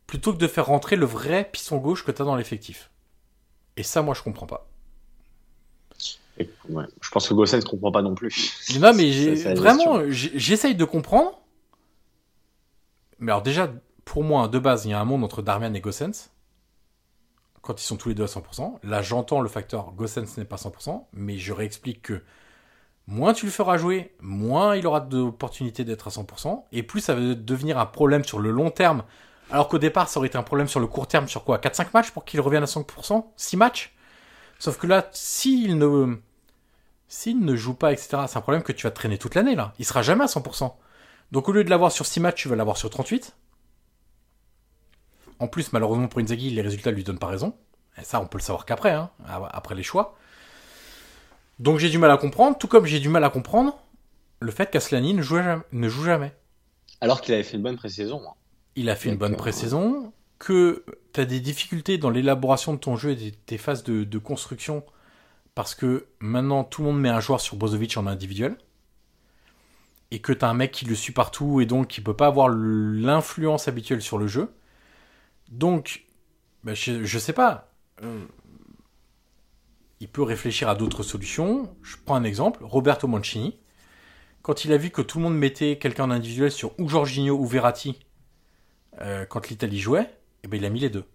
[0.07, 2.91] plutôt que de faire rentrer le vrai piston gauche que tu as dans l'effectif.
[3.77, 4.67] Et ça, moi, je comprends pas.
[6.37, 8.53] je pense que Gossens ne comprend pas non plus.
[8.79, 11.41] Non, mais vraiment, j'essaye de comprendre.
[13.19, 13.71] Mais alors déjà,
[14.05, 16.29] pour moi, de base, il y a un monde entre Darmian et Gossens
[17.63, 18.79] quand ils sont tous les deux à 100%.
[18.83, 22.21] Là, j'entends le facteur Gossens n'est pas 100%, mais je réexplique que
[23.07, 27.15] moins tu le feras jouer, moins il aura d'opportunités d'être à 100%, et plus ça
[27.15, 29.03] va devenir un problème sur le long terme,
[29.51, 31.87] alors qu'au départ, ça aurait été un problème sur le court terme, sur quoi 4-5
[31.93, 33.93] matchs pour qu'il revienne à 100% 6 matchs?
[34.57, 36.15] Sauf que là, s'il ne,
[37.07, 39.73] s'il ne joue pas, etc., c'est un problème que tu vas traîner toute l'année, là.
[39.77, 40.73] Il sera jamais à 100%.
[41.31, 43.35] Donc au lieu de l'avoir sur 6 matchs, tu vas l'avoir sur 38.
[45.39, 47.55] En plus, malheureusement pour Inzaghi, les résultats lui donnent pas raison.
[47.97, 50.15] Et ça, on peut le savoir qu'après, hein, après les choix.
[51.59, 53.79] Donc j'ai du mal à comprendre, tout comme j'ai du mal à comprendre
[54.43, 55.63] le fait qu'Aslani ne joue jamais.
[55.71, 56.33] Ne joue jamais.
[57.01, 58.21] Alors qu'il avait fait une bonne pré-saison.
[58.27, 58.33] Hein.
[58.75, 62.95] Il a fait une bonne pré-saison, que tu as des difficultés dans l'élaboration de ton
[62.97, 64.83] jeu et des, tes phases de, construction,
[65.55, 68.57] parce que maintenant tout le monde met un joueur sur Brozovic en individuel,
[70.11, 72.27] et que tu as un mec qui le suit partout et donc qui peut pas
[72.27, 74.53] avoir l'influence habituelle sur le jeu.
[75.49, 76.05] Donc,
[76.63, 77.71] bah, je, je sais pas.
[80.03, 81.73] Il peut réfléchir à d'autres solutions.
[81.81, 83.57] Je prends un exemple, Roberto Mancini.
[84.41, 87.37] Quand il a vu que tout le monde mettait quelqu'un en individuel sur ou Jorginho
[87.37, 87.97] ou Verratti
[88.99, 90.13] euh, quand l'Italie jouait,
[90.43, 91.05] eh ben il a mis les deux.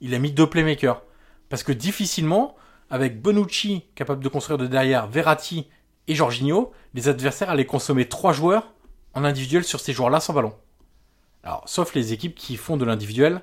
[0.00, 1.02] Il a mis deux playmakers.
[1.48, 2.54] Parce que difficilement,
[2.88, 5.68] avec Bonucci capable de construire de derrière, Verratti
[6.06, 8.74] et Jorginho, les adversaires allaient consommer trois joueurs
[9.12, 10.54] en individuel sur ces joueurs-là sans ballon.
[11.42, 13.42] Alors, sauf les équipes qui font de l'individuel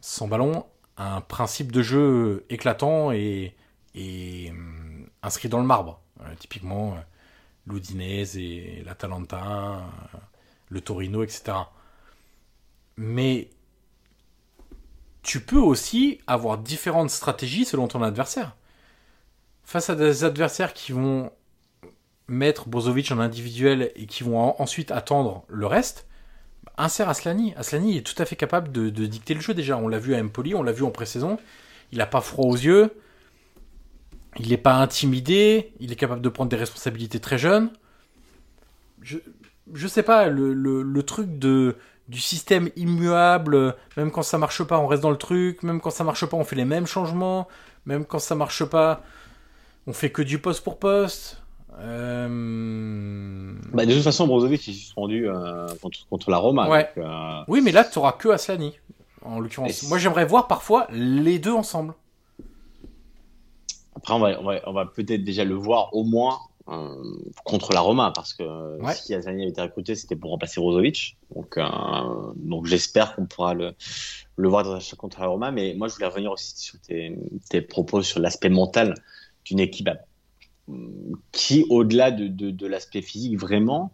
[0.00, 0.66] sans ballon
[0.98, 3.56] un principe de jeu éclatant et
[3.94, 6.00] et euh, inscrit dans le marbre.
[6.20, 7.00] Euh, typiquement, euh,
[7.66, 9.82] l'Udinese et l'Atalanta,
[10.68, 11.56] le Torino, etc.
[12.96, 13.50] Mais
[15.22, 18.56] tu peux aussi avoir différentes stratégies selon ton adversaire.
[19.64, 21.30] Face à des adversaires qui vont
[22.26, 26.06] mettre Brozovic en individuel et qui vont ensuite attendre le reste,
[26.78, 27.54] insère Aslani.
[27.56, 29.76] Aslani est tout à fait capable de, de dicter le jeu déjà.
[29.76, 31.38] On l'a vu à Empoli, on l'a vu en pré-saison.
[31.92, 32.94] Il n'a pas froid aux yeux
[34.38, 37.70] il n'est pas intimidé, il est capable de prendre des responsabilités très jeunes.
[39.02, 39.18] Je,
[39.74, 41.76] je sais pas, le, le, truc de,
[42.08, 45.90] du système immuable, même quand ça marche pas, on reste dans le truc, même quand
[45.90, 47.48] ça marche pas, on fait les mêmes changements,
[47.86, 49.02] même quand ça marche pas,
[49.86, 51.42] on fait que du poste pour poste.
[51.80, 53.54] Euh...
[53.72, 56.68] Bah, de toute façon, Brozovic est suspendu euh, contre, contre, la Roma.
[56.68, 56.90] Ouais.
[56.98, 58.78] Euh, oui, mais là, tu n'auras que Aslani,
[59.22, 59.84] en l'occurrence.
[59.88, 61.94] Moi, j'aimerais voir parfois les deux ensemble.
[63.98, 66.38] Après, on va, on va, peut-être déjà le voir au moins
[66.68, 66.94] euh,
[67.44, 68.44] contre la Roma, parce que
[68.94, 71.16] si Azani avait été recruté, c'était pour remplacer Rozovic.
[71.34, 71.64] Donc, euh,
[72.36, 73.74] donc j'espère qu'on pourra le,
[74.36, 75.50] le voir dans un contre la Roma.
[75.50, 77.18] Mais moi, je voulais revenir aussi sur tes,
[77.50, 78.94] tes propos sur l'aspect mental
[79.44, 79.88] d'une équipe
[81.32, 83.92] qui, au-delà de, de, l'aspect physique, vraiment,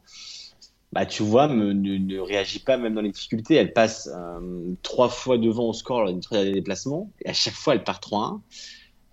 [0.93, 3.55] bah, tu vois, ne, ne, réagit pas même dans les difficultés.
[3.55, 7.55] Elle passe euh, trois fois devant au score lors d'une des déplacements, et à chaque
[7.55, 8.41] fois, elle part 3-1.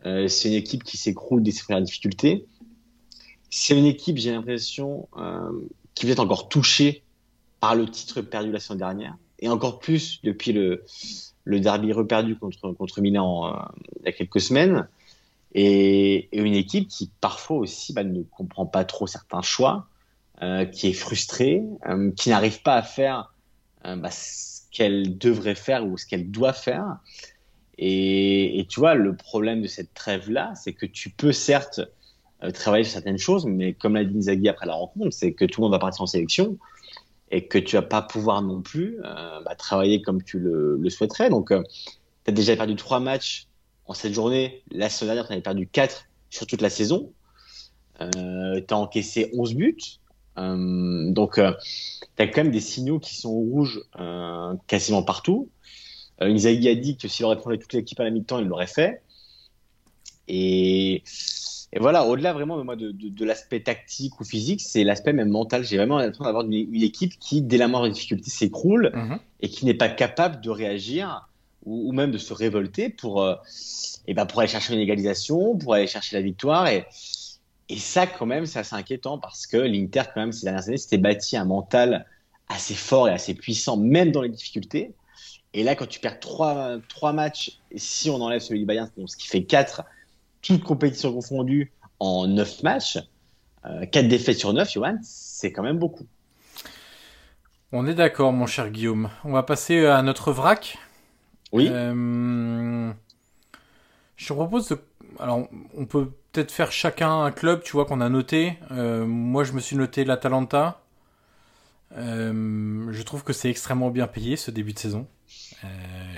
[0.06, 2.45] Euh, c'est une équipe qui s'écroule dès ses premières difficultés.
[3.49, 5.52] c'est une équipe, j'ai l'impression, euh,
[5.94, 7.03] qui être encore touchée
[7.60, 10.84] par le titre perdu la semaine dernière, et encore plus depuis le,
[11.45, 13.60] derby reperdu contre, Milan euh,
[13.99, 14.88] il y a quelques semaines,
[15.53, 19.88] et, une équipe qui parfois aussi bah, ne comprend pas trop certains choix,
[20.41, 21.61] euh, qui est frustrée,
[22.15, 23.34] qui n'arrive pas à faire
[23.84, 26.98] bah, ce qu'elle devrait faire ou ce qu'elle doit faire.
[27.84, 31.82] Et, tu vois, le problème de cette trêve-là, c'est que tu peux certes
[32.53, 35.62] travailler sur certaines choses, mais comme l'a dit Nizaghi après la rencontre, c'est que tout
[35.62, 36.58] le monde va partir en sélection
[37.32, 41.30] et que tu vas pas pouvoir non plus euh, bah, travailler comme tu le, souhaiterais.
[41.30, 41.64] Donc, euh,
[42.26, 43.48] tu as déjà perdu trois matchs
[43.88, 44.64] en cette journée.
[44.72, 47.12] La semaine dernière, tu avais perdu quatre sur toute la saison.
[48.02, 49.78] Euh, tu as encaissé 11 buts.
[50.38, 53.82] Euh, donc, tu as quand même des signaux qui sont rouges
[54.68, 55.49] quasiment partout.
[56.26, 59.02] Inzaghi a dit que s'il aurait pris toute l'équipe à la mi-temps, il l'aurait fait.
[60.27, 61.03] Et
[61.73, 65.30] et voilà, au-delà vraiment moi, de, de, de l'aspect tactique ou physique, c'est l'aspect même
[65.30, 65.64] mental.
[65.64, 69.19] J'ai vraiment l'impression d'avoir une, une, équipe qui, dès la mort des difficultés, s'écroule -hmm.
[69.39, 71.30] et qui n'est pas capable de réagir
[71.65, 73.35] ou, ou, même de se révolter pour, euh,
[74.07, 76.68] et ben pour aller chercher une égalisation, pour aller chercher la victoire.
[76.68, 76.85] Et,
[77.69, 80.77] et ça, quand même, c'est assez inquiétant parce que l'Inter, quand même, ces dernières années,
[80.77, 82.06] s'était bâti un mental
[82.49, 84.93] assez fort et assez puissant, même dans les difficultés.
[85.53, 88.90] Et là, quand tu perds trois, trois matchs, et si on enlève celui du Bayern,
[89.06, 89.84] ce qui fait quatre,
[90.41, 92.99] toutes compétitions confondues en 9 matchs,
[93.65, 96.06] euh, 4 défaites sur 9, Johan, c'est quand même beaucoup.
[97.73, 99.10] On est d'accord, mon cher Guillaume.
[99.23, 100.78] On va passer à notre vrac.
[101.52, 101.68] Oui.
[101.69, 102.91] Euh,
[104.18, 104.78] je te propose de.
[105.19, 105.48] Alors,
[105.78, 108.57] on peut peut-être faire chacun un club, tu vois, qu'on a noté.
[108.72, 110.81] Euh, moi, je me suis noté l'Atalanta.
[111.97, 115.07] Euh, je trouve que c'est extrêmement bien payé ce début de saison.
[115.63, 115.68] Euh,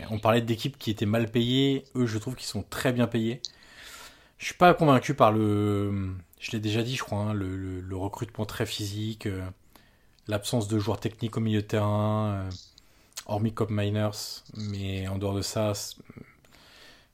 [0.10, 1.86] on parlait d'équipes qui étaient mal payées.
[1.96, 3.42] Eux, je trouve qu'ils sont très bien payés.
[4.38, 8.46] Je suis pas convaincu par le, je l'ai déjà dit, je crois, hein, le, recrutement
[8.46, 9.46] très physique, euh,
[10.28, 12.50] l'absence de joueurs techniques au milieu de terrain,
[13.26, 15.74] hormis Cop Miners, mais en dehors de ça,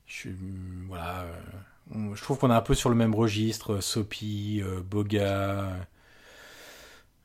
[0.08, 5.76] je, je trouve qu'on est un peu sur le même registre, Sopi, Boga.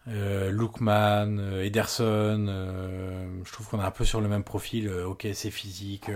[0.08, 4.90] Euh, Lookman, euh, Ederson, euh, je trouve qu'on est un peu sur le même profil.
[4.90, 6.10] ok, c'est physique,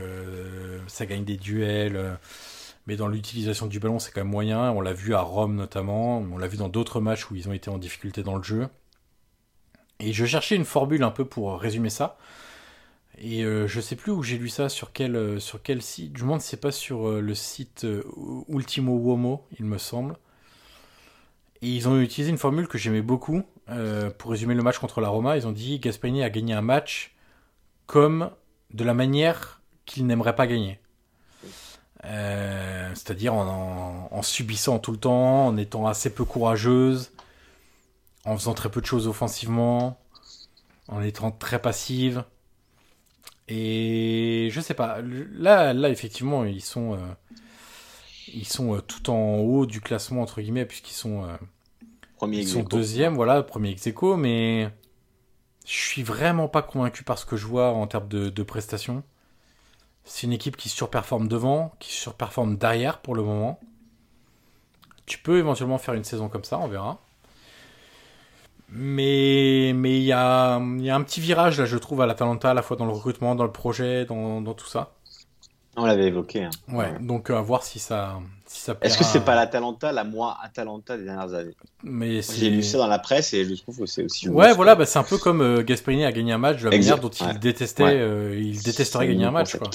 [0.86, 2.19] ça gagne des duels,
[2.86, 4.70] mais dans l'utilisation du ballon, c'est quand même moyen.
[4.73, 7.52] On l'a vu à Rome notamment, on l'a vu dans d'autres matchs où ils ont
[7.52, 8.69] été en difficulté dans le jeu.
[10.01, 12.19] Et je cherchais une formule un peu pour résumer ça.
[13.20, 16.16] Et euh, je sais plus où j'ai lu ça, sur quel, sur quel site.
[16.16, 17.86] Je me demande si c'est pas sur le site
[18.48, 20.16] Ultimo Uomo, il me semble.
[21.62, 23.43] Et ils ont utilisé une formule que j'aimais beaucoup.
[23.70, 26.62] Euh, pour résumer le match contre la Roma, ils ont dit Gasperini a gagné un
[26.62, 27.14] match
[27.86, 28.30] comme
[28.72, 30.80] de la manière qu'il n'aimerait pas gagner.
[32.04, 37.10] Euh, c'est-à-dire en, subissant tout le temps, en étant assez peu courageuse,
[38.24, 39.98] en faisant très peu de choses offensivement,
[40.88, 42.24] en étant très passive.
[43.48, 46.98] Et je sais pas, là, là effectivement, ils sont, euh,
[48.28, 51.26] ils sont tout en haut du classement entre guillemets puisqu'ils sont,
[52.18, 54.68] premier ils sont deuxième, voilà, premier ex aequo, mais
[55.64, 59.04] je suis vraiment pas convaincu par ce que je vois en termes de, de prestations.
[60.04, 63.60] C'est une équipe qui surperforme devant, qui surperforme derrière pour le moment.
[65.06, 66.98] Tu peux éventuellement faire une saison comme ça, on verra.
[68.70, 72.50] Mais mais il y a, y a un petit virage là, je trouve, à l'Atalanta,
[72.50, 74.94] à la fois dans le recrutement, dans le projet, dans, dans tout ça.
[75.76, 76.44] On l'avait évoqué.
[76.44, 76.50] Hein.
[76.68, 78.18] Ouais, donc à voir si ça,
[78.48, 82.62] si Est-ce que c'est pas l'Atalanta, la moins Atalanta des dernières années Mais j'ai lu
[82.62, 84.28] ça dans la presse et je trouve que c'est aussi.
[84.28, 86.70] Ouais, voilà, bah, c'est un peu comme euh, Gasperini a gagné un match de la
[86.70, 87.38] manière dont il ouais.
[87.38, 87.94] détestait, ouais.
[87.94, 89.56] euh, il détesterait gagner un match.
[89.56, 89.68] Quoi.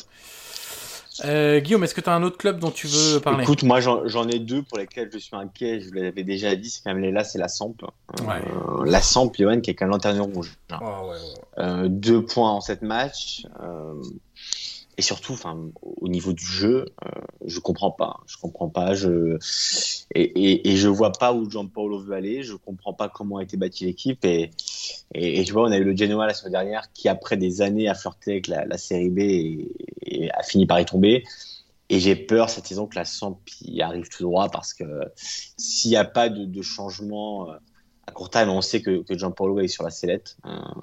[1.26, 3.44] Euh, Guillaume, est-ce que tu as un autre club dont tu veux parler?
[3.44, 5.80] Écoute, moi j'en ai deux pour lesquels je suis inquiet.
[5.80, 7.76] Je vous l'avais déjà dit, c'est quand même là, c'est la Samp.
[8.22, 8.42] Ouais.
[8.48, 10.58] Euh, la Samp, Johan, qui est quand même lanterne rouge.
[10.72, 11.12] Oh,
[11.60, 13.46] euh, deux points en sept matchs.
[14.98, 17.10] Et surtout, enfin, au niveau du jeu, euh,
[17.46, 18.20] je comprends pas.
[18.28, 18.94] Je comprends pas.
[18.94, 19.38] Je
[20.14, 22.44] et, et, et je vois pas où Gianpaolo veut aller.
[22.44, 24.24] Je comprends pas comment a été bâtie l'équipe.
[24.24, 24.52] Et,
[25.16, 27.88] et, tu vois, on a eu le Genoa la semaine dernière qui, après des années,
[27.90, 31.24] a flirté avec la, la série B et, a fini par y tomber.
[31.90, 33.40] Et j'ai peur cette saison que la Samp
[33.80, 34.84] arrive tout droit parce que
[35.58, 37.56] s'il n'y a pas de, changement euh,
[38.08, 40.74] à court terme, on sait que, que Gianpaolo est sur la sellette, hein,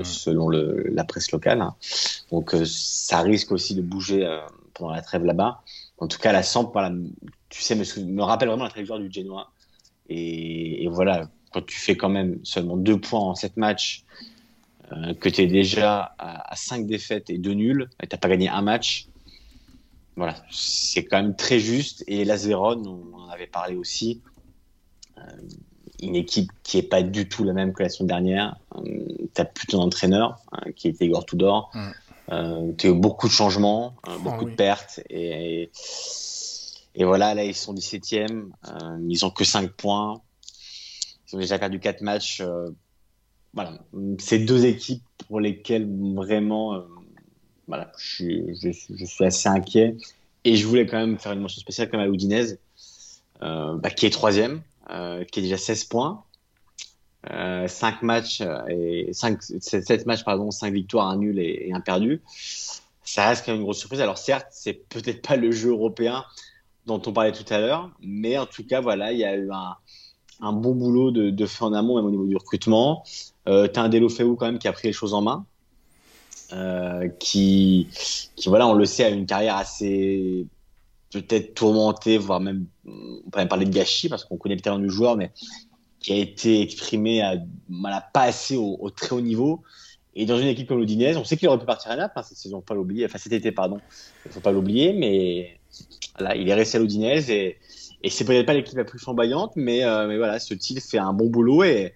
[0.00, 0.04] mmh.
[0.04, 1.64] selon la presse locale.
[2.30, 4.40] Donc, euh, ça risque aussi de bouger euh,
[4.74, 5.62] pendant la trêve là-bas.
[5.98, 6.72] En tout cas, la Samp,
[7.48, 9.50] tu sais, me, rappelle vraiment la trajectoire du Genoa.
[10.08, 14.04] Et, voilà, quand tu fais quand même seulement deux points en sept matchs,
[14.92, 18.18] euh, que tu es déjà à, à, cinq défaites et deux nuls, et tu n'as
[18.18, 19.08] pas gagné un match,
[20.16, 22.04] voilà, c'est quand même très juste.
[22.06, 24.20] Et Véron, on en avait parlé aussi,
[26.02, 28.56] une équipe qui est pas du tout la même que la semaine dernière.
[29.34, 31.70] tu as plutôt un entraîneur hein, qui était Igor Tudor.
[31.74, 32.76] Mm.
[32.76, 35.00] tu as eu beaucoup de changements, hein, oh beaucoup de pertes.
[35.10, 35.70] Et,
[36.94, 38.50] et voilà, là, ils sont 17e.
[39.08, 40.20] ils ont que 5 points.
[41.28, 42.42] Ils ont déjà perdu 4 matchs.
[43.52, 43.78] voilà,
[44.18, 46.84] c'est deux équipes pour lesquelles vraiment
[47.66, 48.24] voilà, je,
[48.62, 49.96] je, je, suis assez inquiet.
[50.44, 52.58] Et je voulais quand même faire une mention spéciale comme à l'Oudinez,
[53.42, 56.24] euh, bah, qui est troisième, euh, qui est déjà 16 points.
[57.30, 61.80] Euh, 5 matchs euh, et 5, 7 matchs pardon 5 victoires un nul et, un
[61.80, 62.22] perdu.
[63.02, 64.00] Ça reste quand même une grosse surprise.
[64.02, 66.24] Alors certes c'est peut-être pas le jeu européen
[66.86, 69.50] dont on parlait tout à l'heure mais en tout cas voilà il y a eu
[69.50, 73.04] un, bon boulot de, de fait en amont même au niveau du recrutement.
[73.48, 75.46] Euh, un Delofeu quand même qui a pris les choses en main
[76.52, 77.88] euh, qui,
[78.36, 80.46] qui, voilà, on le sait, a une carrière assez
[81.22, 84.78] peut-être tourmentée, voire même, on peut même parler de gâchis parce qu'on connaît le talent
[84.78, 85.32] du joueur, mais
[86.00, 87.36] qui a été exprimé à,
[87.68, 89.62] voilà, pas assez au, très haut niveau.
[90.14, 92.22] Et dans une équipe comme l'Odinez, on sait qu'il aurait pu partir à Naples hein,
[92.22, 93.80] cette saison, pas l'oublier, enfin cet été, pardon,
[94.26, 95.58] il faut pas l'oublier, mais
[96.18, 97.58] voilà, il est resté à l'Odinez et,
[98.02, 100.98] et c'est peut-être pas l'équipe la plus flamboyante, mais, euh, mais voilà, ce titre fait
[100.98, 101.94] un bon boulot et,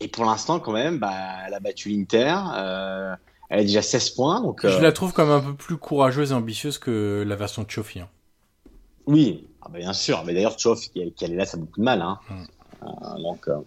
[0.00, 1.12] et pour l'instant, quand même, bah,
[1.46, 2.34] elle a battu l'Inter.
[2.56, 3.14] Euh,
[3.52, 4.40] elle a déjà 16 points.
[4.40, 7.62] Donc, Je euh, la trouve comme un peu plus courageuse et ambitieuse que la version
[7.62, 8.00] de Chofi.
[8.00, 8.08] Hein.
[9.06, 10.22] Oui, ah bah, bien sûr.
[10.24, 12.02] Mais d'ailleurs, Chof qui, est là, ça a beaucoup de mal.
[12.02, 12.18] Hein.
[12.28, 12.44] Mm.
[12.82, 13.58] Euh, donc, euh,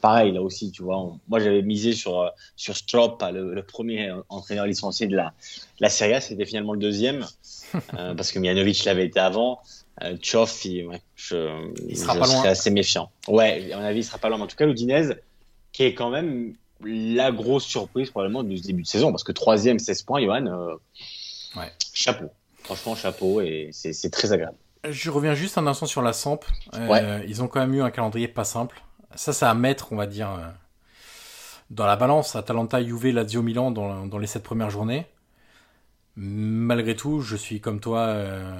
[0.00, 1.12] pareil, là aussi, tu vois.
[1.28, 5.32] moi, j'avais misé sur, sur Strop, le, premier entraîneur licencié de la,
[5.80, 6.20] la Serie A.
[6.20, 7.26] C'était finalement le deuxième.
[7.92, 9.60] parce que Mianovic l'avait été avant.
[10.00, 12.44] Il, je, il sera pas loin.
[12.44, 13.10] assez méfiant.
[13.26, 14.38] Ouais, à mon avis, il sera pas loin.
[14.38, 15.16] Mais en tout cas, l'Udinese,
[15.72, 16.54] qui est quand même
[16.84, 20.74] la grosse surprise probablement du début de saison parce que troisième 16 points Johan euh,
[21.56, 21.72] ouais.
[21.92, 22.30] chapeau
[22.62, 24.56] franchement chapeau et c'est très agréable
[24.88, 26.40] je reviens juste un instant sur la Samp
[26.74, 28.82] euh, ils ont quand même eu un calendrier pas simple
[29.14, 30.48] ça c'est à mettre on va dire euh,
[31.70, 35.06] dans la balance Atalanta Juve Lazio Milan dans, dans les sept premières journées
[36.20, 38.52] malgré tout, je suis comme toi, euh,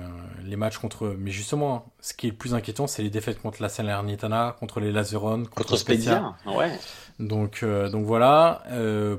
[0.45, 1.17] les matchs contre.
[1.19, 4.79] Mais justement, ce qui est le plus inquiétant, c'est les défaites contre la Salernitana, contre
[4.79, 6.37] les Lazeron, contre, contre Spezia.
[6.47, 6.71] Ouais.
[7.19, 8.63] Donc, donc voilà.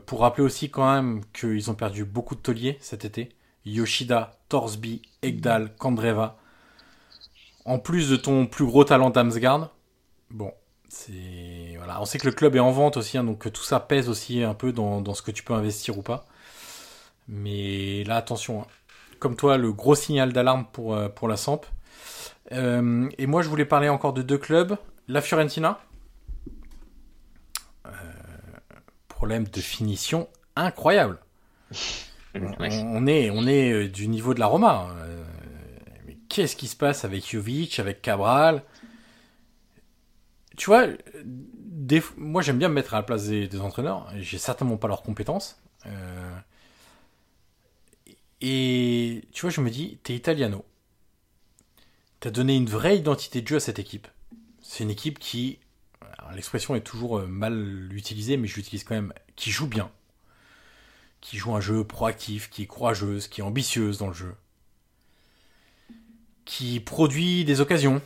[0.05, 3.35] Pour rappeler aussi quand même qu'ils ont perdu beaucoup de tauliers cet été.
[3.65, 6.37] Yoshida, Torsby, Egdal, Kandreva.
[7.69, 9.69] En plus de ton plus gros talent Damsgaard.
[10.31, 10.51] Bon,
[10.87, 12.01] c'est voilà.
[12.01, 14.41] On sait que le club est en vente aussi, hein, donc tout ça pèse aussi
[14.41, 16.25] un peu dans, dans ce que tu peux investir ou pas.
[17.27, 18.65] Mais là, attention, hein.
[19.19, 21.61] comme toi, le gros signal d'alarme pour, euh, pour la Samp.
[22.53, 24.75] Euh, et moi, je voulais parler encore de deux clubs.
[25.07, 25.79] La Fiorentina.
[27.85, 27.91] Euh,
[29.09, 31.19] problème de finition incroyable.
[32.35, 34.87] On, est, on est du niveau de la Roma.
[34.87, 35.09] Hein.
[36.29, 38.63] Qu'est-ce qui se passe avec Jovic, avec Cabral?
[40.57, 40.87] Tu vois,
[42.17, 44.11] moi j'aime bien me mettre à la place des, entraîneurs.
[44.17, 45.61] J'ai certainement pas leurs compétences.
[48.41, 50.65] Et tu vois, je me dis, t'es italiano.
[52.19, 54.07] T'as donné une vraie identité de jeu à cette équipe.
[54.61, 55.59] C'est une équipe qui,
[56.33, 59.91] l'expression est toujours euh, mal utilisée, mais je l'utilise quand même, qui joue bien.
[61.21, 64.35] Qui joue un jeu proactif, qui est courageuse, qui est ambitieuse dans le jeu.
[66.49, 68.01] Qui produit des occasions,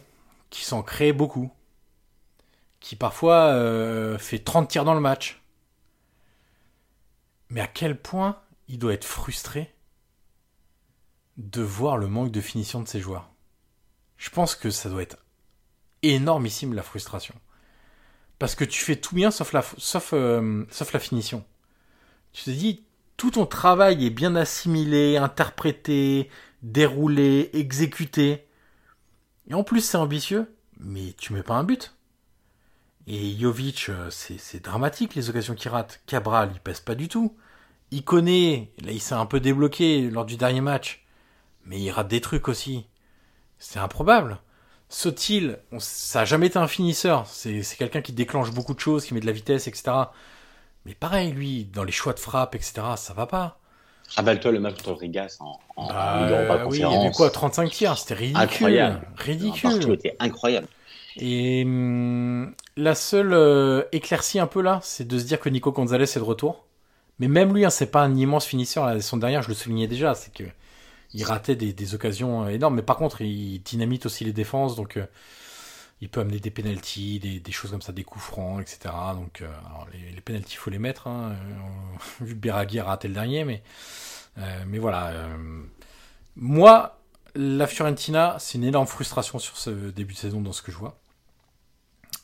[0.49, 1.49] qui s'en crée beaucoup.
[2.81, 5.41] Qui parfois euh, fait 30 tirs dans le match.
[7.47, 9.73] Mais à quel point il doit être frustré
[11.37, 13.29] de voir le manque de finition de ces joueurs?
[14.17, 15.19] Je pense que ça doit être
[16.01, 17.35] énormissime la frustration.
[18.39, 19.63] Parce que tu fais tout bien sauf la,
[20.11, 21.45] euh, sauf la finition.
[22.33, 22.83] Tu te dis,
[23.15, 26.29] tout ton travail est bien assimilé, interprété,
[26.63, 28.47] déroulé, exécuté.
[29.47, 31.95] Et en plus c'est ambitieux, mais tu mets pas un but.
[33.05, 36.01] Et Jovic, euh, c'est dramatique les occasions qu'il rate.
[36.07, 37.37] Cabral, il pèse pas du tout.
[37.91, 41.03] Il connaît, là il s'est un peu débloqué lors du dernier match
[41.65, 42.87] mais il rate des trucs aussi.
[43.59, 44.39] C'est improbable.
[44.89, 47.25] Sotil, ça a jamais été un finisseur.
[47.27, 49.91] C'est quelqu'un qui déclenche beaucoup de choses, qui met de la vitesse, etc.
[50.85, 53.59] Mais pareil, lui, dans les choix de frappe, etc., ça va pas.
[54.15, 57.97] Rappelle-toi le match contre Rigas en, en, bah, Oui, il y avait quoi 35 tirs,
[57.97, 58.41] c'était ridicule.
[58.41, 59.07] Incroyable.
[59.17, 59.93] Ridicule.
[59.93, 60.67] était incroyable.
[61.17, 65.71] Et hum, la seule euh, éclaircie un peu là, c'est de se dire que Nico
[65.71, 66.65] Gonzalez est de retour.
[67.19, 68.85] Mais même lui, hein, c'est pas un immense finisseur.
[68.85, 70.43] Là, son derrière, je le soulignais déjà, c'est que
[71.13, 72.75] il ratait des, occasions énormes.
[72.75, 75.05] Mais par contre, il dynamite aussi les défenses, donc euh,
[76.03, 78.93] il peut amener des penalties, des, choses comme ça, des coups francs, etc.
[79.15, 79.47] Donc euh,
[79.93, 81.07] les, les penalties, il faut les mettre.
[81.07, 81.31] Hein.
[81.31, 83.63] Euh, vu que Beragui a raté le dernier, mais,
[84.67, 85.11] mais voilà.
[86.35, 86.99] moi,
[87.35, 90.77] la Fiorentina, c'est une énorme frustration sur ce début de saison dans ce que je
[90.77, 90.97] vois.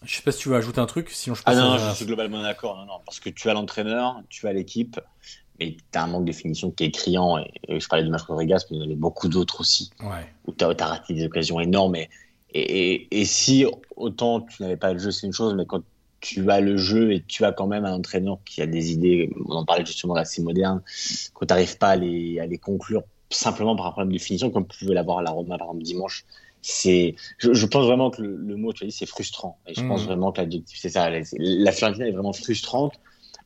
[0.04, 1.78] Je sais pas si tu veux ajouter un truc, sinon je Ah passe non, à-
[1.90, 2.78] je suis globalement d'accord.
[2.78, 5.00] Non, non, parce que tu as l'entraîneur, tu as l'équipe,
[5.60, 7.38] mais tu as un manque de finition qui est criant.
[7.38, 9.92] Et, et je parlais de Marc Rodriguez, mais il y en avait beaucoup d'autres aussi,
[10.02, 10.34] Ouais.
[10.48, 11.96] où tu as, raté des occasions énormes.
[11.96, 12.10] Et,
[12.54, 13.66] et, et- et si
[13.96, 15.84] autant tu n'avais pas le jeu, c'est une chose, mais quand
[16.22, 19.30] tu as le jeu et tu as quand même un entraîneur qui a des idées,
[19.48, 20.82] on en parlait justement c'est moderne,
[21.34, 24.50] quand tu n'arrives pas à les, à les conclure simplement par un problème de finition,
[24.52, 26.26] comme pouvait l'avoir à la Roma par exemple dimanche,
[26.62, 29.60] c'est, je, je pense vraiment que le, le mot, tu as dit, c'est frustrant.
[29.68, 31.10] Et je pense vraiment que l'adjectif, c'est ça.
[31.10, 32.94] La, la Fiorentina est vraiment frustrante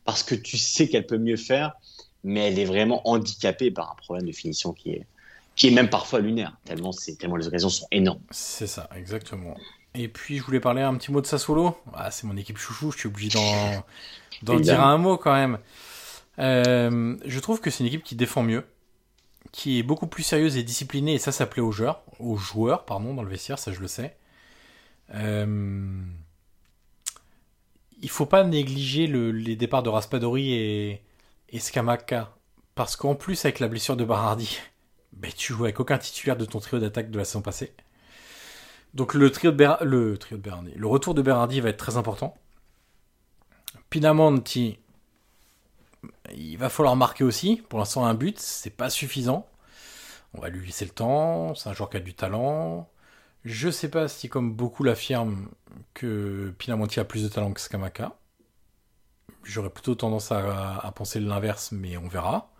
[0.05, 1.73] parce que tu sais qu'elle peut mieux faire,
[2.23, 5.07] mais elle est vraiment handicapée par un problème de finition qui est,
[5.55, 6.91] qui est même parfois lunaire, tellement,
[7.37, 8.21] les occasions sont énormes.
[8.31, 9.55] C'est ça, exactement.
[9.95, 11.77] Et puis je voulais parler un petit mot de Sassuolo.
[11.93, 13.37] Ah, c'est mon équipe chouchou, je suis obligé
[14.41, 15.59] d'en, dire un mot quand même.
[16.39, 18.65] Euh, je trouve que c'est une équipe qui défend mieux,
[19.51, 22.85] qui est beaucoup plus sérieuse et disciplinée, et ça, ça plaît aux joueurs, aux joueurs
[22.85, 24.17] pardon, dans le vestiaire, ça je le sais.
[25.13, 26.01] Euh,
[28.01, 31.01] il faut pas négliger le- les départs de Raspadori et,
[31.49, 32.35] et Scamacca,
[32.75, 34.59] parce qu'en plus avec la blessure de Barardi,
[35.35, 37.73] tu joues avec aucun titulaire de ton trio d'attaque de la saison passée.
[38.93, 42.35] Donc le trio de Ber- le retour de Berardi va être très important.
[43.89, 44.79] Pinamonti,
[46.35, 47.61] il va falloir marquer aussi.
[47.69, 49.47] Pour l'instant, un but, c'est pas suffisant.
[50.33, 51.55] On va lui laisser le temps.
[51.55, 52.89] C'est un joueur qui a du talent.
[53.45, 55.47] Je sais pas si, comme beaucoup l'affirment,
[55.93, 58.17] que Pinamonti a plus de talent que Skamaka.
[59.43, 62.51] J'aurais plutôt tendance à penser l'inverse, mais on verra.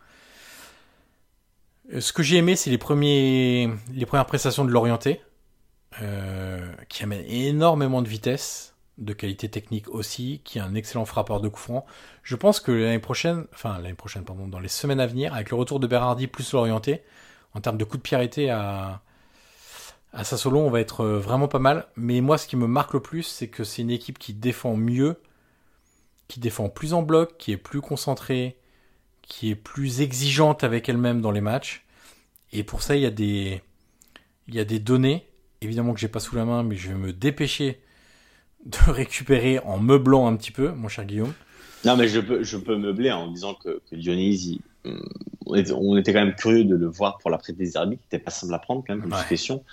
[1.92, 5.22] Euh, Ce que j'ai aimé, c'est les, premières prestations de l'Orienté,
[6.02, 11.42] euh, qui amène énormément de vitesse, de qualité technique aussi, qui est un excellent frappeur
[11.42, 11.86] de coups francs.
[12.22, 15.50] Je pense que l'année prochaine, enfin l'année prochaine, pardon, dans les semaines à venir, avec
[15.50, 17.02] le retour de Berardi plus l'Orienté,
[17.54, 19.02] en termes de coups de pied à,
[20.14, 21.88] à Sassolo, on va être euh, vraiment pas mal.
[21.96, 24.76] Mais moi, ce qui me marque le plus, c'est que c'est une équipe qui défend
[24.76, 25.20] mieux,
[26.28, 28.58] qui défend plus en bloc, qui est plus concentrée,
[29.24, 31.84] qui est plus exigeante avec elle-même dans les matchs.
[32.52, 33.62] Et pour ça, il y a des,
[34.48, 35.26] il y a des données,
[35.62, 37.80] évidemment que j'ai pas sous la main, mais je vais me dépêcher
[38.66, 41.34] de récupérer en meublant un petit peu, mon cher Guillaume.
[41.86, 45.04] Non, mais je peux, je peux meubler en disant que, que Dionys, il- hum,
[45.46, 48.24] on, était, quand même curieux de le voir pour la prête des arbitres, qui n'était
[48.24, 49.20] pas simple à prendre quand même comme Ouais.
[49.20, 49.64] situation.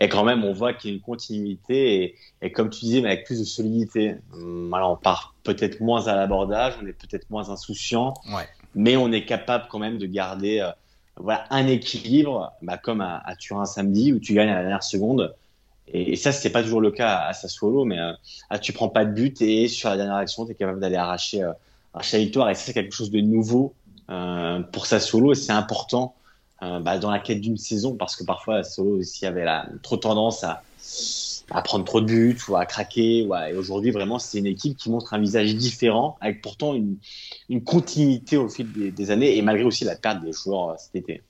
[0.00, 3.02] Et quand même, on voit qu'il y a une continuité et, et comme tu disais,
[3.02, 4.16] mais avec plus de solidité.
[4.32, 8.48] Hum, Voilà, on part peut-être moins à l'abordage, on est peut-être moins insouciant, Ouais.
[8.74, 10.70] Mais on est capable quand même de garder euh,
[11.16, 15.34] voilà, un équilibre, bah, comme à, Turin samedi où tu gagnes à la dernière seconde.
[15.88, 18.12] Et, ça, c'était pas toujours le cas à, à Sassuolo, mais euh,
[18.50, 20.96] ah, tu prends pas de but et sur la dernière action, tu es capable d'aller
[20.96, 21.52] arracher, euh,
[21.92, 22.50] arracher la victoire.
[22.50, 23.74] Et ça, c'est quelque chose de nouveau
[24.10, 26.14] euh, pour Sassuolo et c'est important
[26.60, 30.44] bah, dans la quête d'une saison parce que parfois Sassuolo aussi avait la, trop tendance
[30.44, 30.62] à,
[31.50, 33.26] à prendre trop de buts ou à craquer.
[33.26, 33.52] Ouais.
[33.52, 36.96] Et aujourd'hui, vraiment, c'est une équipe qui montre un visage différent avec pourtant une,
[37.48, 40.74] une continuité au fil des, des années et malgré aussi la perte des joueurs euh,
[40.78, 41.22] cet été.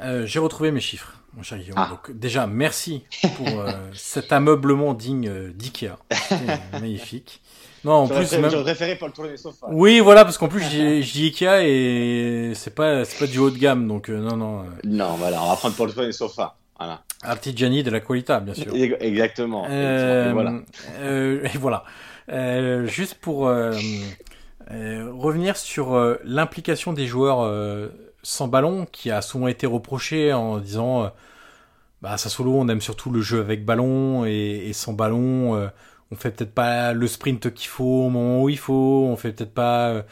[0.00, 1.74] Euh, j'ai retrouvé mes chiffres, mon cher Guillaume.
[1.78, 1.88] Ah.
[1.90, 3.02] Donc déjà, merci
[3.36, 5.96] pour euh, cet ameublement digne euh, d'Ikea.
[6.72, 7.40] Magnifique.
[7.84, 8.48] Non, en plus, même...
[8.48, 9.66] j'aurais préféré pas le tourner des sofas.
[9.72, 13.58] Oui, voilà, parce qu'en plus, j'ai- Ikea et c'est pas, c'est pas du haut de
[13.58, 14.60] gamme, donc euh, non, non.
[14.60, 16.56] euh, Non, voilà, on va prendre pour le tourner des sofas.
[16.78, 17.02] Voilà.
[17.22, 18.74] Artigiani de la qualità, bien sûr.
[19.64, 19.66] Exactement.
[19.70, 20.52] Euh, Et voilà.
[21.00, 21.84] euh, et voilà.
[22.30, 23.72] Euh, juste pour euh,
[24.70, 27.88] euh, revenir sur euh, l'implication des joueurs euh,
[28.22, 31.10] sans ballon, qui a souvent été reproché en disant,
[32.00, 35.68] bah Sassuolo, on aime surtout le jeu avec ballon et, et sans ballon, euh,
[36.10, 39.32] on fait peut-être pas le sprint qu'il faut au moment où il faut, on fait
[39.32, 40.02] peut-être pas, euh,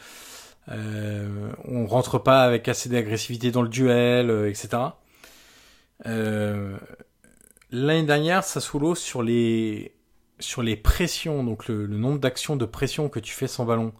[0.71, 4.69] euh, on rentre pas avec assez d'agressivité dans le duel, euh, etc.
[6.05, 6.77] Euh,
[7.73, 9.95] L'année dernière, Sassuolo, sur les,
[10.39, 13.93] sur les pressions, donc le, nombre d'actions de pression que tu fais sans ballon,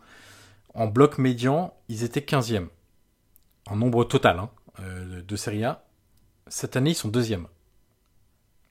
[0.74, 2.68] en bloc médian, ils étaient 15e.
[3.70, 4.50] En nombre total hein,
[4.82, 5.86] euh, de Serie A.
[6.48, 7.48] Cette année, ils sont deuxième.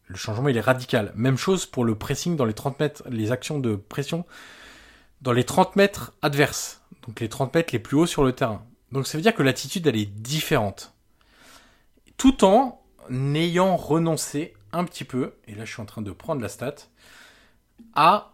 [0.07, 1.12] Le changement, il est radical.
[1.15, 4.27] Même chose pour le pressing dans les 30 mètres, les actions de pression
[5.23, 6.82] dans les 30 mètres adverses.
[7.07, 8.66] Donc les 30 mètres les plus hauts sur le terrain.
[8.93, 10.94] Donc ça veut dire que l'attitude, elle est différente.
[12.19, 12.80] Tout en
[13.11, 16.74] n'ayant renoncé un petit peu, et là je suis en train de prendre la stat,
[17.95, 18.32] à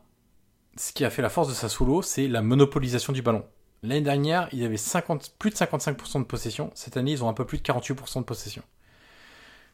[0.77, 3.45] ce qui a fait la force de Sassuolo, c'est la monopolisation du ballon.
[3.83, 6.71] L'année dernière, ils avaient 50, plus de 55% de possession.
[6.75, 8.63] Cette année, ils ont un peu plus de 48% de possession.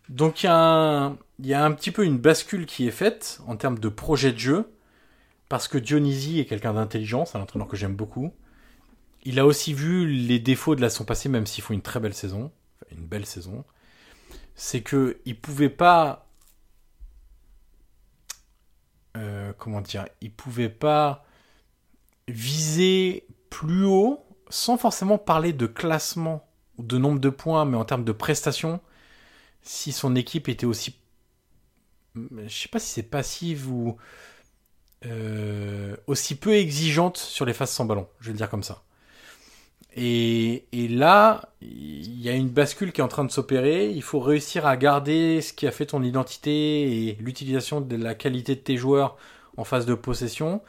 [0.09, 3.89] Donc il y, a un- petit peu une bascule qui est faite en termes de
[3.89, 4.71] projet de jeu,
[5.49, 8.33] parce que Dionisi est quelqu'un d'intelligent, c'est un entraîneur que j'aime beaucoup.
[9.25, 12.01] Il a aussi vu les défauts de la saison passée, même s'ils font une très
[12.01, 12.51] belle saison,
[12.91, 13.65] une belle saison.
[14.55, 16.27] C'est que il pouvait pas
[19.17, 21.25] euh, comment dire, il pouvait pas
[22.29, 26.49] viser plus haut sans forcément parler de classement
[26.79, 28.81] ou de nombre de points, mais en termes de prestations,
[29.63, 30.99] si son équipe était aussi,
[32.15, 33.97] je sais pas si c'est passive ou
[35.05, 38.83] euh, aussi peu exigeante sur les phases sans ballon, je vais le dire comme ça.
[39.95, 43.91] Et, et là, il y a une bascule qui est en train de s'opérer.
[43.91, 48.15] Il faut réussir à garder ce qui a fait ton identité et l'utilisation de la
[48.15, 49.17] qualité de tes joueurs
[49.57, 50.63] en phase de possession,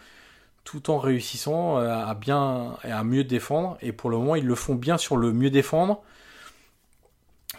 [0.66, 3.78] tout en réussissant à bien et à mieux défendre.
[3.82, 6.04] Et pour le moment, ils le font bien sur le mieux défendre.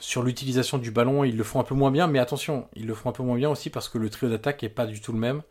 [0.01, 2.95] Sur l'utilisation du ballon, ils le font un peu moins bien, mais attention, ils le
[2.95, 5.13] font un peu moins bien aussi parce que le trio d'attaque est pas du tout
[5.13, 5.43] le même.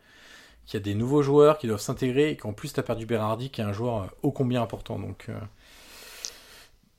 [0.65, 3.06] Qu'il y a des nouveaux joueurs qui doivent s'intégrer et qu'en plus, tu as perdu
[3.06, 4.99] Berardi qui est un joueur ô combien important.
[4.99, 5.34] Donc, euh,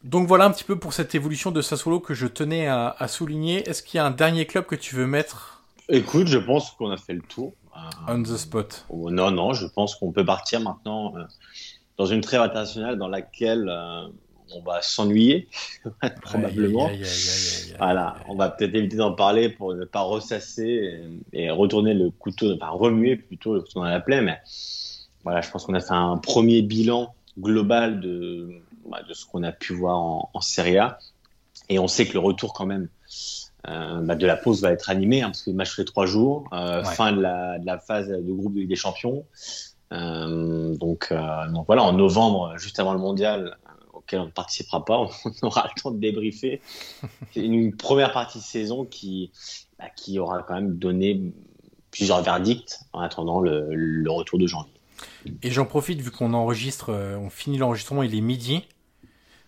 [0.04, 3.08] donc voilà un petit peu pour cette évolution de Sassuolo que je tenais à, à
[3.08, 3.68] souligner.
[3.68, 5.62] Est-ce qu'il y a un dernier club que tu veux mettre?
[5.88, 7.54] Écoute, je pense qu'on a fait le tour.
[8.06, 8.84] On the spot.
[8.88, 11.24] Oh, non, non, je pense qu'on peut partir maintenant euh,
[11.96, 14.06] dans une trêve internationale dans laquelle euh,
[14.54, 15.48] on va s'ennuyer,
[16.22, 16.86] probablement.
[16.86, 20.02] Aïe, aïe, aïe, aïe, aïe, Voilà, on va peut-être éviter d'en parler pour ne pas
[20.02, 21.00] ressasser
[21.32, 24.20] et, et retourner le couteau, enfin remuer plutôt le couteau dans la plaie.
[24.20, 24.38] Mais
[25.24, 29.42] voilà, je pense qu'on a fait un premier bilan global de, bah, de ce qu'on
[29.42, 30.98] a pu voir en, en Serie A.
[31.68, 32.88] Et on sait que le retour quand même
[33.68, 36.06] euh, bah, de la pause va être animé, hein, parce que le match fait trois
[36.06, 36.94] jours, euh, Ouais.
[36.94, 39.24] fin de la, de la phase de groupe de Ligue des Champions.
[39.92, 41.12] Euh, donc,
[41.52, 43.56] donc voilà, en novembre, juste avant le mondial,
[43.92, 44.98] auquel on ne participera pas,
[45.42, 46.60] on aura le temps de débriefer
[47.36, 49.30] une première partie de saison qui,
[49.78, 51.32] bah, qui aura quand même donné
[51.90, 54.72] plusieurs verdicts en attendant le, le retour de janvier.
[55.42, 58.64] Et j'en profite vu qu'on enregistre, on finit l'enregistrement, il est midi.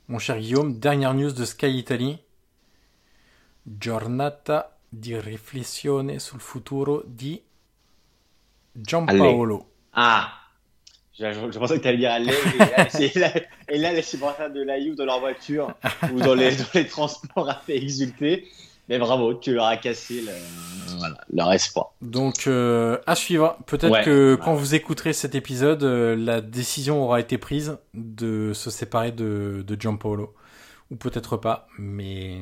[0.09, 2.19] Mon cher Guillaume, dernière news de Sky Italy.
[3.65, 7.43] Giornata di riflessione sul futuro di
[8.73, 9.70] Giampaolo.
[9.91, 10.33] Ah
[11.19, 12.31] je, je- je pensais que tu allais dire allez,
[13.69, 15.74] et là, les supporters de la Juve dans leur voiture
[16.12, 18.47] ou dans les, dans les transports a fait exulter.
[18.89, 20.33] Mais bravo, tu leur as cassé le,
[20.99, 21.93] voilà, leur espoir.
[22.03, 23.57] Donc euh, à suivre.
[23.67, 24.05] Peut-être Ouais.
[24.05, 29.11] que quand vous écouterez cet épisode, euh, la décision aura été prise de se séparer
[29.13, 30.35] de, de Giampaolo.
[30.93, 32.39] Ou peut-être pas, mais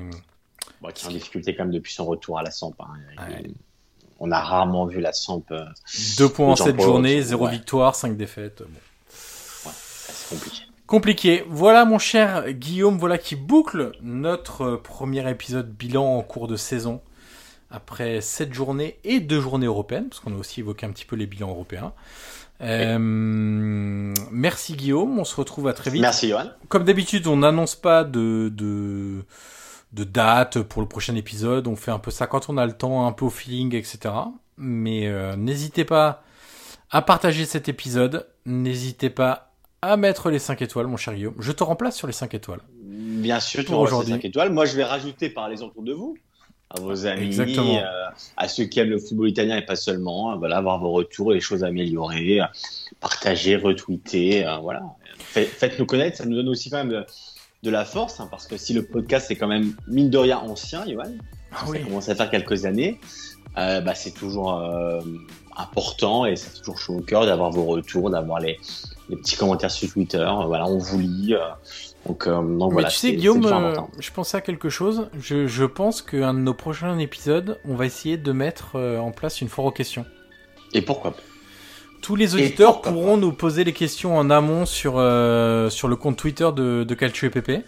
[0.82, 2.74] Bon, qui est en difficulté quand même depuis son retour à la Samp.
[2.80, 2.84] hein.
[3.18, 3.42] Ouais.
[3.46, 3.54] Il-
[4.20, 5.44] On a rarement vu la Samp.
[5.50, 5.64] euh,
[6.18, 8.62] deux points en journées, c'est- zéro victoire, cinq défaites.
[8.62, 9.70] Bon.
[9.72, 10.62] c'est compliqué.
[10.86, 11.44] Compliqué.
[11.48, 16.56] Voilà mon cher Guillaume, voilà qui boucle notre euh, premier épisode bilan en cours de
[16.56, 17.00] saison.
[17.70, 21.16] Après 7 journées et 2 journées européennes, parce qu'on a aussi évoqué un petit peu
[21.16, 21.92] les bilans européens.
[22.60, 22.98] Euh,
[24.30, 26.02] merci Guillaume, on se retrouve à très vite.
[26.02, 26.50] Merci Johan.
[26.68, 29.24] Comme d'habitude, on n'annonce pas de, de,
[29.92, 31.66] de date pour le prochain épisode.
[31.66, 34.14] On fait un peu ça quand on a le temps, un peu au feeling, etc.
[34.58, 36.22] Mais euh, n'hésitez pas
[36.90, 38.28] à partager cet épisode.
[38.46, 39.43] N'hésitez pas
[39.92, 41.34] à mettre les 5 étoiles, mon cher Guillaume.
[41.38, 42.60] Je te remplace sur les 5 étoiles.
[42.82, 44.12] Bien sûr, tu Pour aujourd'hui.
[44.12, 44.50] 5 étoiles.
[44.50, 46.16] Moi, je vais rajouter par les autour de vous,
[46.70, 47.80] à vos amis, euh,
[48.36, 50.30] à ceux qui aiment le football italien et pas seulement.
[50.32, 52.44] hein, voilà, avoir vos retours et les choses à améliorer, euh,
[53.00, 54.46] partager, retweeter.
[54.46, 54.82] euh, voilà.
[55.18, 57.04] Fait- Faites-nous connaître, ça nous donne aussi quand même de,
[57.62, 60.38] de la force, hein, parce que si le podcast est quand même mine de rien
[60.38, 61.04] ancien, Johan,
[61.52, 62.98] Ah ça commence à faire quelques années,
[63.56, 65.00] euh, bah, c'est toujours euh,
[65.56, 68.58] important et fait toujours chaud au cœur d'avoir vos retours, d'avoir les,
[69.08, 70.18] les petits commentaires sur Twitter.
[70.18, 71.34] Euh, Voilà, on vous lit.
[71.34, 71.38] euh,
[72.06, 75.08] donc, euh, donc Mais voilà, tu sais, Guillaume, euh, je pensais à quelque chose.
[75.18, 79.40] Je, je pense qu'un de nos prochains épisodes, on va essayer de mettre en place
[79.40, 80.04] une foire aux questions.
[80.72, 81.14] Et pourquoi
[82.02, 86.16] Tous les auditeurs pourront nous poser les questions en amont sur, euh, sur le compte
[86.18, 87.62] Twitter de, de Calcio et PP.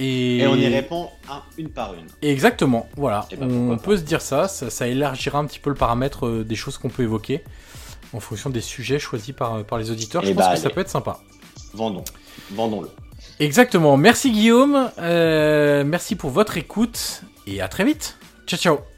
[0.00, 2.06] Et, Et on y répond un- une par une.
[2.22, 3.26] Exactement, voilà.
[3.36, 6.54] Ben, on peut se dire ça, ça, ça élargira un petit peu le paramètre des
[6.56, 7.42] choses qu'on peut évoquer
[8.12, 10.22] en fonction des sujets choisis par, par les auditeurs.
[10.24, 11.18] Je Eh pense bah, que ça peut être sympa.
[11.74, 12.04] Vendons.
[12.52, 12.88] Vendons-le.
[13.40, 18.16] Exactement, merci Guillaume, euh, merci pour votre écoute et à très vite.
[18.46, 18.97] Ciao ciao